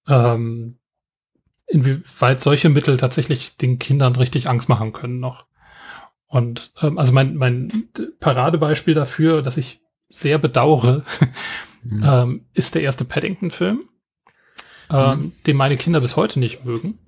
Ähm, 0.06 0.78
inwieweit 1.66 2.40
solche 2.40 2.68
Mittel 2.68 2.96
tatsächlich 2.96 3.56
den 3.56 3.78
Kindern 3.78 4.16
richtig 4.16 4.48
Angst 4.48 4.68
machen 4.68 4.92
können 4.92 5.20
noch. 5.20 5.46
Und 6.26 6.72
ähm, 6.82 6.98
also 6.98 7.12
mein, 7.12 7.36
mein 7.36 7.88
Paradebeispiel 8.20 8.94
dafür, 8.94 9.42
dass 9.42 9.56
ich 9.56 9.80
sehr 10.08 10.38
bedauere, 10.38 11.04
mhm. 11.82 12.02
ähm, 12.04 12.46
ist 12.54 12.74
der 12.74 12.82
erste 12.82 13.04
Paddington-Film, 13.04 13.88
ähm, 14.90 15.18
mhm. 15.18 15.32
den 15.46 15.56
meine 15.56 15.76
Kinder 15.76 16.00
bis 16.00 16.16
heute 16.16 16.38
nicht 16.38 16.64
mögen, 16.64 16.98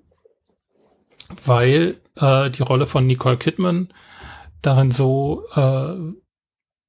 weil 1.45 2.01
äh, 2.17 2.51
die 2.51 2.63
Rolle 2.63 2.87
von 2.87 3.07
Nicole 3.07 3.37
Kidman 3.37 3.93
darin 4.63 4.91
so, 4.91 5.47
äh, 5.55 5.95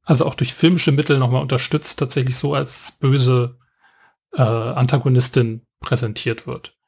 also 0.04 0.26
auch 0.26 0.36
durch 0.36 0.54
filmische 0.54 0.92
Mittel 0.92 1.20
nochmal 1.20 1.42
unterstützt, 1.42 2.00
tatsächlich 2.00 2.38
so 2.38 2.54
als 2.54 2.98
böse 3.00 3.58
äh, 4.34 4.42
Antagonistin 4.42 5.66
präsentiert 5.80 6.48
wird. 6.48 6.79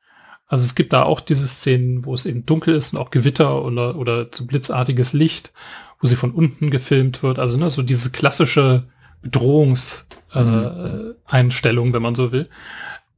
Also 0.51 0.65
es 0.65 0.75
gibt 0.75 0.91
da 0.91 1.03
auch 1.03 1.21
diese 1.21 1.47
Szenen, 1.47 2.03
wo 2.03 2.13
es 2.13 2.25
eben 2.25 2.45
dunkel 2.45 2.75
ist 2.75 2.91
und 2.91 2.99
auch 2.99 3.09
Gewitter 3.09 3.63
oder, 3.63 3.95
oder 3.95 4.27
so 4.33 4.45
blitzartiges 4.45 5.13
Licht, 5.13 5.53
wo 6.01 6.07
sie 6.07 6.17
von 6.17 6.31
unten 6.31 6.71
gefilmt 6.71 7.23
wird. 7.23 7.39
Also 7.39 7.55
ne, 7.55 7.69
so 7.69 7.83
diese 7.83 8.11
klassische 8.11 8.89
Bedrohungseinstellung, 9.21 11.89
äh, 11.89 11.93
wenn 11.93 12.01
man 12.01 12.15
so 12.15 12.33
will. 12.33 12.49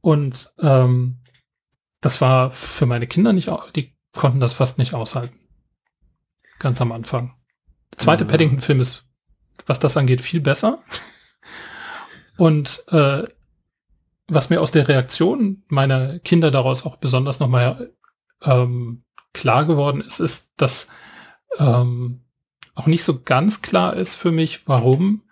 Und 0.00 0.54
ähm, 0.60 1.16
das 2.00 2.20
war 2.20 2.52
für 2.52 2.86
meine 2.86 3.08
Kinder 3.08 3.32
nicht, 3.32 3.50
die 3.74 3.96
konnten 4.12 4.38
das 4.38 4.52
fast 4.52 4.78
nicht 4.78 4.94
aushalten. 4.94 5.40
Ganz 6.60 6.80
am 6.80 6.92
Anfang. 6.92 7.34
Der 7.94 7.98
zweite 7.98 8.26
mhm. 8.26 8.28
Paddington-Film 8.28 8.78
ist, 8.78 9.08
was 9.66 9.80
das 9.80 9.96
angeht, 9.96 10.20
viel 10.20 10.40
besser. 10.40 10.84
Und 12.36 12.84
äh, 12.92 13.24
was 14.26 14.50
mir 14.50 14.60
aus 14.60 14.72
der 14.72 14.88
Reaktion 14.88 15.64
meiner 15.68 16.18
Kinder 16.18 16.50
daraus 16.50 16.84
auch 16.84 16.96
besonders 16.96 17.40
nochmal 17.40 17.92
ähm, 18.42 19.04
klar 19.32 19.64
geworden 19.66 20.00
ist, 20.00 20.20
ist, 20.20 20.52
dass 20.56 20.88
ähm, 21.58 22.24
auch 22.74 22.86
nicht 22.86 23.04
so 23.04 23.20
ganz 23.20 23.62
klar 23.62 23.94
ist 23.94 24.14
für 24.14 24.32
mich, 24.32 24.66
warum 24.66 25.22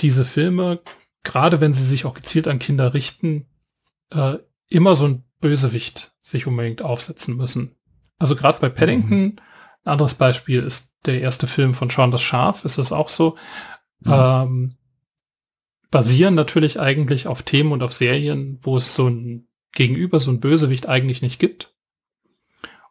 diese 0.00 0.24
Filme, 0.24 0.80
gerade 1.24 1.60
wenn 1.60 1.74
sie 1.74 1.84
sich 1.84 2.04
auch 2.04 2.14
gezielt 2.14 2.48
an 2.48 2.58
Kinder 2.58 2.94
richten, 2.94 3.46
äh, 4.10 4.38
immer 4.68 4.96
so 4.96 5.06
ein 5.06 5.24
Bösewicht 5.40 6.12
sich 6.20 6.46
unbedingt 6.46 6.82
aufsetzen 6.82 7.36
müssen. 7.36 7.76
Also 8.18 8.36
gerade 8.36 8.60
bei 8.60 8.68
Paddington, 8.68 9.20
mhm. 9.20 9.36
ein 9.84 9.92
anderes 9.92 10.14
Beispiel 10.14 10.62
ist 10.62 10.92
der 11.06 11.20
erste 11.20 11.46
Film 11.46 11.74
von 11.74 11.90
Sean 11.90 12.10
das 12.10 12.22
Schaf, 12.22 12.64
ist 12.64 12.78
es 12.78 12.92
auch 12.92 13.08
so. 13.08 13.36
Mhm. 14.00 14.12
Ähm, 14.12 14.76
basieren 15.90 16.34
natürlich 16.34 16.78
eigentlich 16.78 17.26
auf 17.26 17.42
Themen 17.42 17.72
und 17.72 17.82
auf 17.82 17.94
Serien, 17.94 18.58
wo 18.62 18.76
es 18.76 18.94
so 18.94 19.08
ein 19.08 19.48
Gegenüber, 19.72 20.20
so 20.20 20.30
ein 20.30 20.40
Bösewicht 20.40 20.88
eigentlich 20.88 21.22
nicht 21.22 21.38
gibt. 21.38 21.74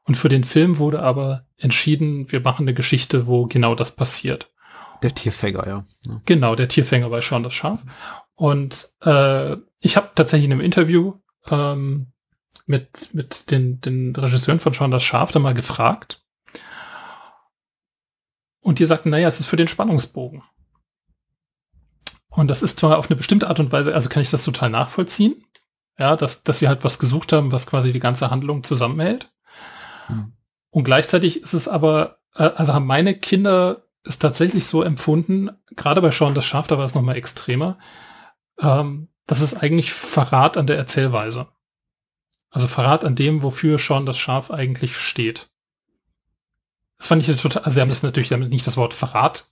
Und 0.03 0.15
für 0.15 0.29
den 0.29 0.43
Film 0.43 0.77
wurde 0.79 1.01
aber 1.01 1.45
entschieden, 1.57 2.31
wir 2.31 2.41
machen 2.41 2.63
eine 2.63 2.73
Geschichte, 2.73 3.27
wo 3.27 3.45
genau 3.45 3.75
das 3.75 3.95
passiert. 3.95 4.51
Der 5.03 5.13
Tierfänger, 5.13 5.67
ja. 5.67 5.85
ja. 6.07 6.21
Genau, 6.25 6.55
der 6.55 6.67
Tierfänger 6.67 7.09
bei 7.09 7.21
Sean 7.21 7.43
das 7.43 7.53
Schaf. 7.53 7.79
Und 8.35 8.91
äh, 9.01 9.55
ich 9.79 9.97
habe 9.97 10.11
tatsächlich 10.15 10.45
in 10.45 10.53
einem 10.53 10.61
Interview 10.61 11.15
ähm, 11.49 12.07
mit, 12.65 13.13
mit 13.13 13.51
den, 13.51 13.81
den 13.81 14.15
Regisseuren 14.15 14.59
von 14.59 14.73
Sean 14.73 14.91
das 14.91 15.03
Schaf 15.03 15.31
da 15.31 15.39
mal 15.39 15.53
gefragt. 15.53 16.21
Und 18.61 18.79
die 18.79 18.85
sagten, 18.85 19.09
naja, 19.09 19.27
es 19.27 19.39
ist 19.39 19.47
für 19.47 19.55
den 19.55 19.67
Spannungsbogen. 19.67 20.43
Und 22.29 22.47
das 22.47 22.61
ist 22.61 22.79
zwar 22.79 22.97
auf 22.97 23.09
eine 23.09 23.15
bestimmte 23.15 23.47
Art 23.47 23.59
und 23.59 23.71
Weise, 23.71 23.93
also 23.93 24.09
kann 24.09 24.21
ich 24.21 24.29
das 24.29 24.43
total 24.43 24.69
nachvollziehen, 24.69 25.43
ja, 25.97 26.15
dass, 26.15 26.43
dass 26.43 26.59
sie 26.59 26.67
halt 26.67 26.83
was 26.83 26.99
gesucht 26.99 27.33
haben, 27.33 27.51
was 27.51 27.67
quasi 27.67 27.91
die 27.91 27.99
ganze 27.99 28.29
Handlung 28.29 28.63
zusammenhält. 28.63 29.31
Mhm. 30.07 30.33
Und 30.69 30.83
gleichzeitig 30.83 31.41
ist 31.41 31.53
es 31.53 31.67
aber, 31.67 32.19
äh, 32.35 32.43
also 32.43 32.73
haben 32.73 32.85
meine 32.85 33.15
Kinder 33.15 33.83
es 34.03 34.19
tatsächlich 34.19 34.65
so 34.65 34.81
empfunden, 34.83 35.49
gerade 35.75 36.01
bei 36.01 36.11
Sean 36.11 36.33
das 36.33 36.45
Schaf, 36.45 36.67
da 36.67 36.77
war 36.77 36.85
es 36.85 36.95
nochmal 36.95 37.17
extremer, 37.17 37.77
ähm, 38.61 39.09
das 39.25 39.41
ist 39.41 39.55
eigentlich 39.55 39.91
Verrat 39.91 40.57
an 40.57 40.67
der 40.67 40.77
Erzählweise. 40.77 41.47
Also 42.49 42.67
Verrat 42.67 43.05
an 43.05 43.15
dem, 43.15 43.43
wofür 43.43 43.77
Sean 43.77 44.05
das 44.05 44.17
Schaf 44.17 44.49
eigentlich 44.51 44.97
steht. 44.97 45.49
Das 46.97 47.07
fand 47.07 47.27
ich 47.27 47.41
total, 47.41 47.63
also 47.63 47.75
sie 47.75 47.81
haben 47.81 47.89
das 47.89 48.03
natürlich 48.03 48.29
damit 48.29 48.49
nicht 48.49 48.65
das 48.65 48.77
Wort 48.77 48.93
Verrat 48.93 49.48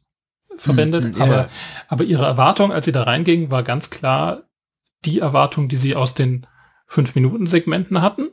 verwendet, 0.57 1.15
mm, 1.15 1.17
yeah. 1.17 1.23
aber, 1.23 1.49
aber 1.87 2.03
ihre 2.03 2.25
Erwartung, 2.25 2.71
als 2.71 2.85
sie 2.85 2.91
da 2.91 3.03
reingingen, 3.03 3.51
war 3.51 3.63
ganz 3.63 3.89
klar 3.89 4.43
die 5.05 5.19
Erwartung, 5.19 5.67
die 5.67 5.75
sie 5.75 5.95
aus 5.95 6.13
den 6.13 6.47
fünf 6.87 7.15
Minuten 7.15 7.45
Segmenten 7.45 8.01
hatten, 8.01 8.29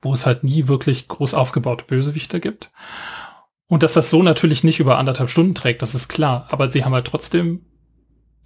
wo 0.00 0.14
es 0.14 0.26
halt 0.26 0.44
nie 0.44 0.68
wirklich 0.68 1.08
groß 1.08 1.34
aufgebaute 1.34 1.84
Bösewichter 1.84 2.40
gibt. 2.40 2.70
Und 3.66 3.82
dass 3.82 3.94
das 3.94 4.10
so 4.10 4.22
natürlich 4.22 4.64
nicht 4.64 4.80
über 4.80 4.98
anderthalb 4.98 5.30
Stunden 5.30 5.54
trägt, 5.54 5.82
das 5.82 5.94
ist 5.94 6.08
klar. 6.08 6.46
Aber 6.50 6.70
sie 6.70 6.84
haben 6.84 6.94
halt 6.94 7.06
trotzdem, 7.06 7.66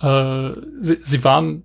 äh, 0.01 0.51
sie, 0.81 0.99
sie 1.03 1.25
waren 1.25 1.65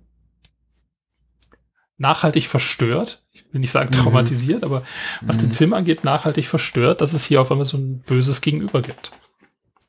nachhaltig 1.96 2.46
verstört. 2.46 3.24
Ich 3.30 3.44
will 3.52 3.60
nicht 3.60 3.70
sagen 3.70 3.90
mhm. 3.94 4.02
traumatisiert, 4.02 4.60
mhm. 4.60 4.64
aber 4.64 4.82
was 5.20 5.36
mhm. 5.36 5.42
den 5.42 5.52
Film 5.52 5.72
angeht, 5.72 6.04
nachhaltig 6.04 6.46
verstört, 6.46 7.00
dass 7.00 7.12
es 7.12 7.24
hier 7.24 7.40
auf 7.40 7.50
einmal 7.50 7.66
so 7.66 7.78
ein 7.78 8.00
böses 8.00 8.40
Gegenüber 8.40 8.82
gibt. 8.82 9.12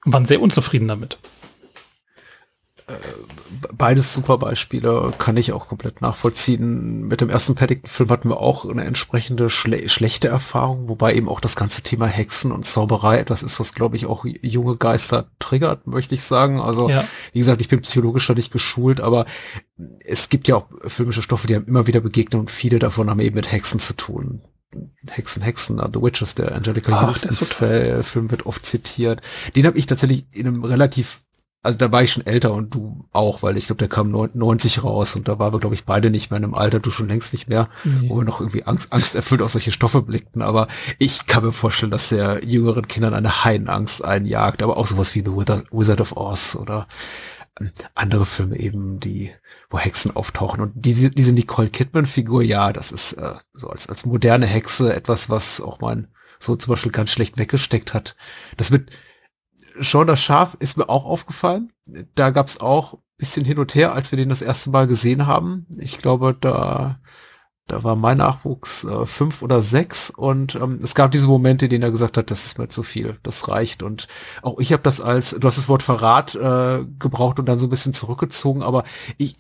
Und 0.05 0.13
waren 0.13 0.25
sehr 0.25 0.41
unzufrieden 0.41 0.87
damit. 0.87 1.17
Äh, 2.87 2.93
beides 3.73 4.13
super 4.13 4.37
Beispiele, 4.37 5.11
kann 5.17 5.37
ich 5.37 5.51
auch 5.53 5.67
komplett 5.67 6.01
nachvollziehen. 6.01 7.07
Mit 7.07 7.19
dem 7.19 7.31
ersten 7.31 7.55
Paddington-Film 7.55 8.09
hatten 8.09 8.29
wir 8.29 8.39
auch 8.39 8.69
eine 8.69 8.83
entsprechende 8.83 9.49
schle 9.49 9.89
schlechte 9.89 10.27
Erfahrung, 10.27 10.87
wobei 10.87 11.15
eben 11.15 11.27
auch 11.27 11.39
das 11.39 11.55
ganze 11.55 11.81
Thema 11.81 12.05
Hexen 12.05 12.51
und 12.51 12.63
Zauberei 12.63 13.17
etwas 13.17 13.41
ist, 13.41 13.59
was 13.59 13.73
glaube 13.73 13.95
ich 13.95 14.05
auch 14.05 14.23
junge 14.25 14.77
Geister 14.77 15.31
triggert, 15.39 15.87
möchte 15.87 16.13
ich 16.13 16.21
sagen. 16.21 16.61
Also 16.61 16.87
ja. 16.87 17.07
wie 17.33 17.39
gesagt, 17.39 17.61
ich 17.61 17.69
bin 17.69 17.81
psychologisch 17.81 18.27
da 18.27 18.35
nicht 18.35 18.53
geschult, 18.53 19.01
aber 19.01 19.25
es 20.01 20.29
gibt 20.29 20.47
ja 20.47 20.57
auch 20.57 20.67
filmische 20.85 21.23
Stoffe, 21.23 21.47
die 21.47 21.55
haben 21.55 21.65
immer 21.65 21.87
wieder 21.87 22.01
begegnet 22.01 22.39
und 22.39 22.51
viele 22.51 22.77
davon 22.77 23.09
haben 23.09 23.19
eben 23.19 23.35
mit 23.35 23.51
Hexen 23.51 23.79
zu 23.79 23.95
tun. 23.95 24.43
Hexen, 25.07 25.41
Hexen, 25.41 25.79
The 25.93 26.01
Witches, 26.01 26.35
der 26.35 26.53
Angelica 26.53 27.07
Houston 27.07 28.03
Film 28.03 28.31
wird 28.31 28.45
oft 28.45 28.65
zitiert. 28.65 29.21
Den 29.55 29.65
habe 29.65 29.77
ich 29.77 29.85
tatsächlich 29.85 30.25
in 30.33 30.47
einem 30.47 30.63
relativ 30.63 31.21
also 31.65 31.79
da 31.79 31.91
war 31.91 32.03
ich 32.03 32.11
schon 32.11 32.25
älter 32.25 32.53
und 32.53 32.73
du 32.75 33.05
auch, 33.11 33.41
weil 33.41 33.57
ich 33.57 33.65
glaube, 33.65 33.79
der 33.79 33.87
kam 33.87 34.11
90 34.11 34.83
raus 34.83 35.15
und 35.15 35.27
da 35.27 35.39
waren 35.39 35.51
wir, 35.51 35.59
glaube 35.59 35.73
ich, 35.73 35.83
beide 35.83 36.11
nicht 36.11 36.29
mehr 36.29 36.37
in 36.37 36.43
einem 36.43 36.53
Alter, 36.53 36.79
du 36.79 36.91
schon 36.91 37.07
längst 37.07 37.33
nicht 37.33 37.49
mehr, 37.49 37.69
nee. 37.83 38.07
wo 38.07 38.17
wir 38.17 38.23
noch 38.23 38.39
irgendwie 38.39 38.65
Angst, 38.65 38.93
Angst 38.93 39.15
erfüllt 39.15 39.41
auf 39.41 39.51
solche 39.51 39.71
Stoffe 39.71 40.03
blickten. 40.03 40.43
Aber 40.43 40.67
ich 40.99 41.25
kann 41.25 41.43
mir 41.43 41.51
vorstellen, 41.51 41.91
dass 41.91 42.09
der 42.09 42.45
jüngeren 42.45 42.87
Kindern 42.87 43.15
eine 43.15 43.43
Heidenangst 43.43 44.05
einjagt, 44.05 44.61
aber 44.61 44.77
auch 44.77 44.85
sowas 44.85 45.15
wie 45.15 45.21
The 45.21 45.31
Wizard 45.71 46.01
of 46.01 46.15
Oz 46.15 46.55
oder 46.55 46.87
andere 47.93 48.25
Filme 48.25 48.59
eben, 48.59 48.99
die, 48.99 49.31
wo 49.69 49.79
Hexen 49.79 50.15
auftauchen. 50.15 50.61
Und 50.61 50.73
diese, 50.75 51.09
diese 51.09 51.31
Nicole 51.31 51.69
Kidman-Figur, 51.69 52.43
ja, 52.43 52.73
das 52.73 52.91
ist 52.91 53.13
äh, 53.13 53.35
so 53.53 53.69
als, 53.69 53.87
als 53.87 54.05
moderne 54.05 54.45
Hexe 54.45 54.93
etwas, 54.93 55.29
was 55.29 55.61
auch 55.61 55.79
mein 55.79 56.07
so 56.37 56.55
zum 56.55 56.73
Beispiel 56.73 56.91
ganz 56.91 57.11
schlecht 57.11 57.37
weggesteckt 57.37 57.93
hat. 57.93 58.15
Das 58.57 58.71
mit 58.71 58.91
Sean 59.79 60.07
das 60.07 60.21
Schaf 60.21 60.55
ist 60.59 60.77
mir 60.77 60.89
auch 60.89 61.05
aufgefallen. 61.05 61.71
Da 62.15 62.29
gab's 62.29 62.59
auch 62.59 62.99
bisschen 63.17 63.45
hin 63.45 63.59
und 63.59 63.75
her, 63.75 63.93
als 63.93 64.11
wir 64.11 64.17
den 64.17 64.29
das 64.29 64.41
erste 64.41 64.69
Mal 64.69 64.87
gesehen 64.87 65.25
haben. 65.25 65.65
Ich 65.77 65.99
glaube, 65.99 66.35
da 66.39 66.99
da 67.67 67.83
war 67.83 67.95
mein 67.95 68.17
Nachwuchs 68.17 68.83
äh, 68.83 69.05
fünf 69.05 69.41
oder 69.41 69.61
sechs 69.61 70.11
und 70.11 70.55
ähm, 70.55 70.79
es 70.83 70.93
gab 70.93 71.11
diese 71.11 71.27
Momente, 71.27 71.65
in 71.65 71.71
denen 71.71 71.83
er 71.83 71.91
gesagt 71.91 72.17
hat, 72.17 72.29
das 72.29 72.45
ist 72.45 72.59
mir 72.59 72.67
zu 72.67 72.83
viel, 72.83 73.17
das 73.23 73.47
reicht. 73.47 73.81
Und 73.81 74.07
auch 74.43 74.59
ich 74.59 74.71
habe 74.71 74.83
das 74.83 75.01
als, 75.01 75.31
du 75.31 75.47
hast 75.47 75.57
das 75.57 75.69
Wort 75.69 75.81
Verrat 75.81 76.35
äh, 76.35 76.85
gebraucht 76.99 77.39
und 77.39 77.47
dann 77.47 77.57
so 77.57 77.65
ein 77.65 77.71
bisschen 77.71 77.93
zurückgezogen, 77.93 78.61
aber 78.61 78.83
ich, 79.17 79.35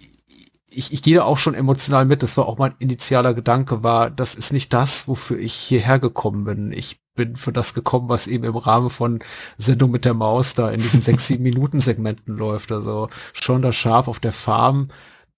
ich, 0.71 0.91
ich 0.91 1.03
gehe 1.03 1.17
da 1.17 1.23
auch 1.23 1.37
schon 1.37 1.53
emotional 1.53 2.05
mit. 2.05 2.23
Das 2.23 2.35
war 2.37 2.47
auch 2.47 2.57
mein 2.57 2.75
initialer 2.79 3.33
Gedanke, 3.33 3.83
war, 3.83 4.09
das 4.09 4.35
ist 4.35 4.53
nicht 4.53 4.73
das, 4.73 5.07
wofür 5.07 5.37
ich 5.37 5.53
hierher 5.53 5.99
gekommen 5.99 6.45
bin. 6.45 6.71
Ich 6.71 6.99
bin 7.15 7.35
für 7.35 7.53
das 7.53 7.73
gekommen, 7.73 8.09
was 8.09 8.27
eben 8.27 8.43
im 8.43 8.57
Rahmen 8.57 8.89
von 8.89 9.19
Sendung 9.57 9.91
mit 9.91 10.03
der 10.03 10.13
Maus 10.13 10.53
da 10.53 10.69
in 10.69 10.81
diesen 10.81 11.01
sechs, 11.01 11.27
sieben 11.27 11.43
Minuten 11.43 11.79
Segmenten 11.79 12.35
läuft. 12.35 12.71
Also 12.71 13.09
schon 13.33 13.61
das 13.61 13.75
Schaf 13.75 14.07
auf 14.07 14.19
der 14.19 14.33
Farm, 14.33 14.89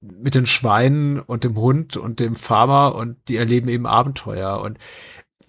mit 0.02 0.36
den 0.36 0.46
Schweinen 0.46 1.20
und 1.20 1.44
dem 1.44 1.56
Hund 1.56 1.98
und 1.98 2.20
dem 2.20 2.36
Farmer 2.36 2.96
und 2.96 3.18
die 3.28 3.38
erleben 3.38 3.70
eben 3.70 3.86
Abenteuer 3.86 4.62
und 4.62 4.78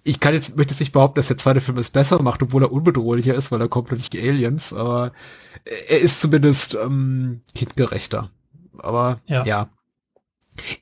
ich 0.03 0.19
kann 0.19 0.33
jetzt, 0.33 0.55
möchte 0.55 0.73
jetzt 0.73 0.79
nicht 0.79 0.91
behaupten, 0.91 1.15
dass 1.15 1.27
der 1.27 1.37
zweite 1.37 1.61
Film 1.61 1.77
es 1.77 1.89
besser 1.89 2.21
macht, 2.21 2.41
obwohl 2.41 2.63
er 2.63 2.71
unbedrohlicher 2.71 3.35
ist, 3.35 3.51
weil 3.51 3.61
er 3.61 3.67
kommt 3.67 3.89
plötzlich 3.89 4.09
die 4.09 4.27
Aliens, 4.27 4.73
aber 4.73 5.11
er 5.87 5.99
ist 5.99 6.21
zumindest 6.21 6.75
ähm, 6.75 7.41
kindgerechter. 7.53 8.31
Aber 8.77 9.19
ja. 9.25 9.45
ja. 9.45 9.69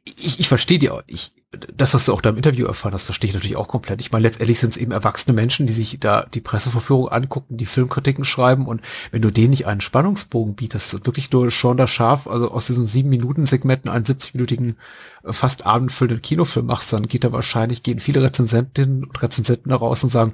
Ich, 0.05 0.39
ich 0.39 0.47
verstehe 0.47 0.79
dir 0.79 0.93
auch. 0.93 1.03
Ich, 1.07 1.33
das, 1.51 1.93
was 1.93 2.05
du 2.05 2.13
auch 2.13 2.21
da 2.21 2.31
im 2.31 2.37
Interview 2.37 2.65
erfahren 2.65 2.93
hast, 2.93 3.05
verstehe 3.05 3.29
ich 3.29 3.33
natürlich 3.33 3.55
auch 3.55 3.69
komplett. 3.69 4.01
Ich 4.01 4.11
meine, 4.11 4.23
letztendlich 4.23 4.59
sind 4.59 4.71
es 4.71 4.77
eben 4.77 4.91
erwachsene 4.91 5.33
Menschen, 5.33 5.65
die 5.65 5.71
sich 5.71 5.97
da 5.97 6.25
die 6.33 6.41
Presseverführung 6.41 7.07
angucken, 7.07 7.55
die 7.55 7.65
Filmkritiken 7.65 8.25
schreiben 8.25 8.67
und 8.67 8.81
wenn 9.11 9.21
du 9.21 9.31
denen 9.31 9.51
nicht 9.51 9.65
einen 9.65 9.79
Spannungsbogen 9.79 10.55
bietest 10.55 11.05
wirklich 11.05 11.31
nur 11.31 11.49
Sean 11.49 11.77
da 11.77 11.87
Scharf, 11.87 12.27
also 12.27 12.51
aus 12.51 12.67
diesen 12.67 12.85
sieben 12.85 13.09
Minuten 13.09 13.45
Segmenten 13.45 13.89
einen 13.89 14.03
70-minütigen, 14.03 14.75
äh, 15.23 15.31
fast 15.31 15.65
abendfüllenden 15.65 16.21
Kinofilm 16.21 16.65
machst, 16.65 16.91
dann 16.91 17.07
geht 17.07 17.23
da 17.23 17.31
wahrscheinlich, 17.31 17.81
gehen 17.81 18.01
viele 18.01 18.21
Rezensentinnen 18.21 19.05
und 19.05 19.21
Rezensenten 19.21 19.69
da 19.69 19.77
raus 19.77 20.03
und 20.03 20.09
sagen, 20.09 20.33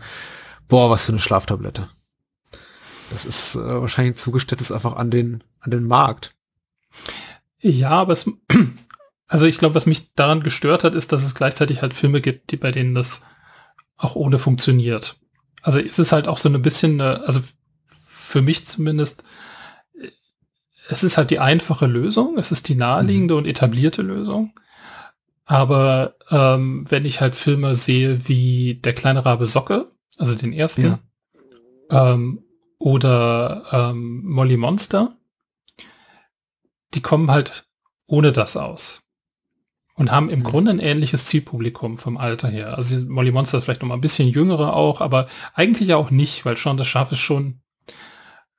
boah, 0.67 0.89
was 0.89 1.05
für 1.05 1.11
eine 1.11 1.19
Schlaftablette. 1.19 1.89
Das 3.11 3.25
ist 3.25 3.53
äh, 3.53 3.81
wahrscheinlich 3.81 4.15
ein 4.15 4.17
zugeständnis 4.17 4.71
einfach 4.71 4.95
an 4.95 5.11
den, 5.11 5.43
an 5.59 5.69
den 5.69 5.83
Markt. 5.83 6.33
Ja, 7.59 7.91
aber 7.91 8.13
es, 8.13 8.29
also 9.33 9.47
ich 9.47 9.57
glaube, 9.57 9.73
was 9.73 9.87
mich 9.87 10.13
daran 10.13 10.43
gestört 10.43 10.83
hat, 10.83 10.93
ist, 10.93 11.11
dass 11.11 11.23
es 11.23 11.33
gleichzeitig 11.33 11.81
halt 11.81 11.95
Filme 11.95 12.21
gibt, 12.21 12.51
die 12.51 12.55
bei 12.55 12.69
denen 12.69 12.93
das 12.93 13.25
auch 13.97 14.15
ohne 14.15 14.37
funktioniert. 14.37 15.19
Also 15.63 15.79
es 15.79 15.97
ist 15.97 16.11
halt 16.11 16.27
auch 16.27 16.37
so 16.37 16.49
ein 16.49 16.61
bisschen, 16.61 17.01
also 17.01 17.41
für 17.87 18.43
mich 18.43 18.67
zumindest, 18.67 19.23
es 20.87 21.03
ist 21.03 21.17
halt 21.17 21.31
die 21.31 21.39
einfache 21.39 21.87
Lösung, 21.87 22.37
es 22.37 22.51
ist 22.51 22.69
die 22.69 22.75
naheliegende 22.75 23.33
mhm. 23.33 23.39
und 23.39 23.47
etablierte 23.47 24.03
Lösung. 24.03 24.53
Aber 25.45 26.13
ähm, 26.29 26.85
wenn 26.87 27.03
ich 27.03 27.19
halt 27.19 27.35
Filme 27.35 27.75
sehe 27.75 28.27
wie 28.27 28.75
Der 28.83 28.93
kleine 28.93 29.25
Rabe 29.25 29.47
Socke, 29.47 29.91
also 30.15 30.35
den 30.35 30.53
ersten, 30.53 30.99
ja. 31.89 32.13
ähm, 32.13 32.43
oder 32.77 33.63
ähm, 33.71 34.21
Molly 34.25 34.57
Monster, 34.57 35.17
die 36.93 37.01
kommen 37.01 37.31
halt 37.31 37.65
ohne 38.05 38.31
das 38.31 38.55
aus 38.55 39.02
und 39.95 40.11
haben 40.11 40.29
im 40.29 40.39
mhm. 40.39 40.43
Grunde 40.43 40.71
ein 40.71 40.79
ähnliches 40.79 41.25
Zielpublikum 41.25 41.97
vom 41.97 42.17
Alter 42.17 42.47
her. 42.47 42.75
Also 42.75 42.97
Molly 43.07 43.31
Monster 43.31 43.57
ist 43.57 43.65
vielleicht 43.65 43.81
noch 43.81 43.89
mal 43.89 43.95
ein 43.95 44.01
bisschen 44.01 44.27
jüngere 44.27 44.75
auch, 44.75 45.01
aber 45.01 45.27
eigentlich 45.53 45.93
auch 45.93 46.09
nicht, 46.09 46.45
weil 46.45 46.57
schon 46.57 46.77
das 46.77 46.87
Schaf 46.87 47.11
ist 47.11 47.19
schon, 47.19 47.61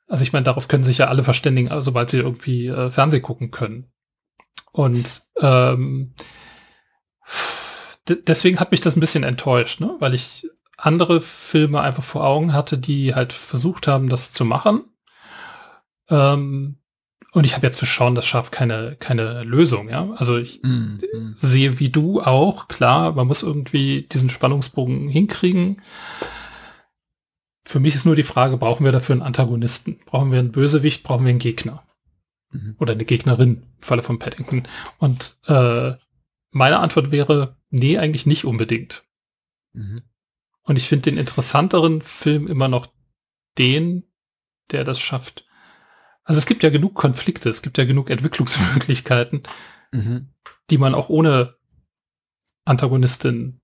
also 0.06 0.22
ich 0.22 0.32
meine, 0.32 0.44
darauf 0.44 0.68
können 0.68 0.84
sich 0.84 0.98
ja 0.98 1.08
alle 1.08 1.24
verständigen, 1.24 1.70
also 1.70 1.82
sobald 1.86 2.10
sie 2.10 2.18
irgendwie 2.18 2.68
äh, 2.68 2.90
Fernseh 2.90 3.20
gucken 3.20 3.50
können. 3.50 3.90
Und 4.70 5.22
ähm, 5.40 6.14
deswegen 8.06 8.60
hat 8.60 8.70
mich 8.70 8.80
das 8.80 8.96
ein 8.96 9.00
bisschen 9.00 9.24
enttäuscht, 9.24 9.80
ne? 9.80 9.96
weil 9.98 10.14
ich 10.14 10.48
andere 10.76 11.20
Filme 11.20 11.80
einfach 11.80 12.02
vor 12.02 12.24
Augen 12.24 12.52
hatte, 12.52 12.78
die 12.78 13.14
halt 13.14 13.32
versucht 13.32 13.88
haben, 13.88 14.08
das 14.08 14.32
zu 14.32 14.44
machen. 14.44 14.84
Ähm, 16.10 16.78
und 17.34 17.44
ich 17.44 17.56
habe 17.56 17.66
jetzt 17.66 17.80
für 17.80 17.86
Sean 17.86 18.14
das 18.14 18.26
Schaf 18.26 18.52
keine, 18.52 18.94
keine 19.00 19.42
Lösung, 19.42 19.88
ja. 19.88 20.08
Also 20.12 20.38
ich 20.38 20.62
mm, 20.62 20.98
mm. 21.12 21.34
sehe 21.36 21.80
wie 21.80 21.90
du 21.90 22.22
auch, 22.22 22.68
klar, 22.68 23.12
man 23.12 23.26
muss 23.26 23.42
irgendwie 23.42 24.02
diesen 24.02 24.30
Spannungsbogen 24.30 25.08
hinkriegen. 25.08 25.82
Für 27.64 27.80
mich 27.80 27.96
ist 27.96 28.06
nur 28.06 28.14
die 28.14 28.22
Frage, 28.22 28.56
brauchen 28.56 28.84
wir 28.84 28.92
dafür 28.92 29.14
einen 29.14 29.22
Antagonisten? 29.22 29.98
Brauchen 30.06 30.30
wir 30.30 30.38
einen 30.38 30.52
Bösewicht? 30.52 31.02
Brauchen 31.02 31.24
wir 31.24 31.30
einen 31.30 31.40
Gegner? 31.40 31.82
Mhm. 32.52 32.76
Oder 32.78 32.92
eine 32.92 33.04
Gegnerin 33.04 33.64
im 33.76 33.82
Falle 33.82 34.04
von 34.04 34.20
Paddington. 34.20 34.68
Und 34.98 35.36
äh, 35.48 35.94
meine 36.52 36.78
Antwort 36.78 37.10
wäre, 37.10 37.56
nee, 37.70 37.98
eigentlich 37.98 38.26
nicht 38.26 38.44
unbedingt. 38.44 39.04
Mhm. 39.72 40.02
Und 40.62 40.76
ich 40.76 40.86
finde 40.86 41.10
den 41.10 41.18
interessanteren 41.18 42.00
Film 42.00 42.46
immer 42.46 42.68
noch 42.68 42.86
den, 43.58 44.04
der 44.70 44.84
das 44.84 45.00
schafft, 45.00 45.44
also 46.24 46.38
es 46.38 46.46
gibt 46.46 46.62
ja 46.62 46.70
genug 46.70 46.94
Konflikte, 46.94 47.50
es 47.50 47.62
gibt 47.62 47.78
ja 47.78 47.84
genug 47.84 48.10
Entwicklungsmöglichkeiten, 48.10 49.42
mhm. 49.92 50.28
die 50.70 50.78
man 50.78 50.94
auch 50.94 51.10
ohne 51.10 51.54
Antagonistin 52.64 53.60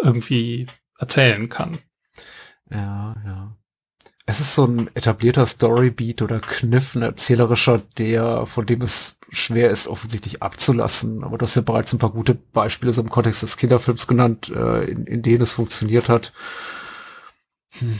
irgendwie 0.00 0.66
erzählen 0.98 1.48
kann. 1.48 1.78
Ja, 2.70 3.16
ja. 3.24 3.56
Es 4.26 4.40
ist 4.40 4.54
so 4.54 4.66
ein 4.66 4.90
etablierter 4.94 5.46
Storybeat 5.46 6.22
oder 6.22 6.38
Kniff, 6.38 6.94
ein 6.94 7.02
erzählerischer, 7.02 7.78
der, 7.96 8.46
von 8.46 8.66
dem 8.66 8.82
es 8.82 9.18
schwer 9.30 9.70
ist, 9.70 9.88
offensichtlich 9.88 10.42
abzulassen. 10.42 11.24
Aber 11.24 11.38
du 11.38 11.44
hast 11.44 11.56
ja 11.56 11.62
bereits 11.62 11.92
ein 11.94 11.98
paar 11.98 12.12
gute 12.12 12.34
Beispiele 12.34 12.92
so 12.92 13.00
im 13.00 13.08
Kontext 13.08 13.42
des 13.42 13.56
Kinderfilms 13.56 14.06
genannt, 14.06 14.50
äh, 14.54 14.84
in, 14.84 15.06
in 15.06 15.22
denen 15.22 15.42
es 15.42 15.52
funktioniert 15.52 16.08
hat. 16.08 16.32
Hm 17.78 17.98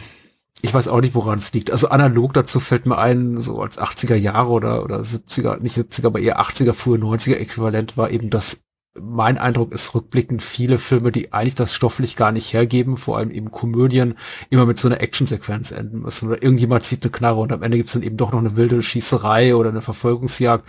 ich 0.60 0.74
weiß 0.74 0.88
auch 0.88 1.00
nicht, 1.00 1.14
woran 1.14 1.38
es 1.38 1.52
liegt. 1.52 1.70
Also 1.70 1.88
analog 1.88 2.34
dazu 2.34 2.58
fällt 2.58 2.86
mir 2.86 2.98
ein, 2.98 3.38
so 3.38 3.60
als 3.60 3.78
80er 3.78 4.16
Jahre 4.16 4.48
oder, 4.48 4.84
oder 4.84 5.00
70er, 5.00 5.60
nicht 5.60 5.76
70er, 5.76 6.06
aber 6.06 6.20
eher 6.20 6.40
80er, 6.40 6.72
frühe 6.72 6.98
90er 6.98 7.36
Äquivalent 7.36 7.96
war 7.96 8.10
eben 8.10 8.28
das, 8.28 8.62
mein 9.00 9.38
Eindruck 9.38 9.70
ist 9.70 9.94
rückblickend 9.94 10.42
viele 10.42 10.78
Filme, 10.78 11.12
die 11.12 11.32
eigentlich 11.32 11.54
das 11.54 11.72
stofflich 11.72 12.16
gar 12.16 12.32
nicht 12.32 12.52
hergeben, 12.52 12.96
vor 12.96 13.18
allem 13.18 13.30
eben 13.30 13.52
Komödien, 13.52 14.16
immer 14.50 14.66
mit 14.66 14.78
so 14.78 14.88
einer 14.88 15.00
Actionsequenz 15.00 15.70
enden 15.70 16.00
müssen. 16.00 16.28
Oder 16.28 16.42
irgendjemand 16.42 16.82
zieht 16.82 17.04
eine 17.04 17.12
Knarre 17.12 17.38
und 17.38 17.52
am 17.52 17.62
Ende 17.62 17.76
gibt's 17.76 17.92
dann 17.92 18.02
eben 18.02 18.16
doch 18.16 18.32
noch 18.32 18.40
eine 18.40 18.56
wilde 18.56 18.82
Schießerei 18.82 19.54
oder 19.54 19.70
eine 19.70 19.82
Verfolgungsjagd, 19.82 20.64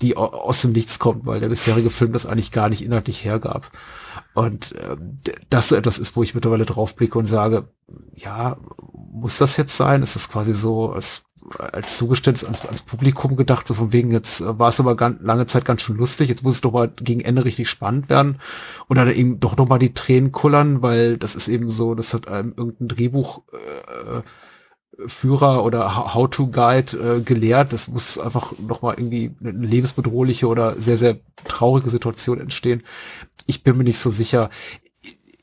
die 0.00 0.16
aus 0.16 0.62
dem 0.62 0.72
Nichts 0.72 0.98
kommt, 0.98 1.26
weil 1.26 1.40
der 1.40 1.50
bisherige 1.50 1.90
Film 1.90 2.14
das 2.14 2.24
eigentlich 2.24 2.50
gar 2.50 2.70
nicht 2.70 2.82
inhaltlich 2.82 3.26
hergab. 3.26 3.70
Und 4.34 4.72
äh, 4.72 4.96
das 5.48 5.68
so 5.68 5.76
etwas 5.76 5.98
ist, 5.98 6.16
wo 6.16 6.22
ich 6.22 6.34
mittlerweile 6.34 6.64
drauf 6.64 6.94
blicke 6.96 7.18
und 7.18 7.26
sage, 7.26 7.68
ja, 8.14 8.56
muss 9.12 9.38
das 9.38 9.56
jetzt 9.56 9.76
sein? 9.76 10.02
Ist 10.02 10.16
das 10.16 10.28
quasi 10.28 10.52
so 10.52 10.90
als, 10.90 11.26
als 11.58 11.96
Zugeständnis 11.96 12.44
ans, 12.44 12.64
ans 12.64 12.82
Publikum 12.82 13.36
gedacht, 13.36 13.68
so 13.68 13.74
von 13.74 13.92
wegen, 13.92 14.10
jetzt 14.10 14.40
äh, 14.40 14.58
war 14.58 14.70
es 14.70 14.80
aber 14.80 14.96
ganz, 14.96 15.20
lange 15.22 15.46
Zeit 15.46 15.64
ganz 15.64 15.82
schön 15.82 15.96
lustig, 15.96 16.28
jetzt 16.28 16.42
muss 16.42 16.56
es 16.56 16.60
doch 16.60 16.72
mal 16.72 16.88
gegen 16.88 17.20
Ende 17.20 17.44
richtig 17.44 17.70
spannend 17.70 18.08
werden. 18.08 18.40
Oder 18.88 19.14
eben 19.14 19.38
doch 19.38 19.56
noch 19.56 19.68
mal 19.68 19.78
die 19.78 19.94
Tränen 19.94 20.32
kullern, 20.32 20.82
weil 20.82 21.16
das 21.16 21.36
ist 21.36 21.48
eben 21.48 21.70
so, 21.70 21.94
das 21.94 22.12
hat 22.12 22.26
einem 22.26 22.54
irgendein 22.56 22.88
Drehbuch 22.88 23.42
äh, 23.52 24.22
Führer 25.06 25.64
oder 25.64 26.14
How-to-Guide 26.14 27.18
äh, 27.18 27.20
gelehrt. 27.20 27.72
Das 27.72 27.88
muss 27.88 28.18
einfach 28.18 28.52
noch 28.58 28.82
mal 28.82 28.94
irgendwie 28.96 29.34
eine 29.40 29.66
lebensbedrohliche 29.66 30.46
oder 30.46 30.80
sehr, 30.80 30.96
sehr 30.96 31.18
traurige 31.44 31.90
Situation 31.90 32.40
entstehen. 32.40 32.82
Ich 33.46 33.62
bin 33.62 33.76
mir 33.76 33.84
nicht 33.84 33.98
so 33.98 34.10
sicher. 34.10 34.50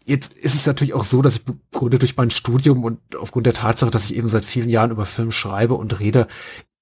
Jetzt 0.04 0.34
ist 0.34 0.56
es 0.56 0.66
natürlich 0.66 0.93
auch 0.93 1.04
so, 1.04 1.22
dass 1.22 1.38
ich 1.38 1.43
Grunde 1.72 1.99
durch 1.99 2.18
mein 2.18 2.32
Studium 2.32 2.84
und 2.84 2.99
aufgrund 3.16 3.45
der 3.45 3.54
Tatsache, 3.54 3.91
dass 3.91 4.06
ich 4.06 4.16
eben 4.16 4.28
seit 4.28 4.45
vielen 4.45 4.70
Jahren 4.70 4.91
über 4.91 5.06
Film 5.06 5.32
schreibe 5.32 5.76
und 5.76 5.99
rede, 5.99 6.28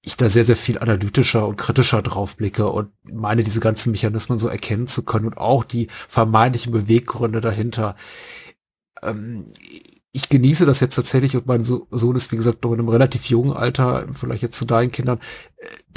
ich 0.01 0.15
da 0.15 0.29
sehr, 0.29 0.45
sehr 0.45 0.55
viel 0.55 0.79
analytischer 0.79 1.45
und 1.45 1.57
kritischer 1.57 2.01
drauf 2.01 2.37
blicke 2.37 2.67
und 2.69 2.91
meine, 3.03 3.43
diese 3.43 3.59
ganzen 3.59 3.91
Mechanismen 3.91 4.39
so 4.39 4.47
erkennen 4.47 4.87
zu 4.87 5.03
können 5.03 5.25
und 5.25 5.37
auch 5.37 5.63
die 5.63 5.87
vermeintlichen 6.07 6.71
Beweggründe 6.71 7.41
dahinter. 7.41 7.95
Ähm, 9.01 9.47
ich 10.11 10.29
genieße 10.29 10.65
das 10.65 10.79
jetzt 10.79 10.95
tatsächlich 10.95 11.35
und 11.35 11.45
mein 11.45 11.63
Sohn 11.63 12.15
ist, 12.15 12.31
wie 12.31 12.35
gesagt, 12.37 12.63
noch 12.63 12.71
in 12.71 12.79
einem 12.79 12.89
relativ 12.89 13.25
jungen 13.25 13.53
Alter, 13.53 14.07
vielleicht 14.13 14.41
jetzt 14.41 14.57
zu 14.57 14.65
deinen 14.65 14.91
Kindern, 14.91 15.19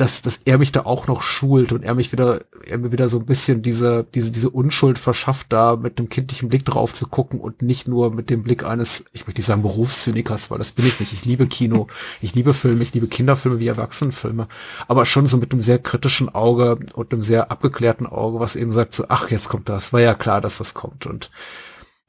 dass, 0.03 0.21
dass 0.21 0.41
er 0.47 0.59
mich 0.59 0.73
da 0.73 0.81
auch 0.81 1.07
noch 1.07 1.23
schult 1.23 1.71
und 1.71 1.85
er 1.85 1.95
mich 1.95 2.11
wieder, 2.11 2.41
er 2.67 2.79
mir 2.79 2.91
wieder 2.91 3.09
so 3.09 3.21
ein 3.21 3.25
bisschen 3.25 3.63
diese, 3.63 4.05
diese, 4.15 4.33
diese 4.33 4.51
Unschuld 4.51 4.99
verschafft, 4.99 5.47
da 5.51 5.77
mit 5.77 5.97
einem 5.97 6.09
kindlichen 6.09 6.49
Blick 6.49 6.65
drauf 6.65 6.93
zu 6.93 7.07
gucken 7.07 7.39
und 7.39 7.63
nicht 7.63 7.87
nur 7.87 8.13
mit 8.13 8.29
dem 8.29 8.43
Blick 8.43 8.65
eines, 8.65 9.05
ich 9.13 9.29
möchte 9.29 9.39
nicht 9.39 9.47
sagen 9.47 9.63
Berufszynikers, 9.63 10.51
weil 10.51 10.59
das 10.59 10.73
bin 10.73 10.87
ich 10.87 10.99
nicht. 10.99 11.13
Ich 11.13 11.25
liebe 11.25 11.47
Kino, 11.47 11.87
ich 12.21 12.35
liebe 12.35 12.53
Filme, 12.53 12.83
ich 12.83 12.93
liebe 12.93 13.07
Kinderfilme 13.07 13.61
wie 13.61 13.69
Erwachsenenfilme, 13.69 14.49
aber 14.89 15.07
schon 15.07 15.29
so 15.29 15.37
mit 15.37 15.53
einem 15.53 15.63
sehr 15.63 15.79
kritischen 15.79 16.29
Auge 16.35 16.81
und 16.95 17.13
einem 17.13 17.23
sehr 17.23 17.53
abgeklärten 17.53 18.09
Auge, 18.09 18.41
was 18.41 18.57
eben 18.57 18.73
sagt 18.73 18.95
so, 18.95 19.05
ach, 19.09 19.31
jetzt 19.31 19.49
kommt 19.49 19.69
das, 19.69 19.93
war 19.93 20.01
ja 20.01 20.15
klar, 20.15 20.41
dass 20.41 20.59
das 20.59 20.75
kommt 20.75 21.07
und 21.07 21.31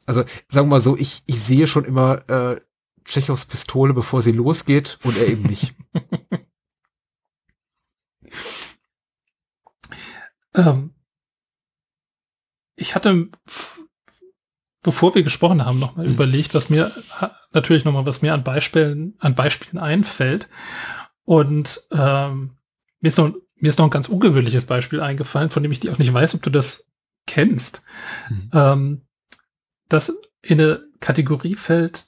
Also 0.08 0.24
sagen 0.48 0.66
wir 0.68 0.78
mal 0.78 0.82
so, 0.82 0.98
ich, 0.98 1.22
ich 1.28 1.40
sehe 1.40 1.68
schon 1.68 1.86
immer 1.86 2.28
äh, 2.28 2.60
Tschechows 3.06 3.46
Pistole, 3.46 3.94
bevor 3.94 4.24
sie 4.24 4.32
losgeht 4.32 4.98
und 5.04 5.16
er 5.16 5.28
eben 5.28 5.44
nicht. 5.44 5.76
ähm, 10.54 10.94
ich 12.76 12.96
hatte, 12.96 13.30
bevor 14.82 15.16
wir 15.16 15.24
gesprochen 15.24 15.66
haben, 15.66 15.80
nochmal 15.80 16.08
mhm. 16.08 16.14
überlegt, 16.14 16.54
was 16.54 16.70
mir 16.70 16.92
natürlich 17.52 17.86
nochmal, 17.86 18.06
was 18.06 18.22
mir 18.22 18.34
an 18.34 18.44
Beispielen, 18.44 19.16
an 19.20 19.36
Beispielen 19.36 19.82
einfällt. 19.82 20.50
Und 21.24 21.82
ähm, 21.92 22.58
mir, 23.00 23.08
ist 23.08 23.18
noch, 23.18 23.34
mir 23.56 23.70
ist 23.70 23.80
noch 23.80 23.86
ein 23.86 23.92
ganz 23.92 24.10
ungewöhnliches 24.10 24.66
Beispiel 24.66 25.02
eingefallen, 25.02 25.50
von 25.50 25.64
dem 25.64 25.72
ich 25.72 25.90
auch 25.90 25.98
nicht 25.98 26.14
weiß, 26.14 26.36
ob 26.36 26.42
du 26.42 26.50
das 26.50 26.86
kennst. 27.26 27.84
Mhm. 28.30 28.50
Ähm, 28.54 29.02
das 29.88 30.12
in 30.42 30.60
eine 30.60 30.84
Kategorie 31.00 31.56
fällt, 31.56 32.08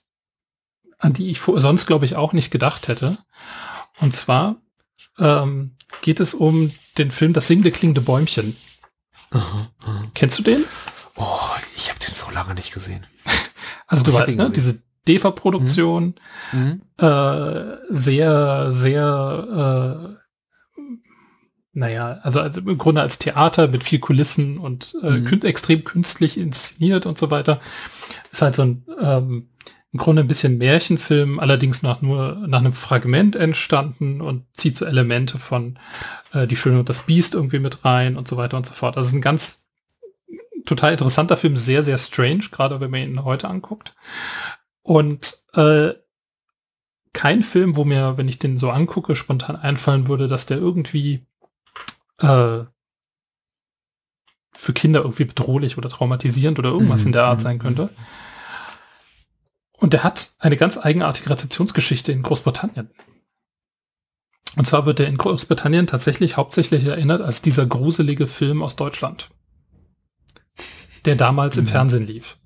an 0.97 1.13
die 1.13 1.29
ich 1.29 1.39
sonst, 1.39 1.85
glaube 1.85 2.05
ich, 2.05 2.15
auch 2.15 2.33
nicht 2.33 2.51
gedacht 2.51 2.87
hätte. 2.87 3.17
Und 3.99 4.13
zwar 4.13 4.61
ähm, 5.19 5.75
geht 6.01 6.19
es 6.19 6.33
um 6.33 6.71
den 6.97 7.11
Film 7.11 7.33
Das 7.33 7.47
singende 7.47 7.71
klingende 7.71 8.01
Bäumchen. 8.01 8.55
Aha, 9.31 9.69
aha. 9.83 10.03
Kennst 10.13 10.39
du 10.39 10.43
den? 10.43 10.63
Oh, 11.15 11.39
ich 11.75 11.89
habe 11.89 11.99
den 11.99 12.13
so 12.13 12.29
lange 12.31 12.55
nicht 12.55 12.73
gesehen. 12.73 13.05
Also 13.87 14.03
du 14.03 14.13
weißt, 14.13 14.35
ne, 14.35 14.49
diese 14.49 14.81
DEFA-Produktion, 15.07 16.15
mhm. 16.51 16.59
mhm. 16.59 16.81
äh, 16.97 17.77
sehr, 17.89 18.71
sehr, 18.71 20.17
äh, 20.73 20.79
naja, 21.73 22.19
also, 22.23 22.39
also 22.39 22.61
im 22.61 22.79
Grunde 22.79 23.01
als 23.01 23.19
Theater 23.19 23.67
mit 23.67 23.83
viel 23.83 23.99
Kulissen 23.99 24.57
und 24.57 24.95
äh, 25.03 25.11
mhm. 25.11 25.41
extrem 25.43 25.83
künstlich 25.83 26.39
inszeniert 26.39 27.05
und 27.05 27.19
so 27.19 27.29
weiter. 27.29 27.61
Ist 28.31 28.41
halt 28.41 28.55
so 28.55 28.63
ein 28.63 28.85
ähm, 28.99 29.49
im 29.95 29.99
Grunde 29.99 30.23
ein 30.23 30.27
bisschen 30.27 30.57
Märchenfilm, 30.57 31.39
allerdings 31.39 31.81
nach 31.81 32.01
nur 32.01 32.35
nach 32.47 32.59
einem 32.59 32.73
Fragment 32.73 33.37
entstanden 33.37 34.19
und 34.19 34.43
zieht 34.51 34.75
so 34.75 34.83
Elemente 34.83 35.37
von 35.37 35.79
äh, 36.33 36.47
Die 36.47 36.57
Schöne 36.57 36.79
und 36.79 36.89
das 36.89 37.05
Biest 37.05 37.33
irgendwie 37.33 37.59
mit 37.59 37.85
rein 37.85 38.17
und 38.17 38.27
so 38.27 38.35
weiter 38.35 38.57
und 38.57 38.65
so 38.65 38.73
fort. 38.73 38.97
Also 38.97 39.07
es 39.07 39.13
ist 39.13 39.19
ein 39.19 39.21
ganz 39.21 39.65
total 40.65 40.91
interessanter 40.91 41.37
Film, 41.37 41.55
sehr, 41.55 41.81
sehr 41.81 41.97
strange, 41.97 42.49
gerade 42.51 42.81
wenn 42.81 42.91
man 42.91 43.03
ihn 43.03 43.23
heute 43.23 43.47
anguckt. 43.47 43.95
Und 44.81 45.37
äh, 45.53 45.93
kein 47.13 47.41
Film, 47.41 47.77
wo 47.77 47.85
mir, 47.85 48.17
wenn 48.17 48.27
ich 48.27 48.37
den 48.37 48.57
so 48.57 48.71
angucke, 48.71 49.15
spontan 49.15 49.55
einfallen 49.55 50.09
würde, 50.09 50.27
dass 50.27 50.45
der 50.45 50.57
irgendwie 50.57 51.25
äh, 52.17 52.65
für 54.57 54.73
Kinder 54.73 55.03
irgendwie 55.03 55.23
bedrohlich 55.23 55.77
oder 55.77 55.87
traumatisierend 55.87 56.59
oder 56.59 56.71
irgendwas 56.71 57.03
mhm. 57.03 57.07
in 57.07 57.13
der 57.13 57.23
Art 57.23 57.39
sein 57.39 57.59
könnte. 57.59 57.89
Und 59.85 59.93
der 59.93 60.03
hat 60.03 60.31
eine 60.39 60.57
ganz 60.57 60.79
eigenartige 60.79 61.29
Rezeptionsgeschichte 61.29 62.11
in 62.11 62.23
Großbritannien. 62.23 62.89
Und 64.55 64.65
zwar 64.65 64.87
wird 64.87 64.99
er 64.99 65.05
in 65.05 65.15
Großbritannien 65.15 65.85
tatsächlich 65.85 66.37
hauptsächlich 66.37 66.83
erinnert 66.85 67.21
als 67.21 67.43
dieser 67.43 67.67
gruselige 67.67 68.25
Film 68.25 68.63
aus 68.63 68.75
Deutschland, 68.75 69.29
der 71.05 71.15
damals 71.15 71.55
mhm. 71.55 71.59
im 71.59 71.67
Fernsehen 71.67 72.07
lief. 72.07 72.39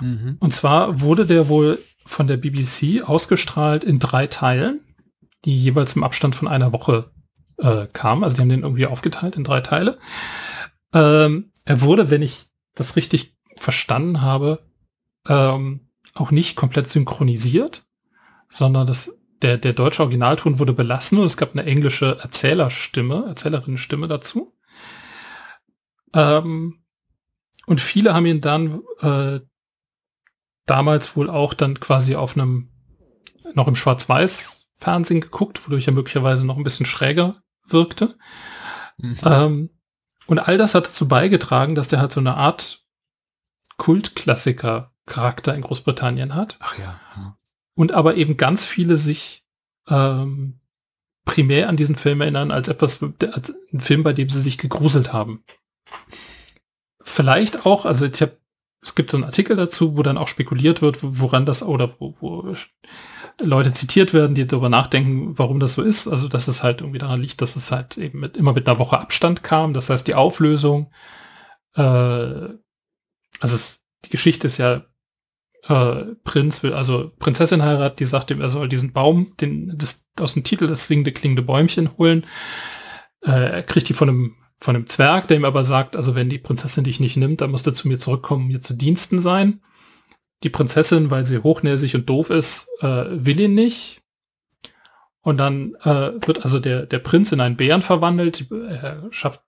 Mhm. 0.00 0.38
Und 0.40 0.54
zwar 0.54 1.02
wurde 1.02 1.26
der 1.26 1.50
wohl 1.50 1.84
von 2.06 2.28
der 2.28 2.38
BBC 2.38 3.06
ausgestrahlt 3.06 3.84
in 3.84 3.98
drei 3.98 4.26
Teilen, 4.26 4.80
die 5.44 5.54
jeweils 5.54 5.96
im 5.96 6.02
Abstand 6.02 6.34
von 6.34 6.48
einer 6.48 6.72
Woche 6.72 7.10
äh, 7.58 7.88
kamen. 7.88 8.24
Also 8.24 8.36
die 8.36 8.40
haben 8.40 8.48
den 8.48 8.62
irgendwie 8.62 8.86
aufgeteilt 8.86 9.36
in 9.36 9.44
drei 9.44 9.60
Teile. 9.60 9.98
Ähm, 10.94 11.52
er 11.66 11.82
wurde, 11.82 12.08
wenn 12.08 12.22
ich 12.22 12.46
das 12.74 12.96
richtig 12.96 13.36
verstanden 13.58 14.22
habe, 14.22 14.60
ähm, 15.28 15.85
auch 16.16 16.30
nicht 16.30 16.56
komplett 16.56 16.88
synchronisiert, 16.88 17.86
sondern 18.48 18.86
das, 18.86 19.16
der, 19.42 19.58
der 19.58 19.72
deutsche 19.72 20.02
Originalton 20.02 20.58
wurde 20.58 20.72
belassen 20.72 21.18
und 21.18 21.26
es 21.26 21.36
gab 21.36 21.52
eine 21.52 21.64
englische 21.64 22.18
Erzählerstimme, 22.20 23.24
Erzählerinnenstimme 23.26 24.08
dazu. 24.08 24.56
Ähm, 26.14 26.82
und 27.66 27.80
viele 27.80 28.14
haben 28.14 28.26
ihn 28.26 28.40
dann 28.40 28.82
äh, 29.00 29.40
damals 30.66 31.16
wohl 31.16 31.28
auch 31.28 31.54
dann 31.54 31.80
quasi 31.80 32.14
auf 32.14 32.36
einem, 32.36 32.70
noch 33.54 33.68
im 33.68 33.76
Schwarz-Weiß-Fernsehen 33.76 35.20
geguckt, 35.20 35.66
wodurch 35.66 35.86
er 35.86 35.92
möglicherweise 35.92 36.46
noch 36.46 36.56
ein 36.56 36.64
bisschen 36.64 36.86
schräger 36.86 37.42
wirkte. 37.66 38.16
Mhm. 38.98 39.16
Ähm, 39.24 39.70
und 40.26 40.38
all 40.38 40.58
das 40.58 40.74
hat 40.74 40.86
dazu 40.86 41.06
beigetragen, 41.06 41.74
dass 41.74 41.88
der 41.88 42.00
halt 42.00 42.12
so 42.12 42.20
eine 42.20 42.36
Art 42.36 42.84
Kultklassiker 43.76 44.92
Charakter 45.06 45.54
in 45.54 45.62
Großbritannien 45.62 46.34
hat. 46.34 46.56
Ach 46.60 46.78
ja. 46.78 47.00
Und 47.74 47.92
aber 47.92 48.16
eben 48.16 48.36
ganz 48.36 48.64
viele 48.64 48.96
sich 48.96 49.44
ähm, 49.88 50.60
primär 51.24 51.68
an 51.68 51.76
diesen 51.76 51.96
Film 51.96 52.20
erinnern 52.20 52.50
als 52.50 52.68
etwas, 52.68 53.02
als 53.02 53.54
ein 53.72 53.80
Film, 53.80 54.02
bei 54.02 54.12
dem 54.12 54.28
sie 54.28 54.40
sich 54.40 54.58
gegruselt 54.58 55.12
haben. 55.12 55.44
Vielleicht 57.02 57.66
auch, 57.66 57.84
also 57.84 58.06
ich 58.06 58.20
habe, 58.22 58.38
es 58.82 58.94
gibt 58.94 59.10
so 59.10 59.16
einen 59.16 59.24
Artikel 59.24 59.56
dazu, 59.56 59.96
wo 59.96 60.02
dann 60.02 60.18
auch 60.18 60.28
spekuliert 60.28 60.82
wird, 60.82 60.98
woran 61.02 61.44
das 61.44 61.62
oder 61.62 61.94
wo, 61.98 62.14
wo 62.20 62.54
Leute 63.40 63.72
zitiert 63.72 64.14
werden, 64.14 64.34
die 64.34 64.46
darüber 64.46 64.68
nachdenken, 64.68 65.36
warum 65.38 65.60
das 65.60 65.74
so 65.74 65.82
ist. 65.82 66.08
Also 66.08 66.28
dass 66.28 66.48
es 66.48 66.62
halt 66.62 66.80
irgendwie 66.80 66.98
daran 66.98 67.20
liegt, 67.20 67.42
dass 67.42 67.56
es 67.56 67.70
halt 67.70 67.98
eben 67.98 68.20
mit, 68.20 68.36
immer 68.36 68.52
mit 68.52 68.68
einer 68.68 68.78
Woche 68.78 68.98
Abstand 68.98 69.42
kam. 69.42 69.74
Das 69.74 69.90
heißt, 69.90 70.06
die 70.06 70.14
Auflösung, 70.14 70.92
äh, 71.74 71.80
also 71.82 72.56
es, 73.40 73.80
die 74.04 74.10
Geschichte 74.10 74.46
ist 74.46 74.58
ja 74.58 74.84
äh, 75.68 76.14
Prinz 76.24 76.62
will, 76.62 76.72
also 76.72 77.12
Prinzessin 77.18 77.62
heiratet, 77.62 78.00
die 78.00 78.04
sagt 78.04 78.30
ihm, 78.30 78.40
er 78.40 78.50
soll 78.50 78.68
diesen 78.68 78.92
Baum, 78.92 79.32
den, 79.40 79.76
das, 79.76 80.06
aus 80.18 80.34
dem 80.34 80.44
Titel 80.44 80.66
das 80.66 80.86
singende 80.86 81.12
klingende 81.12 81.42
Bäumchen 81.42 81.96
holen. 81.98 82.26
Äh, 83.22 83.30
er 83.30 83.62
kriegt 83.62 83.88
die 83.88 83.94
von 83.94 84.08
einem, 84.08 84.36
von 84.60 84.76
einem 84.76 84.86
Zwerg, 84.86 85.28
der 85.28 85.36
ihm 85.36 85.44
aber 85.44 85.64
sagt, 85.64 85.96
also 85.96 86.14
wenn 86.14 86.30
die 86.30 86.38
Prinzessin 86.38 86.84
dich 86.84 87.00
nicht 87.00 87.16
nimmt, 87.16 87.40
dann 87.40 87.50
musst 87.50 87.66
du 87.66 87.72
zu 87.72 87.88
mir 87.88 87.98
zurückkommen, 87.98 88.46
mir 88.46 88.60
zu 88.60 88.74
Diensten 88.74 89.18
sein. 89.20 89.60
Die 90.42 90.50
Prinzessin, 90.50 91.10
weil 91.10 91.26
sie 91.26 91.42
hochnäsig 91.42 91.94
und 91.94 92.08
doof 92.08 92.30
ist, 92.30 92.68
äh, 92.80 93.04
will 93.10 93.40
ihn 93.40 93.54
nicht. 93.54 94.02
Und 95.22 95.38
dann 95.38 95.74
äh, 95.82 96.12
wird 96.24 96.42
also 96.44 96.60
der, 96.60 96.86
der 96.86 97.00
Prinz 97.00 97.32
in 97.32 97.40
einen 97.40 97.56
Bären 97.56 97.82
verwandelt. 97.82 98.46
Er 98.50 99.08
schafft 99.10 99.42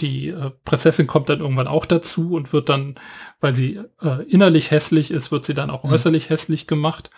die 0.00 0.28
äh, 0.28 0.50
Prinzessin 0.64 1.06
kommt 1.06 1.28
dann 1.28 1.40
irgendwann 1.40 1.68
auch 1.68 1.86
dazu 1.86 2.34
und 2.34 2.52
wird 2.52 2.68
dann, 2.68 2.98
weil 3.40 3.54
sie 3.54 3.80
äh, 4.02 4.22
innerlich 4.28 4.70
hässlich 4.70 5.10
ist, 5.10 5.30
wird 5.30 5.44
sie 5.44 5.54
dann 5.54 5.70
auch 5.70 5.84
mhm. 5.84 5.90
äußerlich 5.90 6.30
hässlich 6.30 6.66
gemacht. 6.66 7.10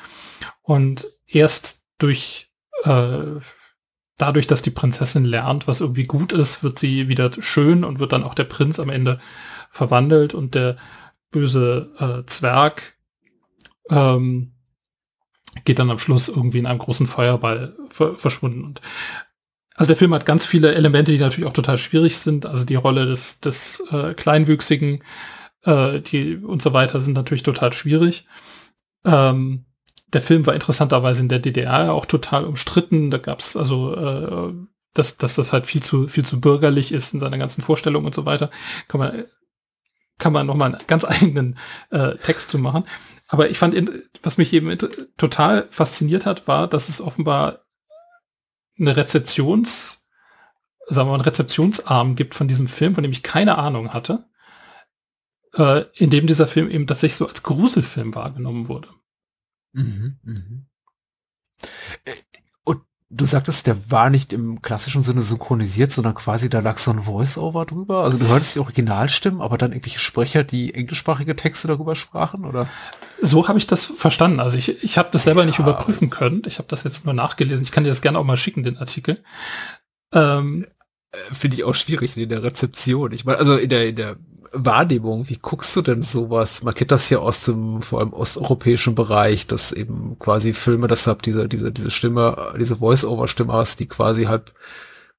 Und 0.62 1.07
erst 1.27 1.85
durch 1.99 2.51
äh, 2.85 3.41
dadurch, 4.16 4.47
dass 4.47 4.62
die 4.62 4.70
Prinzessin 4.70 5.24
lernt, 5.24 5.68
was 5.68 5.81
irgendwie 5.81 6.05
gut 6.05 6.33
ist, 6.33 6.62
wird 6.62 6.79
sie 6.79 7.09
wieder 7.09 7.31
schön 7.41 7.85
und 7.85 7.99
wird 7.99 8.12
dann 8.12 8.24
auch 8.24 8.35
der 8.35 8.45
Prinz 8.45 8.81
am 8.81 8.91
Ende 8.91 9.20
verwandelt 9.70 10.35
und 10.35 10.55
der 10.55 10.77
böse 11.31 11.93
äh, 11.99 12.27
Zwerg 12.27 12.97
ähm, 13.91 14.53
geht 15.64 15.79
dann 15.79 15.91
am 15.91 15.99
Schluss 15.99 16.29
irgendwie 16.29 16.59
in 16.59 16.66
einem 16.66 16.79
großen 16.79 17.07
Feuerball 17.07 17.77
verschwunden. 17.91 18.64
Und 18.64 18.81
also 19.77 19.89
der 19.89 19.97
Film 19.97 20.14
hat 20.14 20.27
ganz 20.27 20.47
viele 20.47 20.74
Elemente, 20.74 21.12
die 21.12 21.18
natürlich 21.18 21.49
auch 21.49 21.53
total 21.53 21.79
schwierig 21.79 22.18
sind. 22.18 22.47
Also 22.47 22.64
die 22.64 22.74
Rolle 22.74 23.07
des, 23.07 23.41
des 23.41 23.83
äh, 23.91 24.14
Kleinwüchsigen 24.14 25.03
äh, 25.66 26.01
die 26.01 26.37
und 26.37 26.62
so 26.62 26.72
weiter 26.72 27.01
sind 27.01 27.14
natürlich 27.14 27.43
total 27.43 27.72
schwierig. 27.72 28.27
Ähm, 29.05 29.66
der 30.12 30.22
Film 30.22 30.47
war 30.47 30.55
interessanterweise 30.55 31.20
in 31.22 31.29
der 31.29 31.41
DDR 31.41 31.93
auch 31.93 32.07
total 32.07 32.45
umstritten. 32.45 33.11
Da 33.11 33.18
gab 33.18 33.41
es 33.41 33.57
also, 33.57 33.95
äh, 33.95 34.55
dass, 34.95 35.18
dass 35.18 35.35
das 35.35 35.53
halt 35.53 35.66
viel 35.66 35.83
zu, 35.83 36.09
viel 36.09 36.24
zu 36.24 36.41
bürgerlich 36.41 36.93
ist 36.93 37.12
in 37.12 37.20
seiner 37.20 37.39
ganzen 37.39 37.61
Vorstellung 37.61 38.05
und 38.05 38.14
so 38.14 38.24
weiter. 38.24 38.51
Kann 38.89 39.01
man, 39.01 39.24
kann 40.18 40.33
man 40.33 40.47
nochmal 40.47 40.74
einen 40.74 40.87
ganz 40.87 41.05
eigenen 41.05 41.59
äh, 41.91 42.14
Text 42.16 42.49
zu 42.49 42.59
machen. 42.59 42.85
Aber 43.29 43.51
ich 43.51 43.59
fand, 43.59 43.74
was 44.22 44.39
mich 44.39 44.53
eben 44.53 44.79
total 45.16 45.66
fasziniert 45.70 46.27
hat, 46.27 46.47
war, 46.47 46.68
dass 46.68 46.89
es 46.89 47.01
offenbar 47.01 47.65
eine 48.79 48.97
Rezeptions, 48.97 50.09
sagen 50.89 51.09
wir 51.09 51.12
mal, 51.12 51.14
einen 51.14 51.24
Rezeptionsarm 51.24 52.16
gibt 52.16 52.35
von 52.35 52.49
diesem 52.49 52.68
Film, 52.68 52.95
von 52.95 53.03
dem 53.03 53.12
ich 53.12 53.22
keine 53.22 53.59
Ahnung 53.59 53.93
hatte, 53.93 54.29
äh, 55.55 55.85
in 55.95 56.11
dem 56.11 56.27
dieser 56.27 56.47
Film 56.47 56.70
eben 56.70 56.87
tatsächlich 56.87 57.16
so 57.16 57.29
als 57.29 57.43
Gruselfilm 57.43 58.14
wahrgenommen 58.14 58.68
wurde. 58.68 58.89
Mhm, 59.72 60.18
mh. 60.22 60.66
Du 63.09 63.24
sagtest, 63.24 63.68
der 63.68 63.90
war 63.90 64.11
nicht 64.11 64.32
im 64.32 64.62
klassischen 64.62 65.00
Sinne 65.00 65.22
synchronisiert, 65.22 65.92
sondern 65.92 66.14
quasi 66.14 66.48
da 66.48 66.59
lag 66.59 66.78
so 66.78 66.90
ein 66.90 67.04
Voice-Over 67.04 67.64
drüber. 67.64 68.02
Also 68.02 68.18
du 68.18 68.26
hörtest 68.26 68.57
die 68.57 68.61
Originalstimmen, 68.61 69.40
aber 69.40 69.59
dann 69.59 69.70
irgendwelche 69.70 70.00
Sprecher, 70.00 70.42
die 70.42 70.74
englischsprachige 70.74 71.36
Texte 71.36 71.68
darüber 71.68 71.94
sprachen, 71.94 72.44
oder? 72.44 72.68
So 73.22 73.46
habe 73.46 73.59
ich 73.59 73.68
das 73.68 73.86
verstanden. 73.86 74.40
Also 74.40 74.59
ich, 74.59 74.82
ich 74.82 74.98
habe 74.98 75.11
das 75.12 75.22
selber 75.22 75.42
ja, 75.42 75.46
nicht 75.46 75.61
überprüfen 75.61 76.11
können. 76.11 76.42
Ich 76.46 76.59
habe 76.59 76.66
das 76.68 76.82
jetzt 76.82 77.04
nur 77.04 77.14
nachgelesen. 77.14 77.62
Ich 77.62 77.70
kann 77.70 77.84
dir 77.84 77.90
das 77.90 78.02
gerne 78.02 78.18
auch 78.18 78.24
mal 78.24 78.36
schicken, 78.36 78.64
den 78.64 78.76
Artikel. 78.76 79.22
Ähm, 80.12 80.66
äh, 81.12 81.18
Finde 81.32 81.57
ich 81.57 81.62
auch 81.62 81.76
schwierig 81.76 82.16
in 82.16 82.28
der 82.28 82.42
Rezeption. 82.42 83.12
Ich 83.12 83.24
meine, 83.24 83.38
also 83.38 83.57
in 83.57 83.68
der, 83.68 83.88
in 83.88 83.94
der 83.94 84.16
Wahrnehmung, 84.53 85.28
wie 85.28 85.38
guckst 85.40 85.74
du 85.76 85.82
denn 85.82 86.03
sowas? 86.03 86.62
Man 86.62 86.74
kennt 86.74 86.90
das 86.90 87.11
ja 87.11 87.18
aus 87.18 87.44
dem, 87.44 87.82
vor 87.82 88.01
allem 88.01 88.12
osteuropäischen 88.12 88.94
Bereich, 88.94 89.47
dass 89.47 89.72
eben 89.72 90.18
quasi 90.18 90.53
Filme 90.53 90.88
deshalb 90.88 91.22
diese, 91.22 91.49
diese, 91.49 91.72
diese 91.72 91.90
Stimme, 91.90 92.55
diese 92.59 92.76
Voice-Over-Stimme 92.76 93.53
hast, 93.53 93.80
die 93.80 93.86
quasi 93.86 94.24
halt 94.24 94.53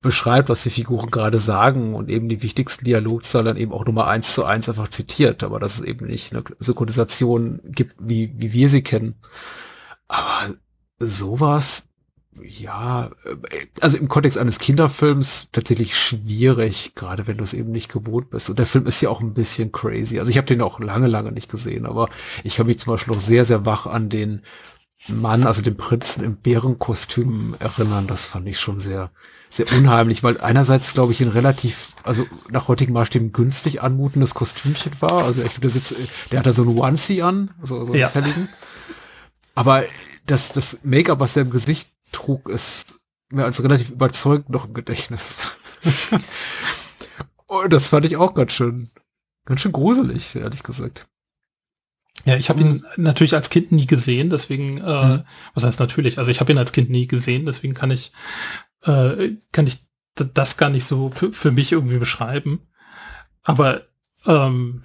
beschreibt, 0.01 0.49
was 0.49 0.63
die 0.63 0.69
Figuren 0.69 1.09
gerade 1.09 1.39
sagen 1.39 1.93
und 1.93 2.09
eben 2.09 2.30
die 2.30 2.43
wichtigsten 2.43 2.86
Dialogzeilen 2.86 3.57
eben 3.57 3.71
auch 3.71 3.86
nur 3.86 3.93
mal 3.93 4.07
eins 4.07 4.34
zu 4.34 4.45
eins 4.45 4.69
einfach 4.69 4.89
zitiert, 4.89 5.43
aber 5.43 5.59
dass 5.59 5.80
es 5.80 5.86
eben 5.86 6.05
nicht 6.05 6.34
eine 6.34 6.43
Synchronisation 6.59 7.59
gibt, 7.63 7.95
wie, 7.99 8.34
wie 8.38 8.53
wir 8.53 8.69
sie 8.69 8.84
kennen. 8.84 9.15
Aber 10.07 10.53
sowas, 10.99 11.88
ja, 12.43 13.07
äh, 13.25 13.65
also 13.81 13.97
im 13.97 14.07
Kontext 14.07 14.38
eines 14.38 14.59
Kinderfilms 14.59 15.47
tatsächlich 15.51 15.97
schwierig, 15.97 16.93
gerade 16.95 17.27
wenn 17.27 17.38
du 17.38 17.43
es 17.43 17.53
eben 17.53 17.71
nicht 17.71 17.91
gewohnt 17.91 18.29
bist. 18.29 18.49
Und 18.49 18.59
der 18.59 18.65
Film 18.65 18.85
ist 18.88 19.01
ja 19.01 19.09
auch 19.09 19.21
ein 19.21 19.33
bisschen 19.33 19.71
crazy. 19.71 20.19
Also 20.19 20.31
ich 20.31 20.38
habe 20.38 20.47
den 20.47 20.61
auch 20.61 20.79
lange, 20.79 21.07
lange 21.07 21.31
nicht 21.31 21.49
gesehen, 21.49 21.85
aber 21.85 22.09
ich 22.43 22.55
kann 22.55 22.67
mich 22.67 22.79
zum 22.79 22.93
Beispiel 22.93 23.13
noch 23.13 23.21
sehr, 23.21 23.45
sehr 23.45 23.65
wach 23.65 23.85
an 23.85 24.09
den 24.09 24.41
Mann, 25.07 25.45
also 25.45 25.61
den 25.61 25.77
Prinzen 25.77 26.23
im 26.23 26.38
Bärenkostüm 26.38 27.55
erinnern. 27.59 28.07
Das 28.07 28.25
fand 28.25 28.47
ich 28.47 28.59
schon 28.59 28.79
sehr, 28.79 29.11
sehr 29.49 29.65
unheimlich, 29.77 30.23
weil 30.23 30.39
einerseits, 30.41 30.93
glaube 30.93 31.11
ich, 31.13 31.21
ein 31.21 31.29
relativ, 31.29 31.89
also 32.03 32.25
nach 32.49 32.67
heutigen 32.67 32.93
Maßstäben 32.93 33.31
günstig 33.31 33.81
anmutendes 33.81 34.33
Kostümchen 34.33 34.93
war. 34.99 35.23
Also 35.23 35.43
ich 35.43 35.59
der 35.59 35.69
sitzt, 35.69 35.95
der 36.31 36.39
hat 36.39 36.45
da 36.45 36.53
so 36.53 36.63
einen 36.63 36.77
Onesie 36.77 37.21
an, 37.21 37.51
so, 37.61 37.83
so 37.85 37.93
einen 37.93 38.01
ja. 38.01 38.09
fälligen. 38.09 38.49
Aber 39.55 39.83
das, 40.25 40.51
das 40.51 40.79
Make-up, 40.83 41.19
was 41.19 41.35
er 41.35 41.43
im 41.43 41.49
Gesicht 41.49 41.89
trug, 42.12 42.49
ist 42.49 42.95
mir 43.32 43.45
als 43.45 43.62
relativ 43.64 43.89
überzeugend 43.89 44.49
noch 44.49 44.66
im 44.66 44.74
Gedächtnis. 44.74 45.58
Und 47.47 47.72
das 47.72 47.89
fand 47.89 48.05
ich 48.05 48.18
auch 48.18 48.34
ganz 48.34 48.53
schön, 48.53 48.89
ganz 49.45 49.62
schön 49.62 49.72
gruselig, 49.72 50.36
ehrlich 50.36 50.64
gesagt. 50.64 51.08
Ja, 52.26 52.36
ich 52.36 52.49
habe 52.49 52.62
ihn 52.62 52.86
natürlich 52.97 53.36
als 53.36 53.49
Kind 53.49 53.72
nie 53.72 53.86
gesehen, 53.86 54.30
deswegen, 54.30 54.80
äh, 54.80 55.05
mhm. 55.05 55.24
was 55.53 55.64
heißt 55.64 55.80
natürlich, 55.80 56.18
also 56.18 56.32
ich 56.32 56.39
habe 56.39 56.51
ihn 56.51 56.58
als 56.58 56.72
Kind 56.72 56.89
nie 56.89 57.08
gesehen, 57.08 57.45
deswegen 57.45 57.74
kann 57.74 57.91
ich 57.91 58.12
äh, 58.84 59.36
kann 59.51 59.68
ich 59.68 59.80
das 60.16 60.58
gar 60.58 60.70
nicht 60.70 60.86
so 60.86 61.10
für, 61.10 61.32
für 61.32 61.51
mich 61.51 61.72
irgendwie 61.72 61.99
beschreiben. 61.99 62.68
Aber 63.43 63.84
ähm, 64.26 64.84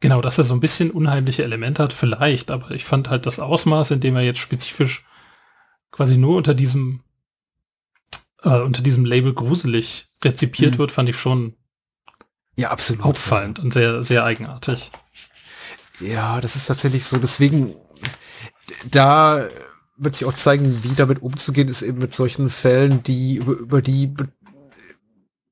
genau, 0.00 0.20
dass 0.20 0.38
er 0.38 0.44
so 0.44 0.54
ein 0.54 0.60
bisschen 0.60 0.90
unheimliche 0.90 1.42
Elemente 1.42 1.82
hat, 1.82 1.92
vielleicht, 1.92 2.50
aber 2.50 2.70
ich 2.70 2.84
fand 2.84 3.10
halt 3.10 3.26
das 3.26 3.40
Ausmaß, 3.40 3.90
in 3.90 4.00
dem 4.00 4.16
er 4.16 4.22
jetzt 4.22 4.38
spezifisch 4.38 5.04
quasi 5.90 6.16
nur 6.16 6.36
unter 6.36 6.54
diesem 6.54 7.02
äh, 8.42 8.60
unter 8.60 8.82
diesem 8.82 9.04
Label 9.04 9.34
gruselig 9.34 10.08
rezipiert 10.22 10.74
mhm. 10.74 10.78
wird, 10.78 10.92
fand 10.92 11.08
ich 11.08 11.16
schon 11.16 11.54
ja 12.56 12.70
absolut 12.70 13.04
auffallend 13.04 13.58
ja. 13.58 13.64
und 13.64 13.72
sehr 13.72 14.02
sehr 14.02 14.24
eigenartig. 14.24 14.90
Ja, 16.00 16.40
das 16.40 16.56
ist 16.56 16.66
tatsächlich 16.66 17.04
so. 17.04 17.18
Deswegen 17.18 17.74
da 18.90 19.48
wird 19.96 20.14
sich 20.14 20.26
auch 20.26 20.34
zeigen, 20.34 20.84
wie 20.84 20.94
damit 20.94 21.22
umzugehen 21.22 21.68
ist 21.68 21.82
eben 21.82 21.98
mit 21.98 22.14
solchen 22.14 22.50
Fällen, 22.50 23.02
die 23.02 23.36
über, 23.36 23.52
über 23.52 23.82
die 23.82 24.14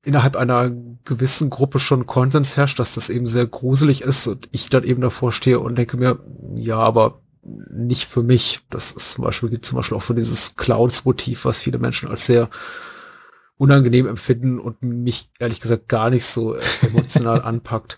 innerhalb 0.03 0.37
einer 0.37 0.71
gewissen 1.03 1.49
Gruppe 1.49 1.79
schon 1.79 2.05
Konsens 2.05 2.55
herrscht, 2.55 2.79
dass 2.79 2.95
das 2.95 3.09
eben 3.09 3.27
sehr 3.27 3.45
gruselig 3.45 4.01
ist 4.01 4.25
und 4.27 4.47
ich 4.53 4.69
dann 4.69 4.85
eben 4.85 5.01
davor 5.01 5.33
stehe 5.33 5.59
und 5.59 5.75
denke 5.75 5.97
mir, 5.97 6.19
ja, 6.55 6.77
aber 6.77 7.21
nicht 7.69 8.05
für 8.05 8.23
mich. 8.23 8.61
Das 8.69 8.91
ist 8.91 9.13
zum 9.13 9.23
Beispiel, 9.23 9.49
gibt 9.49 9.65
zum 9.65 9.77
Beispiel 9.77 9.97
auch 9.97 10.03
von 10.03 10.15
dieses 10.15 10.55
Clowns-Motiv, 10.55 11.45
was 11.45 11.59
viele 11.59 11.79
Menschen 11.79 12.09
als 12.09 12.25
sehr 12.25 12.49
unangenehm 13.57 14.07
empfinden 14.07 14.59
und 14.59 14.83
mich 14.83 15.31
ehrlich 15.39 15.59
gesagt 15.59 15.87
gar 15.87 16.09
nicht 16.09 16.25
so 16.25 16.55
emotional 16.81 17.41
anpackt 17.43 17.97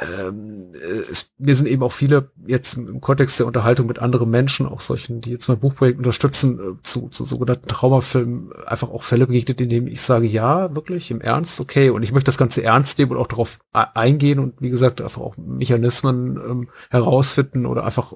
ähm, 0.00 0.72
es, 1.10 1.32
mir 1.36 1.54
sind 1.54 1.66
eben 1.66 1.82
auch 1.82 1.92
viele 1.92 2.30
jetzt 2.46 2.76
im 2.76 3.00
Kontext 3.00 3.38
der 3.38 3.46
Unterhaltung 3.46 3.86
mit 3.86 3.98
anderen 3.98 4.30
Menschen, 4.30 4.66
auch 4.66 4.80
solchen, 4.80 5.20
die 5.20 5.30
jetzt 5.30 5.48
mein 5.48 5.58
Buchprojekt 5.58 5.98
unterstützen, 5.98 6.58
äh, 6.58 6.82
zu, 6.82 7.08
zu 7.08 7.24
sogenannten 7.24 7.68
Traumafilmen 7.68 8.52
einfach 8.66 8.88
auch 8.88 9.02
Fälle 9.02 9.26
begegnet, 9.26 9.60
in 9.60 9.68
denen 9.68 9.86
ich 9.86 10.00
sage, 10.00 10.26
ja, 10.26 10.74
wirklich, 10.74 11.10
im 11.10 11.20
Ernst, 11.20 11.60
okay, 11.60 11.90
und 11.90 12.02
ich 12.02 12.12
möchte 12.12 12.26
das 12.26 12.38
Ganze 12.38 12.62
ernst 12.62 12.98
nehmen 12.98 13.12
und 13.12 13.18
auch 13.18 13.26
darauf 13.26 13.58
eingehen 13.72 14.38
und 14.38 14.60
wie 14.60 14.70
gesagt, 14.70 15.00
einfach 15.02 15.20
auch 15.20 15.36
Mechanismen 15.36 16.36
ähm, 16.36 16.68
herausfinden 16.90 17.66
oder 17.66 17.84
einfach 17.84 18.14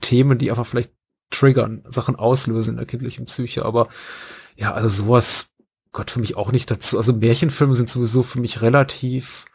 Themen, 0.00 0.38
die 0.38 0.50
einfach 0.50 0.66
vielleicht 0.66 0.92
triggern, 1.30 1.82
Sachen 1.88 2.16
auslösen 2.16 2.70
in 2.70 2.76
der 2.76 2.86
kindlichen 2.86 3.26
Psyche, 3.26 3.64
aber 3.64 3.88
ja, 4.56 4.72
also 4.72 4.88
sowas 4.88 5.50
Gott 5.92 6.10
für 6.10 6.20
mich 6.20 6.36
auch 6.36 6.52
nicht 6.52 6.70
dazu. 6.70 6.96
Also 6.96 7.12
Märchenfilme 7.12 7.74
sind 7.74 7.90
sowieso 7.90 8.22
für 8.22 8.40
mich 8.40 8.62
relativ 8.62 9.46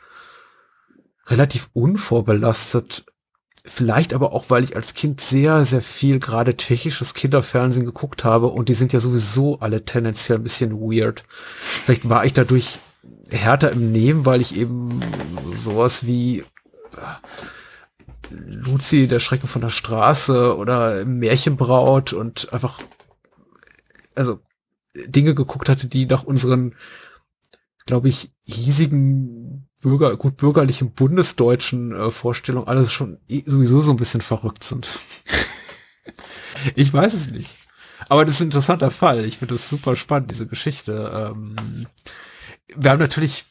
relativ 1.27 1.69
unvorbelastet. 1.73 3.05
Vielleicht 3.65 4.13
aber 4.13 4.33
auch, 4.33 4.45
weil 4.49 4.63
ich 4.63 4.75
als 4.75 4.93
Kind 4.93 5.21
sehr, 5.21 5.63
sehr 5.63 5.81
viel 5.81 6.19
gerade 6.19 6.57
tschechisches 6.57 7.13
Kinderfernsehen 7.13 7.85
geguckt 7.85 8.25
habe 8.25 8.47
und 8.47 8.67
die 8.67 8.73
sind 8.73 8.91
ja 8.91 8.99
sowieso 8.99 9.59
alle 9.59 9.85
tendenziell 9.85 10.39
ein 10.39 10.43
bisschen 10.43 10.73
weird. 10.81 11.23
Vielleicht 11.57 12.09
war 12.09 12.25
ich 12.25 12.33
dadurch 12.33 12.79
härter 13.29 13.71
im 13.71 13.91
Nehmen, 13.91 14.25
weil 14.25 14.41
ich 14.41 14.55
eben 14.55 15.01
sowas 15.55 16.05
wie 16.05 16.39
äh, 16.39 16.45
Luzi, 18.29 19.07
der 19.07 19.19
Schrecken 19.19 19.47
von 19.47 19.61
der 19.61 19.69
Straße 19.69 20.57
oder 20.57 21.05
Märchenbraut 21.05 22.13
und 22.13 22.51
einfach, 22.51 22.81
also 24.15 24.39
Dinge 24.93 25.35
geguckt 25.35 25.69
hatte, 25.69 25.87
die 25.87 26.05
nach 26.05 26.23
unseren, 26.23 26.75
glaube 27.85 28.09
ich, 28.09 28.31
hiesigen 28.43 29.42
Bürger, 29.83 30.17
gut 30.17 30.37
bürgerlichen 30.37 30.91
bundesdeutschen 30.91 31.95
äh, 31.95 32.09
Vorstellungen 32.09 32.67
alles 32.67 32.91
schon 32.91 33.19
sowieso 33.45 33.81
so 33.81 33.91
ein 33.91 33.97
bisschen 33.97 34.21
verrückt 34.21 34.63
sind. 34.63 34.87
ich 36.75 36.91
weiß 36.91 37.13
es 37.13 37.29
nicht. 37.29 37.55
Aber 38.09 38.25
das 38.25 38.35
ist 38.35 38.41
ein 38.41 38.45
interessanter 38.45 38.91
Fall. 38.91 39.23
Ich 39.25 39.37
finde 39.37 39.55
das 39.55 39.69
super 39.69 39.95
spannend, 39.95 40.31
diese 40.31 40.47
Geschichte. 40.47 41.31
Ähm, 41.35 41.85
wir 42.75 42.91
haben 42.91 42.99
natürlich, 42.99 43.45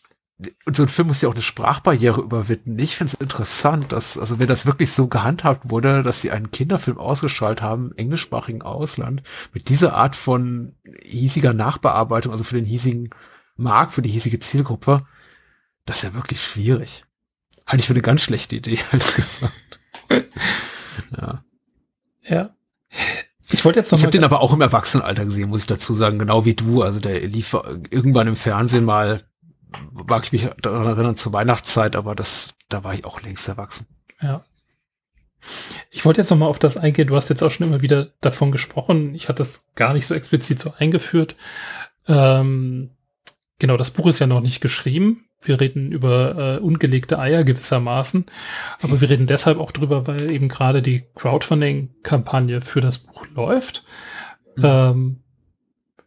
so 0.72 0.82
ein 0.82 0.88
Film 0.88 1.08
muss 1.08 1.22
ja 1.22 1.28
auch 1.28 1.34
eine 1.34 1.42
Sprachbarriere 1.42 2.20
überwinden. 2.20 2.78
Ich 2.78 2.96
finde 2.96 3.12
es 3.14 3.20
interessant, 3.20 3.92
dass, 3.92 4.18
also 4.18 4.38
wenn 4.38 4.48
das 4.48 4.66
wirklich 4.66 4.90
so 4.90 5.06
gehandhabt 5.06 5.70
wurde, 5.70 6.02
dass 6.02 6.22
sie 6.22 6.30
einen 6.30 6.50
Kinderfilm 6.50 6.98
ausgestrahlt 6.98 7.62
haben, 7.62 7.90
im 7.90 7.96
englischsprachigen 7.96 8.62
Ausland, 8.62 9.22
mit 9.52 9.68
dieser 9.68 9.94
Art 9.94 10.16
von 10.16 10.74
hiesiger 11.02 11.54
Nachbearbeitung, 11.54 12.32
also 12.32 12.44
für 12.44 12.56
den 12.56 12.64
hiesigen 12.64 13.10
Markt, 13.56 13.92
für 13.92 14.02
die 14.02 14.10
hiesige 14.10 14.38
Zielgruppe, 14.38 15.06
das 15.86 15.98
ist 15.98 16.02
ja 16.02 16.14
wirklich 16.14 16.42
schwierig. 16.42 17.04
Halte 17.66 17.80
ich 17.80 17.86
für 17.86 17.92
eine 17.92 18.02
ganz 18.02 18.22
schlechte 18.22 18.56
Idee, 18.56 18.78
ehrlich 18.92 19.14
gesagt. 19.14 19.52
ja. 21.16 21.44
Ja. 22.24 22.56
Ich 23.50 23.64
wollte 23.64 23.80
jetzt 23.80 23.92
noch 23.92 23.98
Ich 23.98 24.04
habe 24.04 24.12
den 24.12 24.24
aber 24.24 24.40
auch 24.40 24.52
im 24.52 24.60
Erwachsenenalter 24.60 25.24
gesehen, 25.24 25.50
muss 25.50 25.60
ich 25.60 25.66
dazu 25.66 25.94
sagen, 25.94 26.18
genau 26.18 26.44
wie 26.44 26.54
du. 26.54 26.82
Also 26.82 27.00
der 27.00 27.20
lief 27.20 27.54
irgendwann 27.90 28.28
im 28.28 28.36
Fernsehen 28.36 28.84
mal, 28.84 29.24
mag 29.92 30.24
ich 30.24 30.32
mich 30.32 30.48
daran 30.60 30.86
erinnern, 30.86 31.16
zur 31.16 31.32
Weihnachtszeit, 31.32 31.96
aber 31.96 32.14
das, 32.14 32.54
da 32.68 32.84
war 32.84 32.94
ich 32.94 33.04
auch 33.04 33.20
längst 33.20 33.48
erwachsen. 33.48 33.86
Ja. 34.20 34.44
Ich 35.90 36.04
wollte 36.04 36.20
jetzt 36.20 36.30
noch 36.30 36.38
mal 36.38 36.46
auf 36.46 36.58
das 36.58 36.76
eingehen. 36.76 37.08
Du 37.08 37.16
hast 37.16 37.28
jetzt 37.28 37.42
auch 37.42 37.50
schon 37.50 37.66
immer 37.66 37.82
wieder 37.82 38.12
davon 38.20 38.52
gesprochen. 38.52 39.14
Ich 39.14 39.28
hatte 39.28 39.38
das 39.38 39.66
gar 39.74 39.92
nicht 39.92 40.06
so 40.06 40.14
explizit 40.14 40.60
so 40.60 40.72
eingeführt. 40.78 41.36
Ähm, 42.06 42.90
genau, 43.58 43.76
das 43.76 43.90
Buch 43.90 44.06
ist 44.06 44.20
ja 44.20 44.26
noch 44.26 44.40
nicht 44.40 44.60
geschrieben. 44.60 45.26
Wir 45.42 45.60
reden 45.60 45.92
über 45.92 46.56
äh, 46.56 46.58
ungelegte 46.60 47.18
Eier 47.18 47.44
gewissermaßen, 47.44 48.26
aber 48.80 49.00
wir 49.00 49.10
reden 49.10 49.26
deshalb 49.26 49.58
auch 49.58 49.72
drüber, 49.72 50.06
weil 50.06 50.30
eben 50.30 50.48
gerade 50.48 50.82
die 50.82 51.04
Crowdfunding-Kampagne 51.14 52.60
für 52.60 52.80
das 52.80 52.98
Buch 52.98 53.26
läuft, 53.34 53.84
mhm. 54.56 54.64
ähm, 54.64 55.20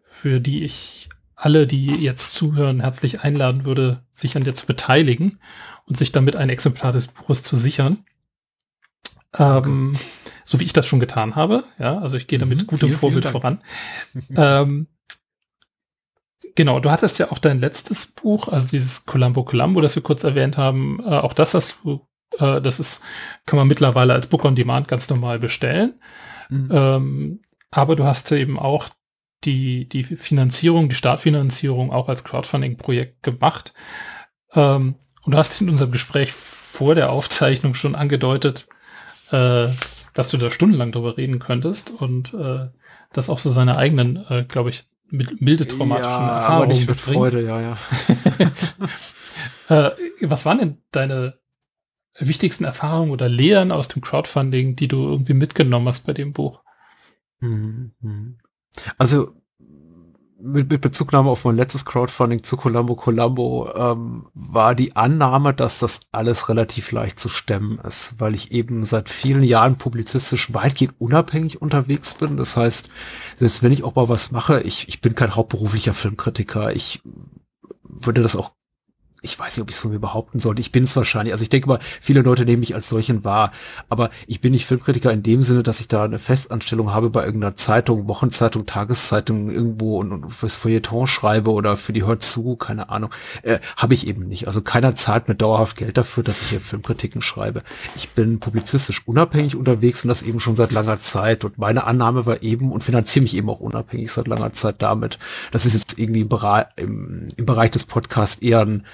für 0.04 0.40
die 0.40 0.64
ich 0.64 1.10
alle, 1.36 1.68
die 1.68 1.88
jetzt 1.88 2.34
zuhören, 2.34 2.80
herzlich 2.80 3.22
einladen 3.22 3.66
würde, 3.66 4.04
sich 4.14 4.36
an 4.38 4.46
der 4.46 4.56
zu 4.56 4.66
beteiligen 4.66 5.40
und 5.86 5.98
sich 5.98 6.12
damit 6.12 6.36
ein 6.36 6.50
Exemplar 6.50 6.92
des 6.92 7.08
Buches 7.08 7.44
zu 7.44 7.58
sichern. 7.58 8.06
Ähm, 9.38 9.98
so 10.46 10.60
wie 10.60 10.64
ich 10.64 10.74
das 10.74 10.88
schon 10.88 11.00
getan 11.00 11.36
habe. 11.36 11.66
Ja, 11.78 12.00
also 12.00 12.16
ich 12.16 12.28
gehe 12.28 12.40
damit 12.40 12.62
mhm, 12.62 12.68
gutem 12.68 12.94
Vorbild 12.94 13.26
voran. 13.26 13.60
ähm, 14.36 14.88
Genau, 16.56 16.80
du 16.80 16.90
hattest 16.90 17.20
ja 17.20 17.32
auch 17.32 17.40
dein 17.40 17.60
letztes 17.60 18.08
Buch, 18.08 18.48
also 18.48 18.68
dieses 18.70 19.06
Columbo 19.06 19.44
Columbo, 19.44 19.82
das 19.82 19.96
wir 19.96 20.04
kurz 20.04 20.24
erwähnt 20.24 20.58
haben, 20.58 21.00
äh, 21.06 21.10
auch 21.10 21.34
das 21.34 21.54
hast 21.54 21.80
du, 21.84 22.08
äh, 22.40 22.62
das 22.62 22.80
ist, 22.80 23.02
kann 23.46 23.58
man 23.58 23.68
mittlerweile 23.68 24.14
als 24.14 24.28
Book 24.28 24.46
on 24.46 24.56
Demand 24.56 24.88
ganz 24.88 25.10
normal 25.10 25.38
bestellen. 25.38 26.00
Mhm. 26.50 26.70
Ähm, 26.72 27.42
aber 27.72 27.98
du 27.98 28.06
hast 28.06 28.32
eben 28.32 28.58
auch 28.58 28.88
die, 29.44 29.88
die 29.90 30.04
Finanzierung, 30.04 30.88
die 30.88 30.96
Startfinanzierung 30.96 31.92
auch 31.92 32.08
als 32.08 32.24
Crowdfunding-Projekt 32.24 33.22
gemacht. 33.22 33.74
Ähm, 34.54 34.96
und 35.24 35.34
du 35.34 35.38
hast 35.38 35.60
in 35.60 35.70
unserem 35.70 35.92
Gespräch 35.92 36.32
vor 36.32 36.96
der 36.96 37.12
Aufzeichnung 37.12 37.74
schon 37.74 37.96
angedeutet, 37.96 38.68
äh, 39.32 39.68
dass 40.14 40.30
du 40.30 40.38
da 40.38 40.50
stundenlang 40.52 40.94
drüber 40.94 41.18
reden 41.18 41.40
könntest 41.40 41.92
und 41.92 42.34
äh, 42.34 42.68
das 43.12 43.30
auch 43.30 43.40
so 43.40 43.52
seine 43.52 43.78
eigenen, 43.78 44.26
äh, 44.30 44.44
glaube 44.44 44.70
ich, 44.70 44.86
mit 45.10 45.42
milde 45.42 45.68
traumatischen 45.68 46.10
ja, 46.10 46.36
Erfahrungen 46.36 46.64
aber 46.64 46.74
nicht 46.74 46.88
mit 46.88 47.00
Freude, 47.00 47.46
ja, 47.46 47.62
ja. 47.62 47.78
Äh, 49.68 49.92
was 50.22 50.46
waren 50.46 50.60
denn 50.60 50.78
deine 50.92 51.40
wichtigsten 52.20 52.66
Erfahrungen 52.66 53.12
oder 53.12 53.28
Lehren 53.28 53.72
aus 53.72 53.88
dem 53.88 54.02
Crowdfunding, 54.02 54.76
die 54.76 54.88
du 54.88 55.04
irgendwie 55.10 55.34
mitgenommen 55.34 55.88
hast 55.88 56.06
bei 56.06 56.14
dem 56.14 56.34
Buch? 56.34 56.64
Mhm, 57.40 57.94
mhm. 58.00 58.38
Also 59.00 59.36
mit, 60.46 60.70
mit 60.70 60.82
Bezugnahme 60.82 61.30
auf 61.30 61.44
mein 61.44 61.56
letztes 61.56 61.86
Crowdfunding 61.86 62.44
zu 62.44 62.56
Columbo 62.56 62.96
Columbo 62.96 63.74
ähm, 63.76 64.28
war 64.34 64.76
die 64.76 64.96
Annahme, 64.96 65.54
dass 65.54 65.80
das 65.80 66.02
alles 66.12 66.50
relativ 66.50 66.92
leicht 66.92 67.20
zu 67.20 67.30
stemmen 67.30 67.80
ist, 67.80 68.16
weil 68.20 68.36
ich 68.36 68.52
eben 68.52 68.86
seit 68.86 69.10
vielen 69.10 69.44
Jahren 69.44 69.78
publizistisch 69.78 70.54
weitgehend 70.54 70.94
unabhängig 71.00 71.62
unterwegs 71.62 72.14
bin. 72.14 72.38
Das 72.38 72.56
heißt, 72.56 72.90
selbst 73.36 73.64
wenn 73.64 73.72
ich 73.72 73.84
auch 73.84 73.96
mal 73.96 74.08
was 74.08 74.32
mache, 74.32 74.62
ich, 74.62 74.88
ich 74.88 75.02
bin 75.02 75.16
kein 75.16 75.36
hauptberuflicher 75.36 75.94
Filmkritiker. 75.94 76.76
Ich 76.76 77.02
würde 77.84 78.22
das 78.22 78.36
auch 78.36 78.52
ich 79.26 79.38
weiß 79.38 79.58
nicht, 79.58 79.64
ob 79.64 79.70
ich 79.70 79.76
es 79.76 79.82
von 79.82 79.92
mir 79.92 80.00
behaupten 80.00 80.40
sollte. 80.40 80.62
Ich 80.62 80.72
bin 80.72 80.84
es 80.84 80.96
wahrscheinlich. 80.96 81.34
Also 81.34 81.42
ich 81.42 81.50
denke 81.50 81.68
mal, 81.68 81.80
viele 82.00 82.22
Leute 82.22 82.46
nehmen 82.46 82.62
mich 82.62 82.76
als 82.76 82.88
solchen 82.88 83.24
wahr. 83.24 83.52
Aber 83.90 84.10
ich 84.28 84.40
bin 84.40 84.54
nicht 84.54 84.66
Filmkritiker 84.66 85.12
in 85.12 85.24
dem 85.24 85.42
Sinne, 85.42 85.64
dass 85.64 85.80
ich 85.80 85.88
da 85.88 86.06
eine 86.06 86.20
Festanstellung 86.20 86.94
habe 86.94 87.10
bei 87.10 87.26
irgendeiner 87.26 87.56
Zeitung, 87.56 88.08
Wochenzeitung, 88.08 88.66
Tageszeitung 88.66 89.50
irgendwo 89.50 90.00
und, 90.00 90.12
und 90.12 90.30
fürs 90.30 90.56
Feuilleton 90.56 91.08
schreibe 91.08 91.52
oder 91.52 91.76
für 91.76 91.92
die 91.92 92.06
Hört 92.06 92.24
zu, 92.24 92.56
keine 92.56 92.90
Ahnung. 92.90 93.10
Äh, 93.42 93.60
habe 93.76 93.94
ich 93.94 94.08
eben 94.08 94.28
nicht. 94.28 94.48
Also 94.48 94.62
keiner 94.62 94.96
zahlt 94.96 95.28
mir 95.28 95.36
dauerhaft 95.36 95.76
Geld 95.76 95.98
dafür, 95.98 96.24
dass 96.24 96.42
ich 96.42 96.50
hier 96.50 96.62
Filmkritiken 96.62 97.22
schreibe. 97.22 97.64
Ich 97.96 98.12
bin 98.12 98.40
publizistisch 98.40 99.02
unabhängig 99.06 99.56
unterwegs 99.56 100.04
und 100.04 100.10
das 100.10 100.22
eben 100.22 100.40
schon 100.40 100.56
seit 100.56 100.72
langer 100.72 101.02
Zeit. 101.02 101.44
Und 101.44 101.58
meine 101.58 101.86
Annahme 101.86 102.26
war 102.26 102.44
eben 102.44 102.72
und 102.72 102.84
finanziere 102.84 103.24
mich 103.24 103.36
eben 103.36 103.50
auch 103.50 103.60
unabhängig 103.60 104.12
seit 104.12 104.28
langer 104.28 104.54
Zeit 104.54 104.76
damit. 104.80 105.18
Das 105.52 105.66
ist 105.66 105.74
jetzt 105.74 105.98
irgendwie 105.98 106.22
im 106.22 106.30
im, 106.76 107.30
im 107.38 107.46
Bereich 107.46 107.72
des 107.72 107.86
Podcasts 107.86 108.42
eher 108.42 108.62
ein 108.62 108.86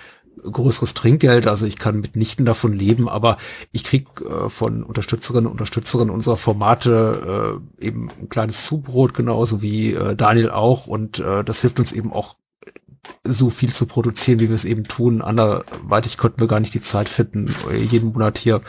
größeres 0.44 0.94
Trinkgeld, 0.94 1.48
also 1.48 1.66
ich 1.66 1.78
kann 1.78 2.00
mitnichten 2.00 2.46
davon 2.46 2.74
leben, 2.74 3.10
aber 3.10 3.38
ich 3.72 3.84
krieg 3.84 4.08
äh, 4.22 4.50
von 4.50 4.84
Unterstützerinnen 4.84 5.46
und 5.46 5.54
Unterstützerinnen 5.54 6.14
unserer 6.14 6.38
Formate 6.38 7.60
äh, 7.80 7.86
eben 7.86 8.10
ein 8.20 8.30
kleines 8.30 8.66
Zubrot, 8.66 9.14
genauso 9.14 9.62
wie 9.62 9.94
äh, 9.94 10.16
Daniel 10.16 10.50
auch 10.50 10.88
und 10.88 11.20
äh, 11.20 11.44
das 11.44 11.62
hilft 11.62 11.80
uns 11.80 11.92
eben 11.92 12.12
auch 12.12 12.36
so 13.24 13.50
viel 13.50 13.72
zu 13.72 13.86
produzieren, 13.86 14.40
wie 14.40 14.50
wir 14.50 14.56
es 14.56 14.66
eben 14.66 14.84
tun. 14.86 15.22
Anderweitig 15.22 16.18
konnten 16.18 16.40
wir 16.40 16.48
gar 16.48 16.60
nicht 16.60 16.74
die 16.74 16.82
Zeit 16.82 17.10
finden, 17.10 17.54
jeden 17.90 18.14
Monat 18.14 18.38
hier 18.38 18.62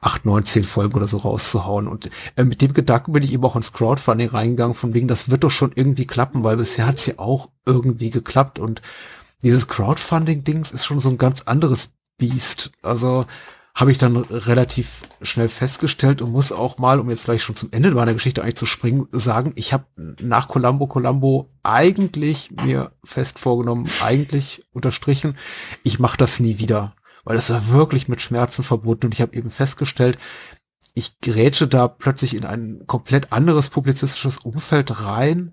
acht, 0.00 0.24
neun, 0.24 0.44
zehn 0.44 0.64
Folgen 0.64 0.94
oder 0.96 1.08
so 1.08 1.18
rauszuhauen. 1.18 1.88
Und 1.88 2.10
äh, 2.36 2.44
mit 2.44 2.62
dem 2.62 2.72
Gedanken 2.72 3.12
bin 3.12 3.22
ich 3.22 3.32
eben 3.32 3.44
auch 3.44 3.56
ins 3.56 3.72
Crowdfunding 3.72 4.28
reingegangen, 4.28 4.74
von 4.74 4.94
wegen, 4.94 5.08
das 5.08 5.30
wird 5.30 5.42
doch 5.44 5.50
schon 5.50 5.72
irgendwie 5.74 6.06
klappen, 6.06 6.44
weil 6.44 6.56
bisher 6.56 6.86
hat 6.86 6.98
es 6.98 7.06
ja 7.06 7.14
auch 7.18 7.50
irgendwie 7.64 8.10
geklappt 8.10 8.58
und 8.58 8.82
dieses 9.42 9.68
Crowdfunding-Dings 9.68 10.72
ist 10.72 10.84
schon 10.84 10.98
so 10.98 11.08
ein 11.08 11.18
ganz 11.18 11.42
anderes 11.42 11.92
Biest. 12.18 12.72
Also 12.82 13.26
habe 13.76 13.92
ich 13.92 13.98
dann 13.98 14.16
relativ 14.16 15.02
schnell 15.20 15.48
festgestellt 15.48 16.22
und 16.22 16.32
muss 16.32 16.50
auch 16.50 16.78
mal, 16.78 16.98
um 16.98 17.10
jetzt 17.10 17.26
gleich 17.26 17.42
schon 17.42 17.56
zum 17.56 17.68
Ende 17.72 17.90
meiner 17.90 18.14
Geschichte 18.14 18.42
eigentlich 18.42 18.56
zu 18.56 18.64
springen, 18.64 19.06
sagen, 19.12 19.52
ich 19.54 19.74
habe 19.74 19.84
nach 20.22 20.48
Columbo 20.48 20.86
Columbo 20.86 21.50
eigentlich 21.62 22.50
mir 22.64 22.90
fest 23.04 23.38
vorgenommen, 23.38 23.86
eigentlich 24.02 24.64
unterstrichen, 24.72 25.36
ich 25.82 25.98
mache 25.98 26.16
das 26.16 26.40
nie 26.40 26.58
wieder, 26.58 26.94
weil 27.24 27.36
das 27.36 27.50
war 27.50 27.68
wirklich 27.68 28.08
mit 28.08 28.22
Schmerzen 28.22 28.62
verbunden 28.62 29.06
und 29.06 29.14
ich 29.14 29.20
habe 29.20 29.36
eben 29.36 29.50
festgestellt, 29.50 30.16
ich 30.94 31.20
grätsche 31.20 31.68
da 31.68 31.86
plötzlich 31.86 32.34
in 32.34 32.46
ein 32.46 32.84
komplett 32.86 33.30
anderes 33.30 33.68
publizistisches 33.68 34.38
Umfeld 34.38 35.02
rein, 35.02 35.52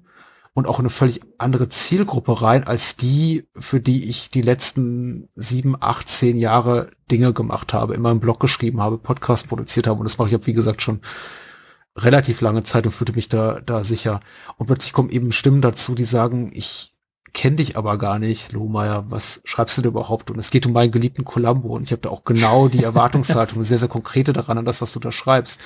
und 0.54 0.68
auch 0.68 0.80
eine 0.80 0.90
völlig 0.90 1.22
andere 1.40 1.68
Zielgruppe 1.68 2.42
rein, 2.42 2.64
als 2.66 2.96
die, 2.96 3.48
für 3.56 3.80
die 3.80 4.10
ich 4.10 4.30
die 4.30 4.44
letzten 4.44 5.30
sieben, 5.36 5.76
acht, 5.80 6.08
zehn 6.08 6.38
Jahre 6.38 6.92
Dinge 7.10 7.34
gemacht 7.34 7.74
habe, 7.74 7.96
immer 7.96 8.12
im 8.12 8.20
Blog 8.20 8.40
geschrieben 8.40 8.82
habe, 8.82 9.00
Podcast 9.00 9.48
produziert 9.48 9.88
habe. 9.88 10.00
Und 10.00 10.06
das 10.06 10.20
mache 10.20 10.36
ich, 10.36 10.46
wie 10.46 10.54
gesagt, 10.54 10.84
schon 10.84 11.02
relativ 11.96 12.42
lange 12.42 12.64
Zeit 12.64 12.86
und 12.86 12.92
fühlte 12.92 13.14
mich 13.14 13.30
da, 13.30 13.62
da 13.62 13.84
sicher. 13.84 14.20
Und 14.58 14.68
plötzlich 14.68 14.94
kommen 14.94 15.10
eben 15.10 15.32
Stimmen 15.32 15.62
dazu, 15.62 15.96
die 15.96 16.06
sagen, 16.06 16.52
ich 16.54 16.94
kenne 17.34 17.56
dich 17.56 17.76
aber 17.76 17.98
gar 17.98 18.20
nicht, 18.20 18.52
Lohmeier, 18.52 19.06
was 19.10 19.42
schreibst 19.46 19.78
du 19.78 19.82
denn 19.82 19.92
überhaupt? 19.92 20.30
Und 20.30 20.38
es 20.38 20.52
geht 20.52 20.68
um 20.68 20.74
meinen 20.74 20.92
geliebten 20.92 21.26
Columbo 21.26 21.70
und 21.70 21.84
ich 21.84 21.92
habe 21.92 22.02
da 22.02 22.10
auch 22.10 22.24
genau 22.24 22.68
die 22.68 22.84
Erwartungshaltung, 22.84 23.64
sehr, 23.64 23.80
sehr 23.80 23.88
konkrete 23.88 24.34
daran 24.34 24.60
an 24.60 24.66
das, 24.66 24.82
was 24.82 24.94
du 24.94 25.00
da 25.00 25.12
schreibst. 25.12 25.60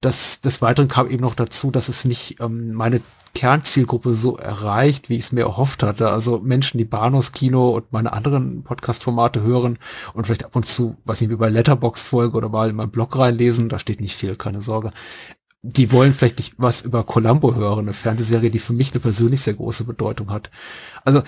Das, 0.00 0.40
des 0.40 0.62
Weiteren 0.62 0.88
kam 0.88 1.10
eben 1.10 1.22
noch 1.22 1.34
dazu, 1.34 1.70
dass 1.72 1.88
es 1.88 2.04
nicht 2.04 2.40
ähm, 2.40 2.72
meine 2.72 3.00
Kernzielgruppe 3.34 4.14
so 4.14 4.36
erreicht, 4.36 5.08
wie 5.08 5.16
ich 5.16 5.24
es 5.24 5.32
mir 5.32 5.42
erhofft 5.42 5.82
hatte. 5.82 6.10
Also 6.10 6.40
Menschen, 6.40 6.78
die 6.78 6.84
Banos 6.84 7.32
Kino 7.32 7.70
und 7.70 7.92
meine 7.92 8.12
anderen 8.12 8.62
Podcast-Formate 8.62 9.42
hören 9.42 9.78
und 10.12 10.26
vielleicht 10.26 10.44
ab 10.44 10.54
und 10.54 10.66
zu, 10.66 10.96
weiß 11.04 11.20
nicht, 11.20 11.30
wie 11.30 11.36
bei 11.36 11.48
Letterbox 11.48 12.02
folge 12.06 12.36
oder 12.36 12.48
mal 12.48 12.70
in 12.70 12.76
meinen 12.76 12.90
Blog 12.90 13.16
reinlesen, 13.16 13.68
da 13.68 13.78
steht 13.78 14.00
nicht 14.00 14.16
viel, 14.16 14.36
keine 14.36 14.60
Sorge. 14.60 14.90
Die 15.62 15.92
wollen 15.92 16.12
vielleicht 16.12 16.38
nicht 16.38 16.54
was 16.58 16.82
über 16.82 17.04
Columbo 17.04 17.54
hören, 17.54 17.80
eine 17.80 17.92
Fernsehserie, 17.92 18.50
die 18.50 18.58
für 18.58 18.72
mich 18.72 18.92
eine 18.92 19.00
persönlich 19.00 19.40
sehr 19.40 19.54
große 19.54 19.84
Bedeutung 19.84 20.30
hat. 20.30 20.50
Also 21.04 21.22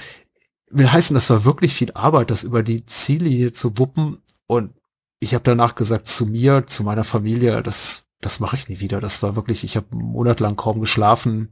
will 0.70 0.90
heißen, 0.90 1.14
das 1.14 1.30
war 1.30 1.44
wirklich 1.44 1.72
viel 1.72 1.92
Arbeit, 1.92 2.30
das 2.30 2.42
über 2.42 2.62
die 2.62 2.84
Ziellinie 2.84 3.52
zu 3.52 3.78
wuppen 3.78 4.18
und 4.46 4.74
ich 5.20 5.32
habe 5.32 5.44
danach 5.44 5.74
gesagt 5.74 6.08
zu 6.08 6.26
mir, 6.26 6.66
zu 6.66 6.82
meiner 6.82 7.04
Familie, 7.04 7.62
das 7.62 8.04
das 8.24 8.40
mache 8.40 8.56
ich 8.56 8.68
nie 8.68 8.80
wieder. 8.80 9.00
Das 9.00 9.22
war 9.22 9.36
wirklich, 9.36 9.64
ich 9.64 9.76
habe 9.76 9.86
monatelang 9.92 10.56
kaum 10.56 10.80
geschlafen, 10.80 11.50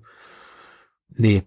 Nee. 1.17 1.45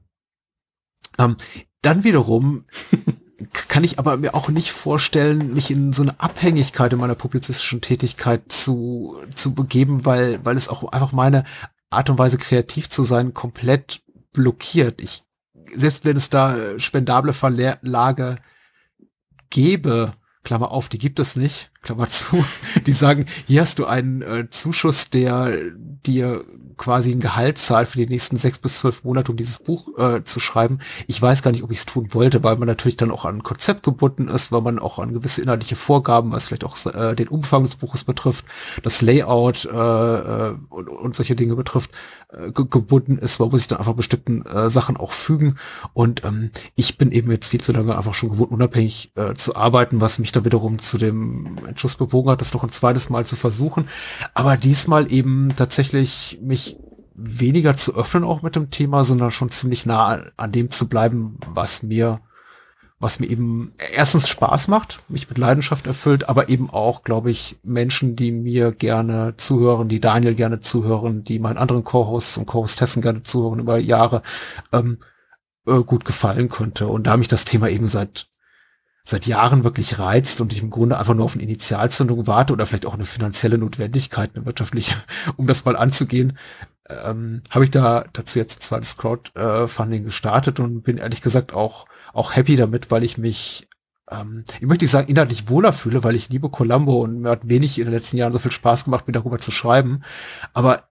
Ähm, 1.18 1.38
dann 1.82 2.04
wiederum 2.04 2.66
kann 3.70 3.84
ich 3.84 4.00
aber 4.00 4.18
mir 4.18 4.34
auch 4.34 4.50
nicht 4.50 4.72
vorstellen, 4.72 5.54
mich 5.54 5.72
in 5.72 5.94
so 5.94 6.04
eine 6.04 6.20
Abhängigkeit 6.20 6.94
in 6.94 7.00
meiner 7.00 7.16
publizistischen 7.16 7.82
Tätigkeit 7.82 8.52
zu, 8.52 9.18
zu 9.36 9.54
begeben, 9.54 10.06
weil, 10.06 10.44
weil 10.46 10.58
es 10.58 10.70
auch 10.70 10.84
einfach 10.92 11.12
meine 11.12 11.44
Art 11.90 12.10
und 12.10 12.18
Weise 12.18 12.38
kreativ 12.38 12.90
zu 12.90 13.04
sein 13.04 13.34
komplett 13.34 14.02
blockiert. 14.34 15.02
Ich, 15.02 15.24
selbst 15.74 16.06
wenn 16.06 16.18
es 16.18 16.30
da 16.30 16.78
spendable 16.80 17.34
Verlage 17.34 18.38
gäbe, 19.50 20.14
Klammer 20.44 20.72
auf, 20.72 20.90
die 20.90 21.00
gibt 21.00 21.20
es 21.20 21.36
nicht, 21.36 21.72
Klammer 21.82 22.08
zu, 22.10 22.46
die 22.86 22.94
sagen, 22.94 23.26
hier 23.48 23.62
hast 23.62 23.80
du 23.80 23.86
einen 23.86 24.22
äh, 24.22 24.50
Zuschuss, 24.50 25.10
der 25.10 25.58
dir 25.76 26.46
quasi 26.78 27.12
ein 27.12 27.20
Gehalt 27.20 27.58
zahlt 27.58 27.88
für 27.88 28.00
die 28.00 28.06
nächsten 28.06 28.38
sechs 28.38 28.60
bis 28.60 28.80
zwölf 28.80 29.04
Monate, 29.04 29.32
um 29.32 29.38
dieses 29.38 29.60
Buch 29.60 29.98
äh, 29.98 30.24
zu 30.24 30.40
schreiben. 30.40 30.80
Ich 31.08 31.22
weiß 31.22 31.42
gar 31.42 31.52
nicht, 31.52 31.64
ob 31.64 31.72
ich 31.72 31.80
es 31.80 31.86
tun 31.86 32.14
wollte, 32.14 32.44
weil 32.44 32.58
man 32.58 32.68
natürlich 32.68 32.96
dann 32.96 33.12
auch 33.12 33.26
an 33.26 33.38
ein 33.38 33.44
Konzept 33.44 33.84
gebunden 33.84 34.28
ist, 34.28 34.52
weil 34.52 34.62
man 34.62 34.80
auch 34.80 35.00
an 35.00 35.14
gewisse 35.14 35.42
inhaltliche 35.42 35.76
Vorgaben, 35.76 36.32
was 36.32 36.48
vielleicht 36.48 36.64
auch 36.64 36.78
äh, 36.86 37.16
den 37.16 37.28
Umfang 37.28 37.64
des 37.64 37.76
Buches 37.76 38.04
betrifft, 38.04 38.46
das 38.84 39.02
Layout 39.02 39.66
äh, 39.66 39.70
äh 39.70 40.56
und, 40.70 40.90
und 40.90 41.16
solche 41.16 41.36
Dinge 41.36 41.56
betrifft, 41.56 41.92
äh, 42.36 42.52
gebunden 42.52 43.18
ist. 43.18 43.40
Man 43.40 43.50
muss 43.50 43.62
sich 43.62 43.68
dann 43.68 43.80
einfach 43.80 43.94
bestimmten 43.94 44.46
äh, 44.46 44.70
Sachen 44.70 44.98
auch 44.98 45.12
fügen. 45.12 45.56
Und 45.94 46.24
ähm, 46.26 46.52
ich 46.76 46.98
bin 46.98 47.12
eben 47.12 47.32
jetzt 47.32 47.48
viel 47.48 47.62
zu 47.62 47.72
lange 47.72 47.98
einfach 47.98 48.14
schon 48.14 48.30
gewohnt, 48.30 48.52
unabhängig 48.52 49.12
äh, 49.16 49.34
zu 49.36 49.56
arbeiten, 49.56 50.02
was 50.02 50.20
mich 50.20 50.32
da 50.32 50.46
wiederum 50.46 50.80
zu 50.80 50.98
dem 50.98 51.60
Entschluss 51.68 51.96
bewogen 51.96 52.30
hat, 52.30 52.42
das 52.42 52.54
noch 52.54 52.64
ein 52.64 52.72
zweites 52.72 53.10
Mal 53.10 53.26
zu 53.26 53.36
versuchen. 53.36 53.88
Aber 54.34 54.58
diesmal 54.58 55.12
eben 55.12 55.54
tatsächlich 55.56 56.40
mich 56.42 56.78
weniger 57.16 57.78
zu 57.78 57.96
öffnen 57.96 58.24
auch 58.24 58.42
mit 58.42 58.56
dem 58.56 58.70
Thema, 58.70 59.04
sondern 59.04 59.32
schon 59.32 59.50
ziemlich 59.50 59.86
nah 59.86 60.22
an 60.36 60.52
dem 60.52 60.70
zu 60.70 60.90
bleiben, 60.90 61.38
was 61.48 61.82
mir, 61.82 62.20
was 63.00 63.20
mir 63.20 63.28
eben 63.28 63.74
erstens 63.94 64.30
Spaß 64.30 64.70
macht, 64.70 65.00
mich 65.10 65.28
mit 65.28 65.38
Leidenschaft 65.38 65.86
erfüllt, 65.86 66.30
aber 66.30 66.48
eben 66.48 66.70
auch, 66.70 67.04
glaube 67.04 67.30
ich, 67.30 67.58
Menschen, 67.62 68.16
die 68.16 68.32
mir 68.32 68.72
gerne 68.72 69.36
zuhören, 69.36 69.90
die 69.90 70.00
Daniel 70.00 70.34
gerne 70.34 70.62
zuhören, 70.62 71.24
die 71.24 71.40
meinen 71.40 71.58
anderen 71.58 71.84
Co-Hosts 71.84 72.38
und 72.38 72.46
Co-Hostessen 72.46 73.02
gerne 73.02 73.24
zuhören 73.24 73.60
über 73.60 73.78
Jahre, 73.78 74.22
ähm, 74.72 75.00
äh, 75.68 75.82
gut 75.84 76.06
gefallen 76.06 76.48
könnte. 76.48 76.88
Und 76.88 77.06
da 77.08 77.18
mich 77.18 77.28
das 77.28 77.46
Thema 77.46 77.70
eben 77.70 77.88
seit 77.88 78.30
seit 79.08 79.28
Jahren 79.28 79.64
wirklich 79.64 80.00
reizt 80.00 80.42
und 80.42 80.52
ich 80.52 80.64
im 80.64 80.72
Grunde 80.72 80.98
einfach 80.98 81.14
nur 81.14 81.26
auf 81.26 81.36
eine 81.36 81.44
Initialzündung 81.44 82.26
warte 82.26 82.54
oder 82.54 82.66
vielleicht 82.66 82.88
auch 82.88 82.96
eine 82.96 83.06
finanzielle 83.06 83.60
Notwendigkeit, 83.60 84.32
eine 84.34 84.48
wirtschaftliche, 84.48 84.96
um 85.38 85.46
das 85.46 85.64
mal 85.64 85.76
anzugehen, 85.76 86.40
ähm, 86.90 87.44
habe 87.52 87.66
ich 87.66 87.72
da 87.72 88.06
dazu 88.14 88.40
jetzt 88.40 88.58
ein 88.58 88.62
zweites 88.62 88.98
Crowdfunding 88.98 90.06
gestartet 90.06 90.60
und 90.60 90.82
bin 90.82 90.98
ehrlich 90.98 91.22
gesagt 91.22 91.54
auch, 91.54 91.86
auch 92.16 92.36
happy 92.36 92.56
damit, 92.56 92.90
weil 92.90 93.04
ich 93.04 93.18
mich 93.18 93.68
ähm, 94.10 94.46
ich 94.60 94.68
möchte 94.68 94.86
nicht 94.86 94.92
sagen, 94.92 95.08
inhaltlich 95.08 95.50
wohler 95.50 95.74
fühle, 95.74 96.04
weil 96.04 96.16
ich 96.16 96.30
liebe 96.30 96.50
Columbo 96.50 97.02
und 97.02 97.22
mir 97.22 97.32
hat 97.32 97.48
wenig 97.48 97.80
in 97.80 97.86
den 97.86 97.94
letzten 97.94 98.18
Jahren 98.18 98.34
so 98.34 98.40
viel 98.40 98.52
Spaß 98.52 98.86
gemacht, 98.86 99.08
wie 99.08 99.12
darüber 99.12 99.40
zu 99.40 99.52
schreiben. 99.52 100.04
Aber 100.54 100.90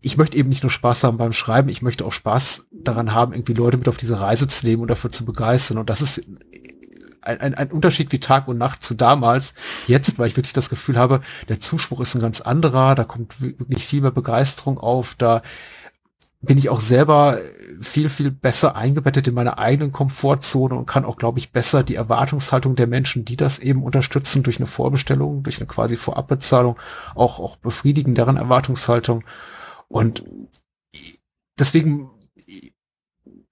ich 0.00 0.16
möchte 0.16 0.36
eben 0.36 0.48
nicht 0.48 0.62
nur 0.62 0.70
Spaß 0.70 1.04
haben 1.04 1.16
beim 1.16 1.32
Schreiben, 1.32 1.68
ich 1.68 1.82
möchte 1.82 2.04
auch 2.04 2.12
Spaß 2.12 2.68
daran 2.72 3.14
haben, 3.14 3.32
irgendwie 3.32 3.54
Leute 3.54 3.78
mit 3.78 3.88
auf 3.88 3.96
diese 3.96 4.20
Reise 4.20 4.48
zu 4.48 4.66
nehmen 4.66 4.82
und 4.82 4.88
dafür 4.88 5.10
zu 5.10 5.24
begeistern. 5.24 5.78
Und 5.78 5.90
das 5.90 6.02
ist 6.02 6.26
ein, 7.22 7.40
ein, 7.40 7.54
ein 7.54 7.70
Unterschied 7.70 8.12
wie 8.12 8.20
Tag 8.20 8.48
und 8.48 8.58
Nacht 8.58 8.82
zu 8.82 8.94
damals. 8.94 9.54
Jetzt, 9.86 10.18
weil 10.18 10.28
ich 10.28 10.36
wirklich 10.36 10.52
das 10.52 10.68
Gefühl 10.68 10.98
habe, 10.98 11.20
der 11.48 11.60
Zuspruch 11.60 12.00
ist 12.00 12.14
ein 12.14 12.20
ganz 12.20 12.40
anderer, 12.40 12.94
da 12.94 13.04
kommt 13.04 13.40
wirklich 13.40 13.86
viel 13.86 14.02
mehr 14.02 14.10
Begeisterung 14.10 14.78
auf, 14.78 15.14
da 15.16 15.42
bin 16.42 16.58
ich 16.58 16.68
auch 16.68 16.80
selber 16.80 17.38
viel, 17.80 18.08
viel 18.08 18.30
besser 18.30 18.76
eingebettet 18.76 19.28
in 19.28 19.34
meiner 19.34 19.58
eigenen 19.58 19.92
Komfortzone 19.92 20.74
und 20.74 20.86
kann 20.86 21.04
auch, 21.04 21.16
glaube 21.16 21.38
ich, 21.38 21.52
besser 21.52 21.82
die 21.82 21.94
Erwartungshaltung 21.94 22.76
der 22.76 22.86
Menschen, 22.86 23.24
die 23.24 23.36
das 23.36 23.58
eben 23.60 23.82
unterstützen, 23.82 24.42
durch 24.42 24.58
eine 24.58 24.66
Vorbestellung, 24.66 25.42
durch 25.42 25.58
eine 25.58 25.66
quasi 25.66 25.96
Vorabbezahlung, 25.96 26.76
auch, 27.14 27.40
auch 27.40 27.56
befriedigen 27.56 28.14
deren 28.14 28.36
Erwartungshaltung. 28.36 29.24
Und 29.88 30.24
deswegen, 31.58 32.10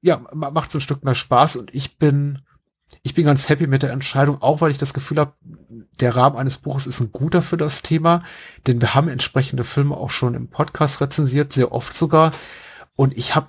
ja, 0.00 0.22
macht 0.32 0.70
es 0.70 0.76
ein 0.76 0.80
Stück 0.80 1.04
mehr 1.04 1.14
Spaß 1.14 1.56
und 1.56 1.74
ich 1.74 1.98
bin, 1.98 2.40
ich 3.02 3.14
bin 3.14 3.24
ganz 3.24 3.48
happy 3.48 3.66
mit 3.66 3.82
der 3.82 3.92
Entscheidung, 3.92 4.42
auch 4.42 4.60
weil 4.60 4.70
ich 4.70 4.78
das 4.78 4.94
Gefühl 4.94 5.18
habe, 5.18 5.34
der 6.00 6.16
Rahmen 6.16 6.36
eines 6.36 6.58
Buches 6.58 6.86
ist 6.86 7.00
ein 7.00 7.12
guter 7.12 7.42
für 7.42 7.56
das 7.56 7.82
Thema, 7.82 8.22
denn 8.66 8.80
wir 8.80 8.94
haben 8.94 9.08
entsprechende 9.08 9.64
Filme 9.64 9.96
auch 9.96 10.10
schon 10.10 10.34
im 10.34 10.48
Podcast 10.48 11.00
rezensiert, 11.00 11.52
sehr 11.52 11.72
oft 11.72 11.94
sogar. 11.94 12.32
Und 13.00 13.16
ich 13.16 13.34
habe 13.34 13.48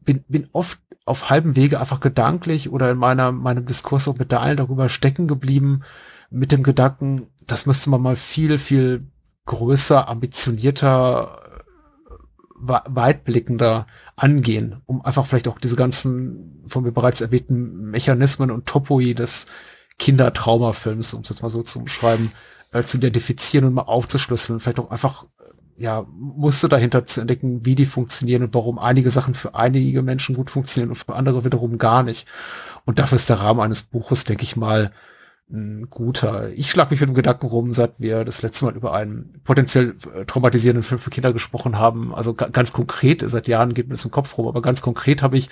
bin, 0.00 0.24
bin 0.26 0.48
oft 0.52 0.80
auf 1.04 1.30
halbem 1.30 1.54
Wege 1.54 1.78
einfach 1.78 2.00
gedanklich 2.00 2.72
oder 2.72 2.90
in 2.90 2.98
meiner 2.98 3.30
meinem 3.30 3.66
Diskurs 3.66 4.08
auch 4.08 4.18
mit 4.18 4.32
der 4.32 4.40
allen 4.40 4.56
darüber 4.56 4.88
stecken 4.88 5.28
geblieben 5.28 5.84
mit 6.28 6.50
dem 6.50 6.64
Gedanken, 6.64 7.28
das 7.46 7.66
müsste 7.66 7.88
man 7.90 8.02
mal 8.02 8.16
viel 8.16 8.58
viel 8.58 9.06
größer, 9.46 10.08
ambitionierter, 10.08 11.62
weitblickender 12.56 13.86
angehen, 14.16 14.82
um 14.86 15.02
einfach 15.02 15.24
vielleicht 15.24 15.46
auch 15.46 15.60
diese 15.60 15.76
ganzen 15.76 16.64
von 16.66 16.82
mir 16.82 16.90
bereits 16.90 17.20
erwähnten 17.20 17.92
Mechanismen 17.92 18.50
und 18.50 18.66
Topoi 18.66 19.14
des 19.14 19.46
Kindertraumafilms, 20.00 21.14
um 21.14 21.20
es 21.22 21.28
jetzt 21.28 21.42
mal 21.42 21.48
so 21.48 21.62
zu 21.62 21.78
umschreiben, 21.78 22.32
äh, 22.72 22.82
zu 22.82 22.96
identifizieren 22.96 23.66
und 23.66 23.74
mal 23.74 23.82
aufzuschlüsseln, 23.82 24.58
vielleicht 24.58 24.80
auch 24.80 24.90
einfach 24.90 25.26
ja, 25.76 26.06
musste 26.12 26.68
dahinter 26.68 27.06
zu 27.06 27.20
entdecken, 27.20 27.64
wie 27.64 27.74
die 27.74 27.86
funktionieren 27.86 28.44
und 28.44 28.54
warum 28.54 28.78
einige 28.78 29.10
Sachen 29.10 29.34
für 29.34 29.54
einige 29.54 30.02
Menschen 30.02 30.34
gut 30.34 30.50
funktionieren 30.50 30.90
und 30.90 30.96
für 30.96 31.14
andere 31.14 31.44
wiederum 31.44 31.78
gar 31.78 32.02
nicht. 32.02 32.26
Und 32.84 32.98
dafür 32.98 33.16
ist 33.16 33.28
der 33.28 33.40
Rahmen 33.40 33.60
eines 33.60 33.82
Buches, 33.82 34.24
denke 34.24 34.44
ich 34.44 34.56
mal, 34.56 34.92
ein 35.50 35.88
guter. 35.90 36.50
Ich 36.52 36.70
schlag 36.70 36.90
mich 36.90 37.00
mit 37.00 37.08
dem 37.08 37.14
Gedanken 37.14 37.46
rum, 37.46 37.72
seit 37.72 38.00
wir 38.00 38.24
das 38.24 38.42
letzte 38.42 38.64
Mal 38.64 38.74
über 38.74 38.94
einen 38.94 39.40
potenziell 39.44 39.94
äh, 40.14 40.24
traumatisierenden 40.24 40.82
Film 40.82 40.98
für 40.98 41.10
Kinder 41.10 41.32
gesprochen 41.32 41.78
haben. 41.78 42.14
Also 42.14 42.34
ganz 42.34 42.72
konkret, 42.72 43.22
seit 43.26 43.48
Jahren 43.48 43.74
geht 43.74 43.88
mir 43.88 43.94
das 43.94 44.04
im 44.04 44.10
Kopf 44.10 44.38
rum, 44.38 44.48
aber 44.48 44.62
ganz 44.62 44.80
konkret 44.80 45.22
habe 45.22 45.36
ich 45.36 45.50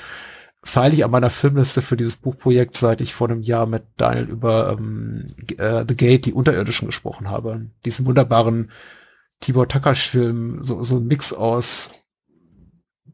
feile 0.65 0.95
ich 0.95 1.05
an 1.05 1.11
meiner 1.11 1.31
Filmliste 1.31 1.83
für 1.83 1.97
dieses 1.97 2.17
Buchprojekt, 2.17 2.77
seit 2.77 3.01
ich 3.01 3.15
vor 3.15 3.29
einem 3.29 3.43
Jahr 3.43 3.67
mit 3.67 3.83
Daniel 3.97 4.29
über 4.29 4.77
ähm, 4.79 5.27
äh, 5.59 5.85
The 5.87 5.97
Gate, 5.97 6.27
die 6.27 6.33
Unterirdischen 6.33 6.87
gesprochen 6.87 7.31
habe. 7.31 7.67
Diesen 7.85 8.07
wunderbaren 8.07 8.71
Tibor 9.43 9.69
Takasch-Film, 9.69 10.63
so, 10.63 10.83
so 10.83 10.97
ein 10.97 11.07
Mix 11.07 11.33
aus 11.33 11.91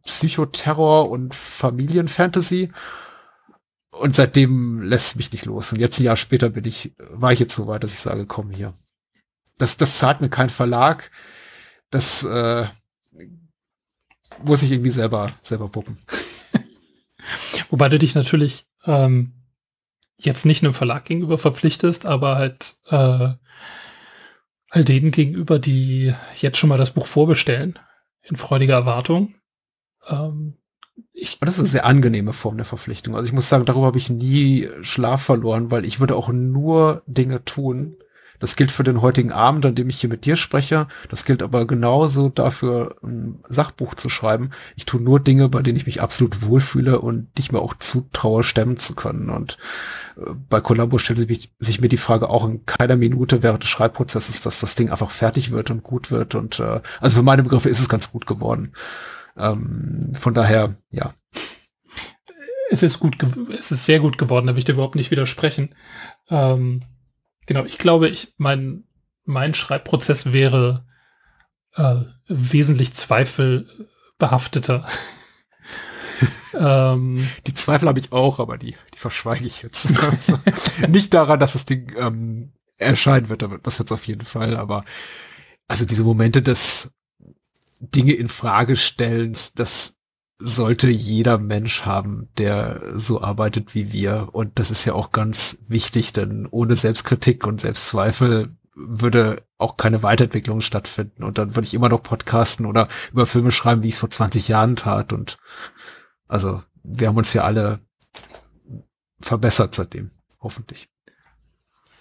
Psychoterror 0.05 1.11
und 1.11 1.35
Familienfantasy. 1.35 2.71
Und 3.91 4.15
seitdem 4.15 4.83
lässt 4.83 5.09
es 5.09 5.17
mich 5.17 5.33
nicht 5.33 5.47
los. 5.47 5.73
Und 5.73 5.81
jetzt 5.81 5.99
ein 5.99 6.05
Jahr 6.05 6.17
später 6.17 6.51
bin 6.51 6.65
ich, 6.65 6.95
war 6.99 7.33
ich 7.33 7.41
jetzt 7.41 7.55
so 7.55 7.67
weit, 7.67 7.83
dass 7.83 7.93
ich 7.93 7.99
sage, 7.99 8.27
komm 8.27 8.51
hier. 8.51 8.75
Das, 9.57 9.77
das 9.77 9.99
zahlt 9.99 10.21
mir 10.21 10.29
kein 10.29 10.51
Verlag. 10.51 11.11
Das 11.91 12.23
äh, 12.23 12.67
muss 14.45 14.63
ich 14.63 14.71
irgendwie 14.71 14.91
selber, 14.91 15.33
selber 15.43 15.75
wuppen. 15.75 15.99
Wobei 17.71 17.89
du 17.89 17.99
dich 17.99 18.15
natürlich 18.15 18.67
ähm, 18.85 19.33
jetzt 20.19 20.45
nicht 20.45 20.63
einem 20.63 20.75
Verlag 20.75 21.07
gegenüber 21.07 21.39
verpflichtest, 21.39 22.07
aber 22.07 22.37
halt 22.37 22.77
äh, 22.91 23.31
all 24.71 24.85
denen 24.85 25.11
gegenüber, 25.11 25.59
die 25.59 26.15
jetzt 26.37 26.59
schon 26.59 26.69
mal 26.69 26.79
das 26.79 26.93
Buch 26.93 27.07
vorbestellen, 27.07 27.79
in 28.23 28.37
freudiger 28.37 28.75
Erwartung. 28.75 29.35
Ähm, 30.09 30.59
ich 31.13 31.39
das 31.41 31.55
ist 31.55 31.59
eine 31.61 31.69
sehr 31.69 31.87
angenehme 31.87 32.33
Form 32.33 32.57
der 32.57 32.67
Verpflichtung. 32.67 33.15
Also 33.15 33.27
ich 33.27 33.33
muss 33.33 33.49
sagen, 33.49 33.65
darüber 33.65 33.87
habe 33.87 33.99
ich 33.99 34.11
nie 34.11 34.69
Schlaf 34.83 35.23
verloren, 35.23 35.71
weil 35.71 35.85
ich 35.85 36.01
würde 36.01 36.17
auch 36.17 36.29
nur 36.29 37.03
Dinge 37.07 37.45
tun, 37.45 37.97
das 38.41 38.57
gilt 38.57 38.71
für 38.71 38.85
den 38.85 39.03
heutigen 39.03 39.33
Abend, 39.33 39.67
an 39.67 39.75
dem 39.75 39.89
ich 39.89 40.01
hier 40.01 40.11
mit 40.11 40.25
dir 40.25 40.37
spreche. 40.37 40.87
Das 41.11 41.25
gilt 41.25 41.43
aber 41.43 41.67
genauso 41.67 42.29
dafür, 42.29 42.97
ein 43.03 43.41
Sachbuch 43.49 43.95
zu 43.95 44.09
schreiben. 44.09 44.51
Ich 44.77 44.87
tue 44.87 45.01
nur 45.01 45.21
Dinge, 45.21 45.49
bei 45.49 45.63
denen 45.63 45.77
ich 45.77 45.87
mich 45.87 46.01
absolut 46.01 46.43
wohlfühle 46.43 47.01
und 47.01 47.37
dich 47.37 47.51
mir 47.51 47.61
auch 47.61 47.75
zutraue, 47.75 48.45
stemmen 48.45 48.77
zu 48.77 48.95
können. 48.95 49.31
Und 49.31 49.59
äh, 50.17 50.31
bei 50.49 50.61
Columbo 50.61 50.99
stellt 50.99 51.19
sich, 51.19 51.53
sich, 51.59 51.81
mir 51.81 51.89
die 51.89 51.97
Frage 51.97 52.29
auch 52.29 52.49
in 52.49 52.65
keiner 52.65 52.97
Minute 52.97 53.43
während 53.43 53.63
des 53.63 53.71
Schreibprozesses, 53.71 54.43
dass 54.43 54.61
das 54.61 54.75
Ding 54.75 54.91
einfach 54.91 55.11
fertig 55.11 55.51
wird 55.51 55.71
und 55.71 55.83
gut 55.83 56.11
wird. 56.11 56.35
Und 56.35 56.61
äh, 56.61 56.81
also 57.01 57.17
für 57.17 57.25
meine 57.25 57.43
Begriffe 57.43 57.69
ist 57.69 57.81
es 57.81 57.89
ganz 57.89 58.13
gut 58.13 58.27
geworden. 58.27 58.73
Ähm, 59.37 60.13
von 60.15 60.35
daher, 60.35 60.77
ja. 60.91 61.15
Es 62.71 62.83
ist 62.83 63.01
gut, 63.01 63.17
es 63.59 63.71
ist 63.71 63.87
sehr 63.87 63.99
gut 63.99 64.19
geworden, 64.19 64.47
da 64.47 64.53
will 64.53 64.59
ich 64.59 64.67
dir 64.67 64.75
überhaupt 64.75 64.95
nicht 64.95 65.11
widersprechen. 65.11 65.75
Ähm 66.29 66.83
Genau, 67.49 67.65
ich 67.65 67.79
glaube, 67.79 68.11
ich 68.11 68.35
mein 68.37 68.85
mein 69.25 69.55
Schreibprozess 69.55 70.35
wäre 70.35 70.87
äh, 71.77 72.03
wesentlich 72.27 72.93
zweifelbehafteter. 72.93 74.87
ähm, 76.55 77.27
die 77.47 77.55
Zweifel 77.55 77.89
habe 77.89 78.01
ich 78.01 78.13
auch, 78.13 78.39
aber 78.39 78.59
die, 78.59 78.77
die 78.93 78.99
verschweige 78.99 79.47
ich 79.47 79.63
jetzt. 79.63 79.91
Also, 80.03 80.39
nicht 80.89 81.15
daran, 81.15 81.41
dass 81.41 81.55
das 81.55 81.65
Ding 81.65 81.91
ähm, 81.97 82.53
erscheinen 82.77 83.31
wird, 83.31 83.43
aber 83.43 83.57
das 83.59 83.79
jetzt 83.79 83.93
auf 83.93 84.07
jeden 84.07 84.27
Fall. 84.27 84.55
Aber 84.55 84.85
also 85.69 85.87
diese 85.87 86.05
Momente 86.05 86.43
des 86.43 86.93
Dinge 87.81 88.13
in 88.13 88.29
Frage 88.29 88.77
stellens, 88.77 89.55
das 89.55 89.98
sollte 90.39 90.89
jeder 90.89 91.39
Mensch 91.39 91.83
haben, 91.85 92.29
der 92.39 92.83
so 92.95 93.21
arbeitet 93.21 93.75
wie 93.75 93.93
wir. 93.93 94.29
Und 94.33 94.59
das 94.59 94.71
ist 94.71 94.85
ja 94.85 94.95
auch 94.95 95.11
ganz 95.11 95.59
wichtig, 95.67 96.13
denn 96.13 96.47
ohne 96.51 96.77
Selbstkritik 96.77 97.47
und 97.47 97.61
Selbstzweifel 97.61 98.57
würde 98.75 99.43
auch 99.59 99.77
keine 99.77 100.05
Weiterentwicklung 100.05 100.61
stattfinden. 100.61 101.25
Und 101.25 101.39
dann 101.39 101.57
würde 101.57 101.67
ich 101.67 101.75
immer 101.75 101.89
noch 101.89 102.03
podcasten 102.03 102.67
oder 102.67 102.89
über 103.13 103.27
Filme 103.27 103.51
schreiben, 103.51 103.83
wie 103.83 103.89
ich 103.89 103.95
es 103.95 104.01
vor 104.01 104.11
20 104.11 104.47
Jahren 104.47 104.77
tat. 104.77 105.13
Und 105.13 105.39
also 106.29 106.63
wir 106.85 107.09
haben 107.09 107.17
uns 107.17 107.33
ja 107.33 107.43
alle 107.43 107.81
verbessert 109.21 109.75
seitdem, 109.75 110.13
hoffentlich. 110.41 110.89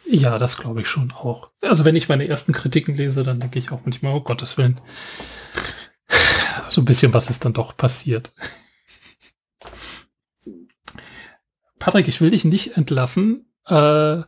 Ja, 0.10 0.38
das 0.38 0.58
glaube 0.58 0.82
ich 0.82 0.88
schon 0.88 1.12
auch. 1.12 1.52
Also 1.62 1.84
wenn 1.84 1.96
ich 1.96 2.08
meine 2.08 2.28
ersten 2.28 2.54
Kritiken 2.54 2.96
lese, 2.96 3.24
dann 3.24 3.40
denke 3.40 3.60
ich 3.60 3.72
auch 3.72 3.82
manchmal, 3.84 4.14
oh 4.14 4.22
Gottes 4.22 4.58
Willen, 4.58 4.80
so 6.70 6.82
ein 6.82 6.86
bisschen, 6.86 7.14
was 7.14 7.30
ist 7.30 7.46
dann 7.46 7.54
doch 7.54 7.76
passiert. 7.76 8.32
Patrick, 11.80 12.08
ich 12.08 12.22
will 12.22 12.32
dich 12.32 12.44
nicht 12.46 12.78
entlassen, 12.78 13.46
äh, 13.68 14.22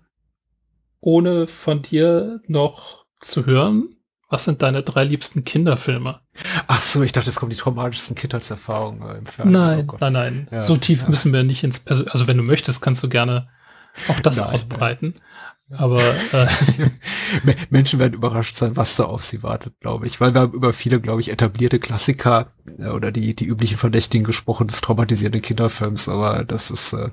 ohne 1.01 1.47
von 1.47 1.81
dir 1.81 2.41
noch 2.47 3.05
zu 3.21 3.45
hören. 3.45 3.95
Was 4.29 4.43
sind 4.43 4.61
deine 4.61 4.83
drei 4.83 5.03
liebsten 5.03 5.43
Kinderfilme? 5.43 6.21
Ach 6.67 6.81
so, 6.81 7.01
ich 7.01 7.11
dachte, 7.11 7.29
es 7.29 7.37
kommen 7.37 7.49
die 7.49 7.57
traumatischsten 7.57 8.15
Kindheitserfahrungen 8.15 9.09
äh, 9.09 9.17
im 9.17 9.25
Fernsehen. 9.25 9.51
Nein, 9.51 9.89
oh 9.91 9.97
nein, 9.99 10.13
nein. 10.13 10.47
Ja, 10.51 10.61
so 10.61 10.77
tief 10.77 11.01
ja. 11.01 11.09
müssen 11.09 11.33
wir 11.33 11.43
nicht 11.43 11.63
ins 11.63 11.79
Persön 11.79 12.07
Also 12.09 12.27
wenn 12.27 12.37
du 12.37 12.43
möchtest, 12.43 12.81
kannst 12.81 13.03
du 13.03 13.09
gerne 13.09 13.49
auch 14.07 14.19
das 14.19 14.37
nein, 14.37 14.53
ausbreiten. 14.53 15.15
Nein. 15.15 15.23
Aber 15.71 16.01
äh, 16.01 16.47
Menschen 17.69 17.99
werden 17.99 18.13
überrascht 18.13 18.55
sein, 18.55 18.75
was 18.75 18.95
da 18.95 19.03
auf 19.03 19.23
sie 19.23 19.43
wartet, 19.43 19.79
glaube 19.79 20.07
ich. 20.07 20.19
Weil 20.19 20.33
wir 20.33 20.41
haben 20.41 20.53
über 20.53 20.73
viele, 20.73 20.99
glaube 20.99 21.21
ich, 21.21 21.31
etablierte 21.31 21.79
Klassiker 21.79 22.47
äh, 22.79 22.87
oder 22.87 23.11
die, 23.11 23.35
die 23.35 23.45
üblichen 23.45 23.77
Verdächtigen 23.77 24.25
gesprochen 24.25 24.67
des 24.67 24.81
traumatisierenden 24.81 25.41
Kinderfilms. 25.41 26.09
Aber 26.09 26.43
das 26.43 26.71
ist 26.71 26.93
äh, 26.93 27.09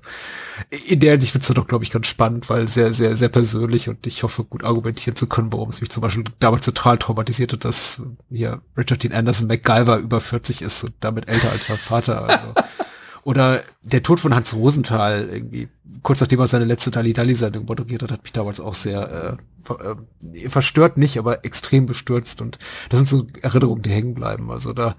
in 0.89 1.01
der 1.01 1.13
Hinsicht 1.13 1.35
wird 1.35 1.43
es 1.43 1.55
doch, 1.55 1.67
glaube 1.67 1.85
ich, 1.85 1.91
ganz 1.91 2.07
spannend, 2.07 2.49
weil 2.49 2.67
sehr, 2.67 2.95
sehr, 2.95 3.15
sehr 3.17 3.29
persönlich 3.29 3.91
und 3.91 4.07
ich 4.07 4.23
hoffe, 4.23 4.45
gut 4.45 4.65
argumentieren 4.65 5.17
zu 5.17 5.27
können, 5.27 5.53
warum 5.53 5.69
es 5.69 5.81
mich 5.83 5.91
zum 5.91 6.01
Beispiel 6.01 6.25
damals 6.39 6.65
total 6.65 6.97
traumatisiert 6.97 7.53
hat, 7.53 7.65
dass 7.65 8.03
hier 8.31 8.63
Richard 8.77 9.03
Dean 9.03 9.13
Anderson 9.13 9.49
MacGyver 9.49 9.99
über 9.99 10.21
40 10.21 10.63
ist 10.63 10.85
und 10.85 10.95
damit 11.01 11.29
älter 11.29 11.51
als 11.51 11.69
mein 11.69 11.79
Vater. 11.79 12.29
Also. 12.29 12.55
Oder 13.27 13.64
der 13.83 14.05
Tod 14.05 14.20
von 14.20 14.33
Hans 14.37 14.55
Rosenthal, 14.55 15.29
irgendwie, 15.29 15.68
kurz 16.05 16.20
nachdem 16.20 16.39
er 16.39 16.47
seine 16.47 16.64
letzte 16.64 16.93
Dali-Dali-Sendung 16.93 17.64
moderiert 17.64 18.05
hat, 18.05 18.12
hat 18.12 18.22
mich 18.22 18.31
damals 18.31 18.61
auch 18.61 18.77
sehr 18.77 19.41
äh, 19.68 20.37
äh, 20.39 20.49
verstört 20.49 20.97
nicht, 20.97 21.18
aber 21.18 21.45
extrem 21.45 21.87
bestürzt. 21.87 22.41
Und 22.41 22.61
das 22.89 22.99
sind 22.99 23.09
so 23.09 23.27
Erinnerungen, 23.43 23.83
die 23.83 23.91
hängen 23.91 24.14
bleiben. 24.14 24.53
Also 24.53 24.72
da 24.72 24.95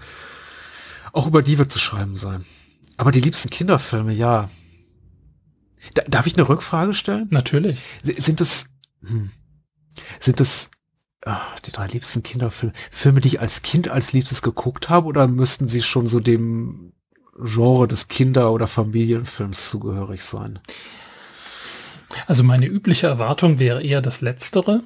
auch 1.14 1.26
über 1.26 1.42
die 1.42 1.58
wird 1.58 1.72
zu 1.72 1.80
schreiben 1.80 2.18
sein. 2.18 2.44
Aber 2.98 3.14
die 3.14 3.22
liebsten 3.22 3.50
Kinderfilme, 3.50 4.12
ja. 4.12 4.50
Da, 5.94 6.02
darf 6.10 6.28
ich 6.28 6.36
eine 6.36 6.50
Rückfrage 6.50 6.94
stellen? 6.94 7.28
Natürlich. 7.30 7.82
Sind 8.04 8.42
das, 8.42 8.66
hm, 9.06 9.32
sind 10.20 10.42
das 10.42 10.70
ach, 11.24 11.62
die 11.62 11.72
drei 11.72 11.88
liebsten 11.88 12.24
Kinderfilme, 12.24 12.74
Filme, 12.92 13.22
die 13.22 13.30
ich 13.30 13.40
als 13.40 13.62
Kind 13.62 13.88
als 13.88 14.12
liebstes 14.12 14.42
geguckt 14.42 14.90
habe, 14.90 15.08
oder 15.08 15.30
müssten 15.30 15.70
sie 15.70 15.82
schon 15.82 16.08
so 16.08 16.20
dem 16.20 16.92
Genre 17.40 17.88
des 17.88 18.08
Kinder- 18.08 18.52
oder 18.52 18.68
Familienfilms 18.68 19.70
zugehörig 19.70 20.24
sein? 20.24 20.60
Also 22.26 22.44
meine 22.44 22.66
übliche 22.66 23.08
Erwartung 23.08 23.60
wäre 23.60 23.84
eher 23.84 24.02
das 24.02 24.22
Letztere. 24.22 24.84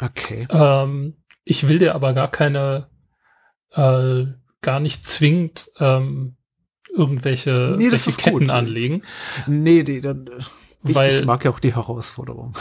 Okay. 0.00 0.46
Ähm, 0.50 1.16
ich 1.44 1.68
will 1.68 1.78
dir 1.78 1.94
aber 1.94 2.12
gar 2.12 2.28
keine 2.28 2.88
äh, 3.74 4.24
gar 4.60 4.80
nicht 4.80 5.06
zwingend 5.06 5.70
ähm, 5.78 6.36
irgendwelche 6.94 7.74
nee, 7.78 7.90
das 7.90 8.16
Ketten 8.16 8.40
gut. 8.40 8.50
anlegen. 8.50 9.02
Nee, 9.46 9.84
nee, 9.86 10.00
dann, 10.00 10.26
äh, 10.26 10.42
ich, 10.84 10.94
weil, 10.94 11.20
ich 11.20 11.24
mag 11.24 11.44
ja 11.44 11.50
auch 11.50 11.60
die 11.60 11.74
Herausforderung. 11.74 12.54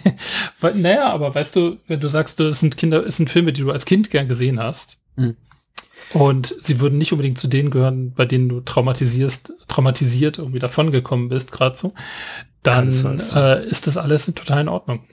weil, 0.60 0.74
naja, 0.74 1.12
aber 1.12 1.34
weißt 1.34 1.56
du, 1.56 1.78
wenn 1.86 2.00
du 2.00 2.08
sagst, 2.08 2.38
es 2.40 2.60
sind 2.60 2.76
Kinder, 2.76 3.04
es 3.04 3.16
sind 3.16 3.30
Filme, 3.30 3.52
die 3.52 3.62
du 3.62 3.70
als 3.70 3.84
Kind 3.84 4.10
gern 4.10 4.28
gesehen 4.28 4.60
hast, 4.60 4.98
mhm. 5.16 5.36
Und 6.12 6.54
sie 6.60 6.80
würden 6.80 6.98
nicht 6.98 7.12
unbedingt 7.12 7.38
zu 7.38 7.48
denen 7.48 7.70
gehören, 7.70 8.12
bei 8.12 8.24
denen 8.24 8.48
du 8.48 8.60
traumatisierst, 8.60 9.52
traumatisiert 9.68 10.38
irgendwie 10.38 10.58
davongekommen 10.58 11.28
bist, 11.28 11.52
gerade 11.52 11.76
so, 11.76 11.92
dann 12.62 12.88
äh, 13.34 13.66
ist 13.66 13.86
das 13.86 13.96
alles 13.96 14.26
total 14.26 14.62
in 14.62 14.68
Ordnung. 14.68 15.04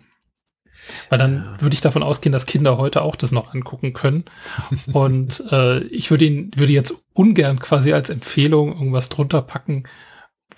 Weil 1.09 1.19
dann 1.19 1.55
würde 1.59 1.73
ich 1.73 1.81
davon 1.81 2.03
ausgehen, 2.03 2.33
dass 2.33 2.45
Kinder 2.45 2.77
heute 2.77 3.01
auch 3.01 3.15
das 3.15 3.31
noch 3.31 3.53
angucken 3.53 3.93
können. 3.93 4.25
Und 4.93 5.43
äh, 5.51 5.79
ich 5.85 6.09
würde 6.09 6.25
ihn, 6.25 6.51
würde 6.55 6.73
jetzt 6.73 6.95
ungern 7.13 7.59
quasi 7.59 7.93
als 7.93 8.09
Empfehlung 8.09 8.73
irgendwas 8.73 9.09
drunter 9.09 9.41
packen, 9.41 9.83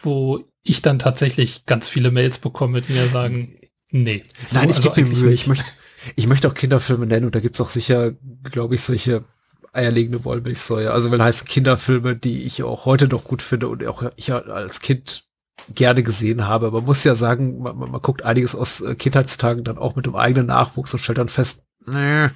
wo 0.02 0.44
ich 0.64 0.82
dann 0.82 1.00
tatsächlich 1.00 1.66
ganz 1.66 1.88
viele 1.88 2.12
Mails 2.12 2.40
bekomme, 2.40 2.82
die 2.82 2.94
mir 2.94 3.08
sagen, 3.08 3.60
nee. 3.92 4.24
So, 4.46 4.58
Nein, 4.58 4.70
ich 4.70 4.78
also 4.78 4.92
gebe 4.92 5.10
mir 5.10 5.18
Mühe. 5.18 5.34
Ich 5.34 5.48
möchte, 5.48 5.72
ich 6.16 6.28
möchte 6.28 6.48
auch 6.48 6.54
Kinderfilme 6.54 7.06
nennen 7.06 7.26
und 7.26 7.36
da 7.36 7.40
gibt's 7.40 7.60
auch 7.60 7.70
sicher, 7.70 8.14
glaube 8.44 8.76
ich, 8.76 8.82
solche 8.82 9.26
eierlegende 9.74 10.24
Wollmilchsäue. 10.24 10.92
Also 10.92 11.12
wenn 11.12 11.22
heißt 11.22 11.46
Kinderfilme, 11.46 12.16
die 12.16 12.44
ich 12.44 12.64
auch 12.64 12.86
heute 12.86 13.08
noch 13.08 13.24
gut 13.24 13.42
finde 13.42 13.68
und 13.68 13.86
auch 13.86 14.04
ich 14.16 14.32
als 14.32 14.80
Kind 14.80 15.26
gerne 15.74 16.04
gesehen 16.04 16.48
habe. 16.48 16.72
Man 16.72 16.86
muss 16.86 17.04
ja 17.04 17.16
sagen, 17.16 17.60
man, 17.60 17.78
man 17.78 18.02
guckt 18.02 18.26
einiges 18.26 18.56
aus 18.56 18.82
äh, 18.82 18.96
Kindheitstagen 18.96 19.64
dann 19.64 19.78
auch 19.78 19.96
mit 19.96 20.06
dem 20.06 20.16
eigenen 20.16 20.48
Nachwuchs 20.48 20.94
und 20.94 21.00
stellt 21.00 21.18
dann 21.18 21.30
fest, 21.30 21.64
nee. 21.86 22.28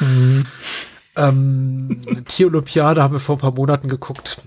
Mhm. 0.00 0.46
Ähm, 1.16 2.24
Tierolympiade 2.26 3.02
haben 3.02 3.14
wir 3.14 3.20
vor 3.20 3.36
ein 3.36 3.40
paar 3.40 3.52
Monaten 3.54 3.88
geguckt. 3.88 4.40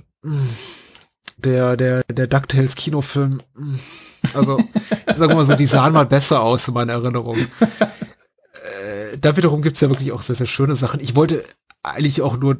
Der, 1.38 1.78
der, 1.78 2.04
der 2.12 2.28
DuckTales 2.28 2.76
Kinofilm. 2.76 3.42
Also, 4.34 4.58
sagen 5.16 5.32
wir 5.32 5.36
mal 5.36 5.46
so, 5.46 5.56
die 5.56 5.66
sahen 5.66 5.94
mal 5.94 6.06
besser 6.06 6.42
aus 6.42 6.68
in 6.68 6.74
meiner 6.74 6.94
Erinnerung. 6.94 7.38
Äh, 7.38 9.18
da 9.22 9.38
wiederum 9.38 9.62
gibt's 9.62 9.80
ja 9.80 9.90
wirklich 9.90 10.12
auch 10.12 10.22
sehr, 10.22 10.36
sehr 10.36 10.48
schöne 10.48 10.76
Sachen. 10.76 11.00
Ich 11.00 11.16
wollte 11.16 11.46
eigentlich 11.92 12.22
auch 12.22 12.38
nur 12.38 12.58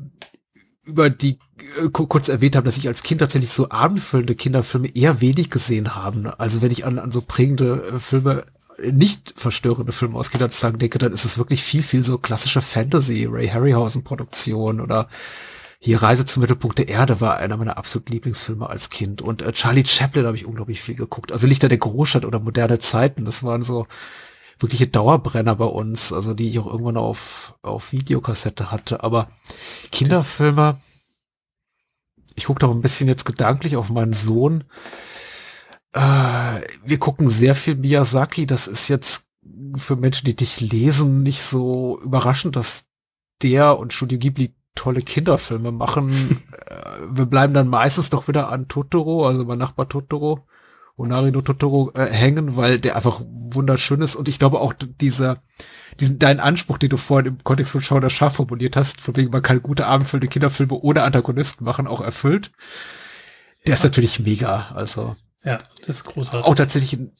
über 0.84 1.10
die 1.10 1.38
äh, 1.84 1.90
kurz 1.90 2.30
erwähnt 2.30 2.56
haben, 2.56 2.66
dass 2.66 2.78
ich 2.78 2.88
als 2.88 3.04
Kind 3.04 3.20
tatsächlich 3.20 3.52
so 3.52 3.70
abendfüllende 3.70 4.36
Kinderfilme 4.36 4.96
eher 4.96 5.22
wenig 5.22 5.50
gesehen 5.50 5.96
habe. 5.96 6.40
Also 6.40 6.62
wenn 6.62 6.72
ich 6.72 6.86
an, 6.86 6.98
an 7.00 7.12
so 7.12 7.22
prägende 7.22 7.84
äh, 7.96 8.00
Filme, 8.00 8.46
äh, 8.82 8.92
nicht 8.92 9.34
verstörende 9.36 9.92
Filme 9.92 10.18
aus 10.18 10.32
Kinderzeit 10.32 10.82
denke, 10.82 10.98
dann 10.98 11.14
ist 11.14 11.26
es 11.26 11.38
wirklich 11.38 11.64
viel, 11.64 11.84
viel 11.84 12.04
so 12.04 12.18
klassische 12.18 12.62
Fantasy, 12.62 13.28
Ray 13.30 13.50
Harryhausen 13.50 14.04
Produktion 14.04 14.80
oder 14.80 15.10
hier 15.80 16.02
Reise 16.02 16.26
zum 16.26 16.42
Mittelpunkt 16.42 16.80
der 16.80 16.88
Erde 16.88 17.22
war 17.22 17.38
einer 17.38 17.58
meiner 17.58 17.78
absoluten 17.78 18.14
Lieblingsfilme 18.14 18.68
als 18.68 18.90
Kind. 18.90 19.22
Und 19.22 19.42
äh, 19.42 19.52
Charlie 19.52 19.86
Chaplin 19.86 20.26
habe 20.26 20.38
ich 20.38 20.46
unglaublich 20.46 20.82
viel 20.82 20.96
geguckt. 20.96 21.32
Also 21.32 21.48
Lichter 21.48 21.70
der 21.70 21.78
Großstadt 21.78 22.26
oder 22.26 22.40
moderne 22.40 22.80
Zeiten, 22.80 23.26
das 23.26 23.44
waren 23.44 23.62
so 23.62 23.88
wirkliche 24.60 24.88
Dauerbrenner 24.88 25.56
bei 25.56 25.66
uns, 25.66 26.12
also 26.14 26.34
die 26.34 26.50
ich 26.50 26.60
auch 26.60 26.68
irgendwann 26.68 26.98
auf, 26.98 27.56
auf 27.62 27.92
Videokassette 27.92 28.72
hatte. 28.72 29.04
Aber 29.04 29.30
Kinderfilme, 29.92 30.80
ich 32.36 32.46
gucke 32.46 32.60
doch 32.60 32.72
ein 32.72 32.82
bisschen 32.82 33.08
jetzt 33.08 33.26
gedanklich 33.26 33.76
auf 33.76 33.90
meinen 33.90 34.14
Sohn. 34.14 34.64
Äh, 35.94 36.62
wir 36.84 37.00
gucken 37.00 37.30
sehr 37.30 37.56
viel 37.56 37.76
Miyazaki. 37.76 38.46
Das 38.46 38.68
ist 38.68 38.88
jetzt 38.88 39.26
für 39.76 39.96
Menschen, 39.96 40.26
die 40.26 40.36
dich 40.36 40.60
lesen, 40.62 41.24
nicht 41.24 41.44
so 41.44 42.00
überraschend, 42.02 42.56
dass 42.56 42.86
der 43.42 43.78
und 43.78 43.94
Studio 43.94 44.18
Ghibli 44.18 44.56
tolle 44.76 45.02
Kinderfilme 45.02 45.72
machen. 45.72 46.44
äh, 46.66 47.00
wir 47.10 47.26
bleiben 47.26 47.54
dann 47.54 47.68
meistens 47.68 48.10
doch 48.10 48.28
wieder 48.28 48.50
an 48.50 48.68
Totoro, 48.68 49.28
also 49.28 49.46
mein 49.46 49.58
Nachbar 49.58 49.90
Totoro. 49.90 50.46
Onari 50.98 51.32
no 51.32 51.42
Totoro 51.42 51.92
äh, 51.94 52.08
hängen, 52.08 52.58
weil 52.58 52.80
der 52.80 52.96
einfach 52.96 53.22
wunderschön 53.26 54.02
ist 54.02 54.16
und 54.16 54.28
ich 54.28 54.40
glaube 54.40 54.60
auch 54.60 54.74
dieser, 54.74 55.38
diesen, 56.00 56.20
dein 56.20 56.40
Anspruch, 56.40 56.80
den 56.80 56.90
du 56.90 56.98
vorhin 56.98 57.28
im 57.28 57.44
Kontext 57.44 57.72
von 57.72 57.82
Schau 57.82 58.00
das 58.00 58.14
Schaf 58.14 58.36
formuliert 58.36 58.76
hast, 58.76 59.00
von 59.00 59.16
wegen 59.16 59.32
man 59.32 59.44
kann 59.44 59.62
gute 59.62 59.86
abendfüllende 59.86 60.28
Kinderfilme 60.28 60.74
ohne 60.74 61.04
Antagonisten 61.04 61.64
machen, 61.64 61.88
auch 61.88 62.02
erfüllt. 62.02 62.52
Der 63.66 63.72
ja. 63.72 63.74
ist 63.76 63.84
natürlich 63.84 64.20
mega, 64.20 64.70
also. 64.74 65.16
Ja, 65.44 65.60
das 65.82 65.98
ist 65.98 66.04
großartig. 66.06 66.46
Auch 66.46 66.56
tatsächlich 66.56 66.94
ein 66.94 67.12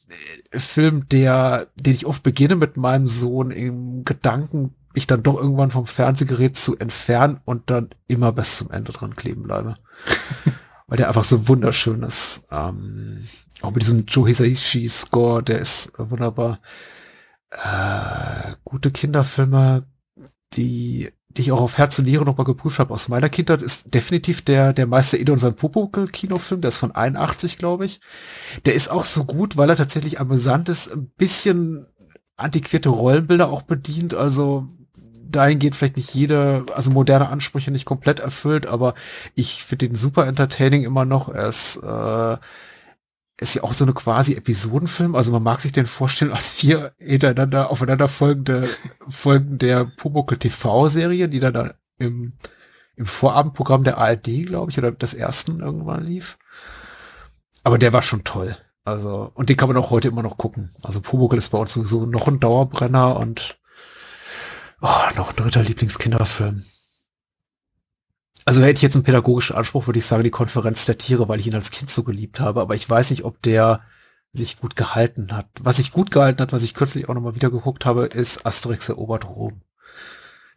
äh, 0.50 0.58
Film, 0.58 1.08
der, 1.08 1.68
den 1.76 1.94
ich 1.94 2.04
oft 2.04 2.22
beginne 2.22 2.56
mit 2.56 2.76
meinem 2.76 3.08
Sohn 3.08 3.52
im 3.52 4.04
Gedanken, 4.04 4.74
mich 4.92 5.06
dann 5.06 5.22
doch 5.22 5.36
irgendwann 5.36 5.70
vom 5.70 5.86
Fernsehgerät 5.86 6.56
zu 6.56 6.76
entfernen 6.76 7.40
und 7.44 7.70
dann 7.70 7.90
immer 8.08 8.32
bis 8.32 8.58
zum 8.58 8.70
Ende 8.70 8.92
dran 8.92 9.14
kleben 9.14 9.44
bleibe. 9.44 9.76
Weil 10.88 10.96
der 10.96 11.08
einfach 11.08 11.24
so 11.24 11.46
wunderschön 11.46 12.02
ist. 12.02 12.44
Ähm, 12.50 13.22
auch 13.62 13.72
mit 13.72 13.82
diesem 13.82 14.04
Joe 14.06 14.26
Hisaishi-Score, 14.26 15.42
der 15.42 15.58
ist 15.58 15.92
wunderbar. 15.96 16.60
Äh, 17.50 18.52
gute 18.64 18.90
Kinderfilme, 18.90 19.86
die, 20.54 21.10
die 21.28 21.42
ich 21.42 21.52
auch 21.52 21.60
auf 21.60 21.78
Herz 21.78 21.98
und 21.98 22.04
Niere 22.04 22.24
nochmal 22.24 22.44
geprüft 22.44 22.78
habe 22.78 22.92
aus 22.92 23.08
meiner 23.08 23.28
Kindheit, 23.28 23.62
ist 23.62 23.94
definitiv 23.94 24.42
der, 24.42 24.72
der 24.72 24.86
Meister 24.86 25.18
Ede 25.18 25.32
und 25.32 25.38
sein 25.38 25.54
Popokel-Kinofilm, 25.54 26.60
der 26.60 26.68
ist 26.68 26.76
von 26.76 26.92
81, 26.92 27.58
glaube 27.58 27.86
ich. 27.86 28.00
Der 28.66 28.74
ist 28.74 28.90
auch 28.90 29.04
so 29.04 29.24
gut, 29.24 29.56
weil 29.56 29.70
er 29.70 29.76
tatsächlich 29.76 30.20
amüsant 30.20 30.68
ist, 30.68 30.92
ein 30.92 31.10
bisschen 31.16 31.86
antiquierte 32.36 32.90
Rollenbilder 32.90 33.48
auch 33.50 33.62
bedient, 33.62 34.14
also 34.14 34.68
dahin 35.30 35.58
geht 35.58 35.76
vielleicht 35.76 35.96
nicht 35.96 36.14
jede, 36.14 36.64
also 36.74 36.90
moderne 36.90 37.28
Ansprüche 37.28 37.70
nicht 37.70 37.84
komplett 37.84 38.20
erfüllt, 38.20 38.66
aber 38.66 38.94
ich 39.34 39.62
finde 39.64 39.88
den 39.88 39.96
super 39.96 40.26
entertaining 40.26 40.84
immer 40.84 41.04
noch. 41.04 41.28
Er 41.28 41.48
ist 41.48 41.76
äh, 41.76 42.36
ist 43.40 43.54
ja 43.54 43.62
auch 43.62 43.72
so 43.72 43.84
eine 43.84 43.94
quasi 43.94 44.34
Episodenfilm. 44.34 45.14
Also 45.14 45.30
man 45.30 45.42
mag 45.42 45.60
sich 45.60 45.72
den 45.72 45.86
vorstellen 45.86 46.32
als 46.32 46.52
vier 46.52 46.92
hintereinander 46.98 47.70
aufeinander 47.70 48.08
folgende 48.08 48.68
Folgen 49.08 49.58
der 49.58 49.84
Pumuckl 49.84 50.38
TV-Serie, 50.38 51.28
die 51.28 51.40
dann 51.40 51.54
da 51.54 51.74
im, 51.98 52.32
im 52.96 53.06
Vorabendprogramm 53.06 53.84
der 53.84 53.98
ARD, 53.98 54.46
glaube 54.46 54.72
ich, 54.72 54.78
oder 54.78 54.90
des 54.90 55.14
ersten 55.14 55.60
irgendwann 55.60 56.04
lief. 56.04 56.36
Aber 57.62 57.78
der 57.78 57.92
war 57.92 58.02
schon 58.02 58.24
toll. 58.24 58.56
Also, 58.84 59.30
und 59.34 59.48
den 59.48 59.56
kann 59.56 59.68
man 59.68 59.76
auch 59.76 59.90
heute 59.90 60.08
immer 60.08 60.22
noch 60.22 60.38
gucken. 60.38 60.70
Also 60.82 61.00
Pumuckl 61.00 61.38
ist 61.38 61.50
bei 61.50 61.58
uns 61.58 61.72
sowieso 61.72 62.06
noch 62.06 62.26
ein 62.26 62.40
Dauerbrenner 62.40 63.16
und 63.16 63.60
oh, 64.80 65.16
noch 65.16 65.30
ein 65.30 65.36
dritter 65.36 65.62
Lieblingskinderfilm. 65.62 66.64
Also 68.48 68.62
hätte 68.62 68.78
ich 68.78 68.82
jetzt 68.82 68.94
einen 68.94 69.04
pädagogischen 69.04 69.56
Anspruch, 69.56 69.86
würde 69.86 69.98
ich 69.98 70.06
sagen, 70.06 70.24
die 70.24 70.30
Konferenz 70.30 70.86
der 70.86 70.96
Tiere, 70.96 71.28
weil 71.28 71.38
ich 71.38 71.46
ihn 71.46 71.54
als 71.54 71.70
Kind 71.70 71.90
so 71.90 72.02
geliebt 72.02 72.40
habe. 72.40 72.62
Aber 72.62 72.74
ich 72.74 72.88
weiß 72.88 73.10
nicht, 73.10 73.24
ob 73.24 73.42
der 73.42 73.82
sich 74.32 74.56
gut 74.56 74.74
gehalten 74.74 75.32
hat. 75.32 75.50
Was 75.60 75.76
sich 75.76 75.92
gut 75.92 76.10
gehalten 76.10 76.40
hat, 76.40 76.50
was 76.50 76.62
ich 76.62 76.72
kürzlich 76.72 77.10
auch 77.10 77.14
nochmal 77.14 77.34
wieder 77.34 77.50
geguckt 77.50 77.84
habe, 77.84 78.06
ist 78.06 78.46
Asterix 78.46 78.88
erobert 78.88 79.28
Rom. 79.28 79.60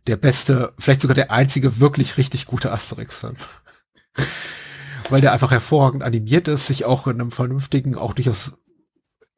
Der 0.07 0.15
beste, 0.15 0.71
vielleicht 0.79 1.01
sogar 1.01 1.15
der 1.15 1.31
einzige 1.31 1.81
wirklich 1.81 2.15
richtig 2.15 2.45
gute 2.45 2.71
Asterix-Film. 2.71 3.33
weil 5.09 5.19
der 5.19 5.33
einfach 5.33 5.51
hervorragend 5.51 6.01
animiert 6.01 6.47
ist, 6.47 6.67
sich 6.67 6.85
auch 6.85 7.07
in 7.07 7.19
einem 7.19 7.31
vernünftigen, 7.31 7.95
auch 7.95 8.13
durchaus 8.13 8.53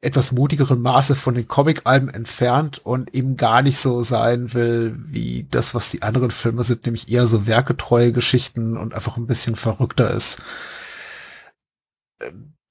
etwas 0.04 0.32
mutigeren 0.32 0.80
Maße 0.82 1.16
von 1.16 1.34
den 1.34 1.48
Comic-Alben 1.48 2.08
entfernt 2.08 2.78
und 2.78 3.14
eben 3.14 3.36
gar 3.36 3.62
nicht 3.62 3.78
so 3.78 4.02
sein 4.02 4.52
will, 4.54 4.96
wie 5.06 5.46
das, 5.50 5.74
was 5.74 5.90
die 5.90 6.02
anderen 6.02 6.30
Filme 6.30 6.62
sind, 6.64 6.84
nämlich 6.84 7.10
eher 7.10 7.26
so 7.26 7.46
werketreue 7.46 8.12
Geschichten 8.12 8.76
und 8.76 8.94
einfach 8.94 9.16
ein 9.16 9.26
bisschen 9.26 9.56
verrückter 9.56 10.10
ist. 10.10 10.40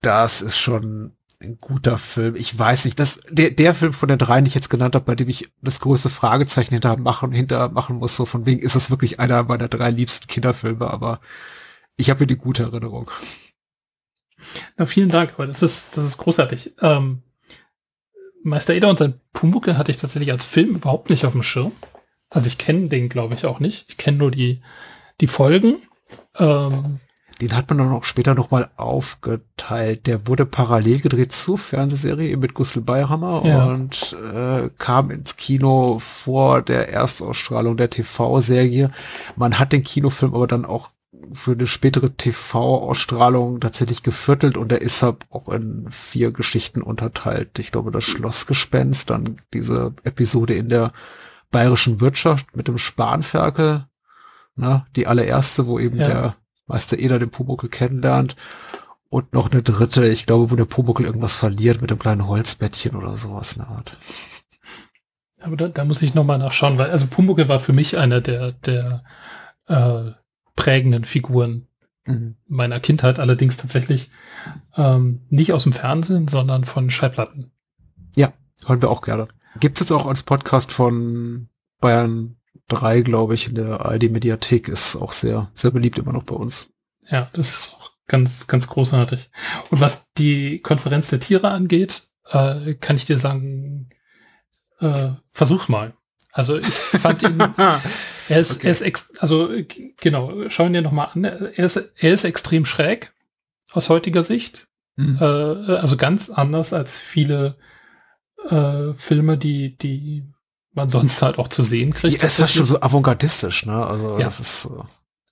Das 0.01 0.41
ist 0.41 0.57
schon 0.57 1.13
ein 1.41 1.57
guter 1.59 1.97
Film. 1.97 2.35
Ich 2.35 2.57
weiß 2.57 2.85
nicht, 2.85 2.99
dass 2.99 3.21
der, 3.29 3.51
der 3.51 3.73
Film 3.73 3.93
von 3.93 4.09
den 4.09 4.17
drei, 4.17 4.41
die 4.41 4.47
ich 4.47 4.55
jetzt 4.55 4.69
genannt 4.69 4.95
habe, 4.95 5.05
bei 5.05 5.15
dem 5.15 5.29
ich 5.29 5.51
das 5.61 5.79
größte 5.79 6.09
Fragezeichen 6.09 6.73
hinter 6.73 6.97
machen, 6.97 7.31
hinter 7.31 7.69
machen 7.69 7.97
muss, 7.97 8.15
so 8.15 8.25
von 8.25 8.45
wegen 8.45 8.61
ist 8.61 8.75
es 8.75 8.89
wirklich 8.89 9.19
einer 9.19 9.43
meiner 9.43 9.67
drei 9.67 9.89
liebsten 9.89 10.27
Kinderfilme, 10.27 10.89
aber 10.89 11.19
ich 11.97 12.09
habe 12.09 12.19
hier 12.19 12.27
die 12.27 12.37
gute 12.37 12.63
Erinnerung. 12.63 13.11
Na, 14.77 14.85
vielen 14.85 15.09
Dank, 15.09 15.33
aber 15.33 15.47
das 15.47 15.61
ist, 15.61 15.95
das 15.97 16.05
ist 16.05 16.17
großartig. 16.17 16.73
Ähm, 16.81 17.21
Meister 18.43 18.73
Eder 18.73 18.89
und 18.89 18.99
sein 18.99 19.19
Pumuckel 19.31 19.77
hatte 19.77 19.91
ich 19.91 19.97
tatsächlich 19.97 20.31
als 20.31 20.43
Film 20.43 20.75
überhaupt 20.75 21.09
nicht 21.09 21.25
auf 21.25 21.31
dem 21.31 21.43
Schirm. 21.43 21.71
Also 22.29 22.47
ich 22.47 22.57
kenne 22.57 22.89
den, 22.89 23.09
glaube 23.09 23.35
ich, 23.35 23.45
auch 23.45 23.59
nicht. 23.59 23.85
Ich 23.89 23.97
kenne 23.97 24.17
nur 24.17 24.31
die, 24.31 24.61
die 25.21 25.27
Folgen. 25.27 25.77
Ähm, 26.37 26.99
den 27.41 27.55
hat 27.55 27.69
man 27.69 27.77
dann 27.77 27.91
auch 27.91 28.03
später 28.03 28.35
noch 28.35 28.51
mal 28.51 28.69
aufgeteilt. 28.75 30.07
Der 30.07 30.27
wurde 30.27 30.45
parallel 30.45 31.01
gedreht 31.01 31.31
zur 31.31 31.57
Fernsehserie 31.57 32.37
mit 32.37 32.53
Gustl 32.53 32.81
Bayhammer 32.81 33.43
ja. 33.45 33.65
und 33.65 34.15
äh, 34.33 34.69
kam 34.77 35.11
ins 35.11 35.35
Kino 35.35 35.99
vor 35.99 36.61
der 36.61 36.89
Erstausstrahlung 36.89 37.77
der 37.77 37.89
TV-Serie. 37.89 38.91
Man 39.35 39.59
hat 39.59 39.73
den 39.73 39.83
Kinofilm 39.83 40.33
aber 40.33 40.47
dann 40.47 40.65
auch 40.65 40.89
für 41.31 41.53
eine 41.53 41.67
spätere 41.67 42.15
TV-Ausstrahlung 42.15 43.59
tatsächlich 43.59 44.03
geviertelt 44.03 44.57
und 44.57 44.71
er 44.71 44.81
ist 44.81 45.01
halt 45.03 45.25
auch 45.29 45.49
in 45.49 45.87
vier 45.89 46.31
Geschichten 46.31 46.81
unterteilt. 46.81 47.59
Ich 47.59 47.71
glaube, 47.71 47.91
das 47.91 48.03
Schlossgespenst, 48.03 49.09
dann 49.09 49.37
diese 49.53 49.93
Episode 50.03 50.53
in 50.55 50.69
der 50.69 50.91
bayerischen 51.51 52.01
Wirtschaft 52.01 52.55
mit 52.55 52.67
dem 52.67 52.77
Spanferkel 52.77 53.85
ne? 54.55 54.85
die 54.95 55.07
allererste, 55.07 55.67
wo 55.67 55.79
eben 55.79 55.97
Ja. 55.97 56.07
der 56.07 56.35
Meister 56.67 56.97
Eder 56.97 57.19
den 57.19 57.29
Pumuckl 57.29 57.69
kennenlernt. 57.69 58.35
Und 59.09 59.33
noch 59.33 59.51
eine 59.51 59.61
dritte, 59.61 60.07
ich 60.07 60.25
glaube, 60.25 60.49
wo 60.49 60.55
der 60.55 60.65
Pumuckl 60.65 61.05
irgendwas 61.05 61.35
verliert 61.35 61.81
mit 61.81 61.91
einem 61.91 61.99
kleinen 61.99 62.27
Holzbettchen 62.27 62.95
oder 62.95 63.15
sowas 63.15 63.53
in 63.55 63.61
der 63.61 63.69
Art. 63.69 63.97
Aber 65.39 65.55
da, 65.55 65.67
da 65.67 65.85
muss 65.85 66.01
ich 66.01 66.15
nochmal 66.15 66.39
nachschauen, 66.39 66.77
weil 66.77 66.89
also 66.89 67.05
Pumuckl 67.07 67.47
war 67.49 67.59
für 67.59 67.73
mich 67.73 67.97
einer 67.97 68.21
der, 68.21 68.53
der 68.53 69.03
äh, 69.67 70.11
prägenden 70.55 71.05
Figuren 71.05 71.67
meiner 72.47 72.81
Kindheit, 72.81 73.17
allerdings 73.17 73.55
tatsächlich 73.55 74.11
ähm, 74.75 75.21
nicht 75.29 75.53
aus 75.53 75.63
dem 75.63 75.71
Fernsehen, 75.71 76.27
sondern 76.27 76.65
von 76.65 76.89
Schallplatten. 76.89 77.53
Hören 78.65 78.81
wir 78.81 78.89
auch 78.89 79.01
gerne. 79.01 79.27
Gibt's 79.59 79.81
jetzt 79.81 79.91
auch 79.91 80.05
als 80.05 80.23
Podcast 80.23 80.71
von 80.71 81.49
Bayern 81.79 82.37
3, 82.69 83.01
glaube 83.01 83.35
ich, 83.35 83.49
in 83.49 83.55
der 83.55 83.85
ARD-Mediathek. 83.85 84.67
Ist 84.67 84.95
auch 84.95 85.11
sehr, 85.11 85.51
sehr 85.53 85.71
beliebt 85.71 85.97
immer 85.97 86.13
noch 86.13 86.23
bei 86.23 86.35
uns. 86.35 86.69
Ja, 87.09 87.29
das 87.33 87.49
ist 87.49 87.75
auch 87.75 87.91
ganz, 88.07 88.47
ganz 88.47 88.67
großartig. 88.67 89.29
Und 89.69 89.81
was 89.81 90.11
die 90.13 90.59
Konferenz 90.59 91.09
der 91.09 91.19
Tiere 91.19 91.51
angeht, 91.51 92.03
äh, 92.29 92.75
kann 92.75 92.95
ich 92.95 93.05
dir 93.05 93.17
sagen, 93.17 93.89
äh, 94.79 95.09
versuch's 95.31 95.67
mal. 95.67 95.93
Also 96.31 96.57
ich 96.57 96.73
fand 96.73 97.21
ihn, 97.23 97.37
er 98.33 98.39
ist, 98.41 98.51
Okay. 98.57 98.67
er 98.67 98.71
ist 98.71 99.21
also 99.21 99.49
genau, 100.01 100.49
schau 100.49 100.65
ihn 100.65 100.73
dir 100.73 100.81
nochmal 100.81 101.09
an. 101.13 101.23
Er 101.23 101.57
ist, 101.65 101.77
er 101.77 102.13
ist 102.13 102.23
extrem 102.23 102.65
schräg 102.65 103.13
aus 103.71 103.89
heutiger 103.89 104.23
Sicht. 104.23 104.67
Mhm. 104.95 105.17
Äh, 105.19 105.23
also 105.25 105.97
ganz 105.97 106.29
anders 106.29 106.73
als 106.73 106.99
viele 106.99 107.57
äh, 108.49 108.93
Filme, 108.95 109.37
die, 109.37 109.77
die 109.77 110.23
man 110.73 110.89
sonst 110.89 111.21
halt 111.21 111.37
auch 111.39 111.47
zu 111.47 111.63
sehen 111.63 111.93
kriegt. 111.93 112.21
Ja, 112.21 112.27
es 112.27 112.39
war 112.39 112.47
schon 112.47 112.65
so 112.65 112.81
avantgardistisch, 112.81 113.65
ne? 113.65 113.85
Also 113.85 114.17
Ja. 114.17 114.25
das 114.25 114.39
ist 114.39 114.65
äh, 114.65 114.83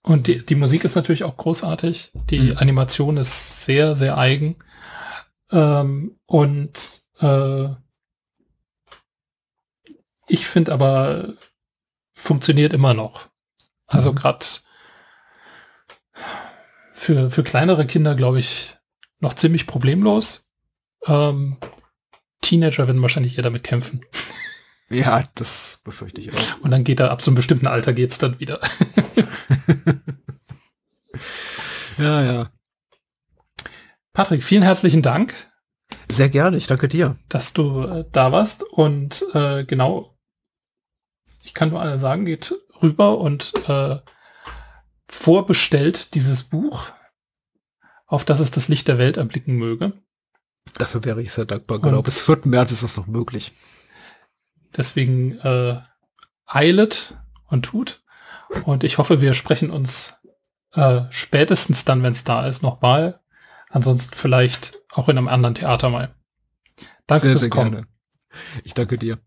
Und 0.03 0.27
die, 0.27 0.45
die 0.45 0.55
Musik 0.55 0.83
ist 0.83 0.95
natürlich 0.95 1.23
auch 1.23 1.37
großartig. 1.37 2.11
Die 2.29 2.39
Mhm. 2.39 2.57
Animation 2.57 3.17
ist 3.17 3.65
sehr, 3.65 3.95
sehr 3.95 4.17
eigen. 4.17 4.55
Ähm, 5.51 6.15
und 6.25 7.01
äh, 7.19 7.69
ich 10.27 10.47
finde 10.47 10.71
aber, 10.73 11.33
funktioniert 12.21 12.73
immer 12.73 12.93
noch. 12.93 13.27
Also 13.87 14.11
Mhm. 14.11 14.15
gerade 14.15 14.45
für, 16.93 17.31
für 17.31 17.43
kleinere 17.43 17.85
Kinder, 17.85 18.15
glaube 18.15 18.39
ich, 18.39 18.77
noch 19.19 19.33
ziemlich 19.33 19.67
problemlos. 19.67 20.49
Ähm, 21.07 21.57
Teenager 22.41 22.87
werden 22.87 23.01
wahrscheinlich 23.01 23.37
eher 23.37 23.43
damit 23.43 23.63
kämpfen. 23.63 24.05
ja, 24.89 25.23
das 25.35 25.81
befürchte 25.83 26.21
ich 26.21 26.31
auch. 26.33 26.59
Und 26.61 26.71
dann 26.71 26.83
geht 26.83 26.99
da 26.99 27.09
ab 27.09 27.21
so 27.21 27.31
einem 27.31 27.35
bestimmten 27.35 27.67
Alter 27.67 27.93
geht's 27.93 28.17
dann 28.17 28.39
wieder. 28.39 28.59
Ja, 31.97 32.23
ja. 32.23 32.51
Patrick, 34.13 34.43
vielen 34.43 34.63
herzlichen 34.63 35.01
Dank. 35.03 35.33
Sehr 36.09 36.29
gerne, 36.29 36.57
ich 36.57 36.65
danke 36.67 36.87
dir. 36.87 37.15
dass 37.29 37.53
du 37.53 37.81
äh, 37.83 38.05
da 38.11 38.31
warst 38.31 38.63
und 38.63 39.23
äh, 39.33 39.65
genau, 39.65 40.10
ich 41.43 41.53
kann 41.53 41.69
nur 41.69 41.81
alle 41.81 41.97
sagen, 41.97 42.25
geht 42.25 42.53
rüber 42.81 43.17
und 43.19 43.53
äh, 43.67 43.99
vorbestellt 45.07 46.13
dieses 46.15 46.43
Buch, 46.43 46.87
auf 48.07 48.25
das 48.25 48.39
es 48.39 48.51
das 48.51 48.67
Licht 48.67 48.87
der 48.87 48.97
Welt 48.97 49.17
erblicken 49.17 49.55
möge. 49.55 49.93
Dafür 50.77 51.03
wäre 51.03 51.21
ich 51.21 51.31
sehr 51.31 51.45
dankbar. 51.45 51.79
Genau, 51.79 51.97
Und- 51.97 52.03
bis 52.03 52.21
4. 52.21 52.41
März 52.45 52.71
ist 52.71 52.83
das 52.83 52.97
noch 52.97 53.07
möglich. 53.07 53.53
Deswegen 54.75 55.37
äh, 55.39 55.81
eilet 56.45 57.17
und 57.47 57.63
tut. 57.63 58.03
Und 58.65 58.83
ich 58.83 58.97
hoffe, 58.97 59.21
wir 59.21 59.33
sprechen 59.33 59.69
uns 59.69 60.15
äh, 60.73 61.01
spätestens 61.09 61.83
dann, 61.85 62.03
wenn 62.03 62.11
es 62.13 62.23
da 62.23 62.45
ist, 62.47 62.61
nochmal. 62.61 63.19
Ansonsten 63.69 64.15
vielleicht 64.15 64.77
auch 64.91 65.09
in 65.09 65.17
einem 65.17 65.27
anderen 65.27 65.55
Theater 65.55 65.89
mal. 65.89 66.13
Danke 67.07 67.27
sehr, 67.27 67.31
fürs 67.31 67.41
sehr 67.41 67.49
Kommen. 67.49 67.71
gerne. 67.71 67.87
Ich 68.63 68.73
danke 68.73 68.97
dir. 68.97 69.19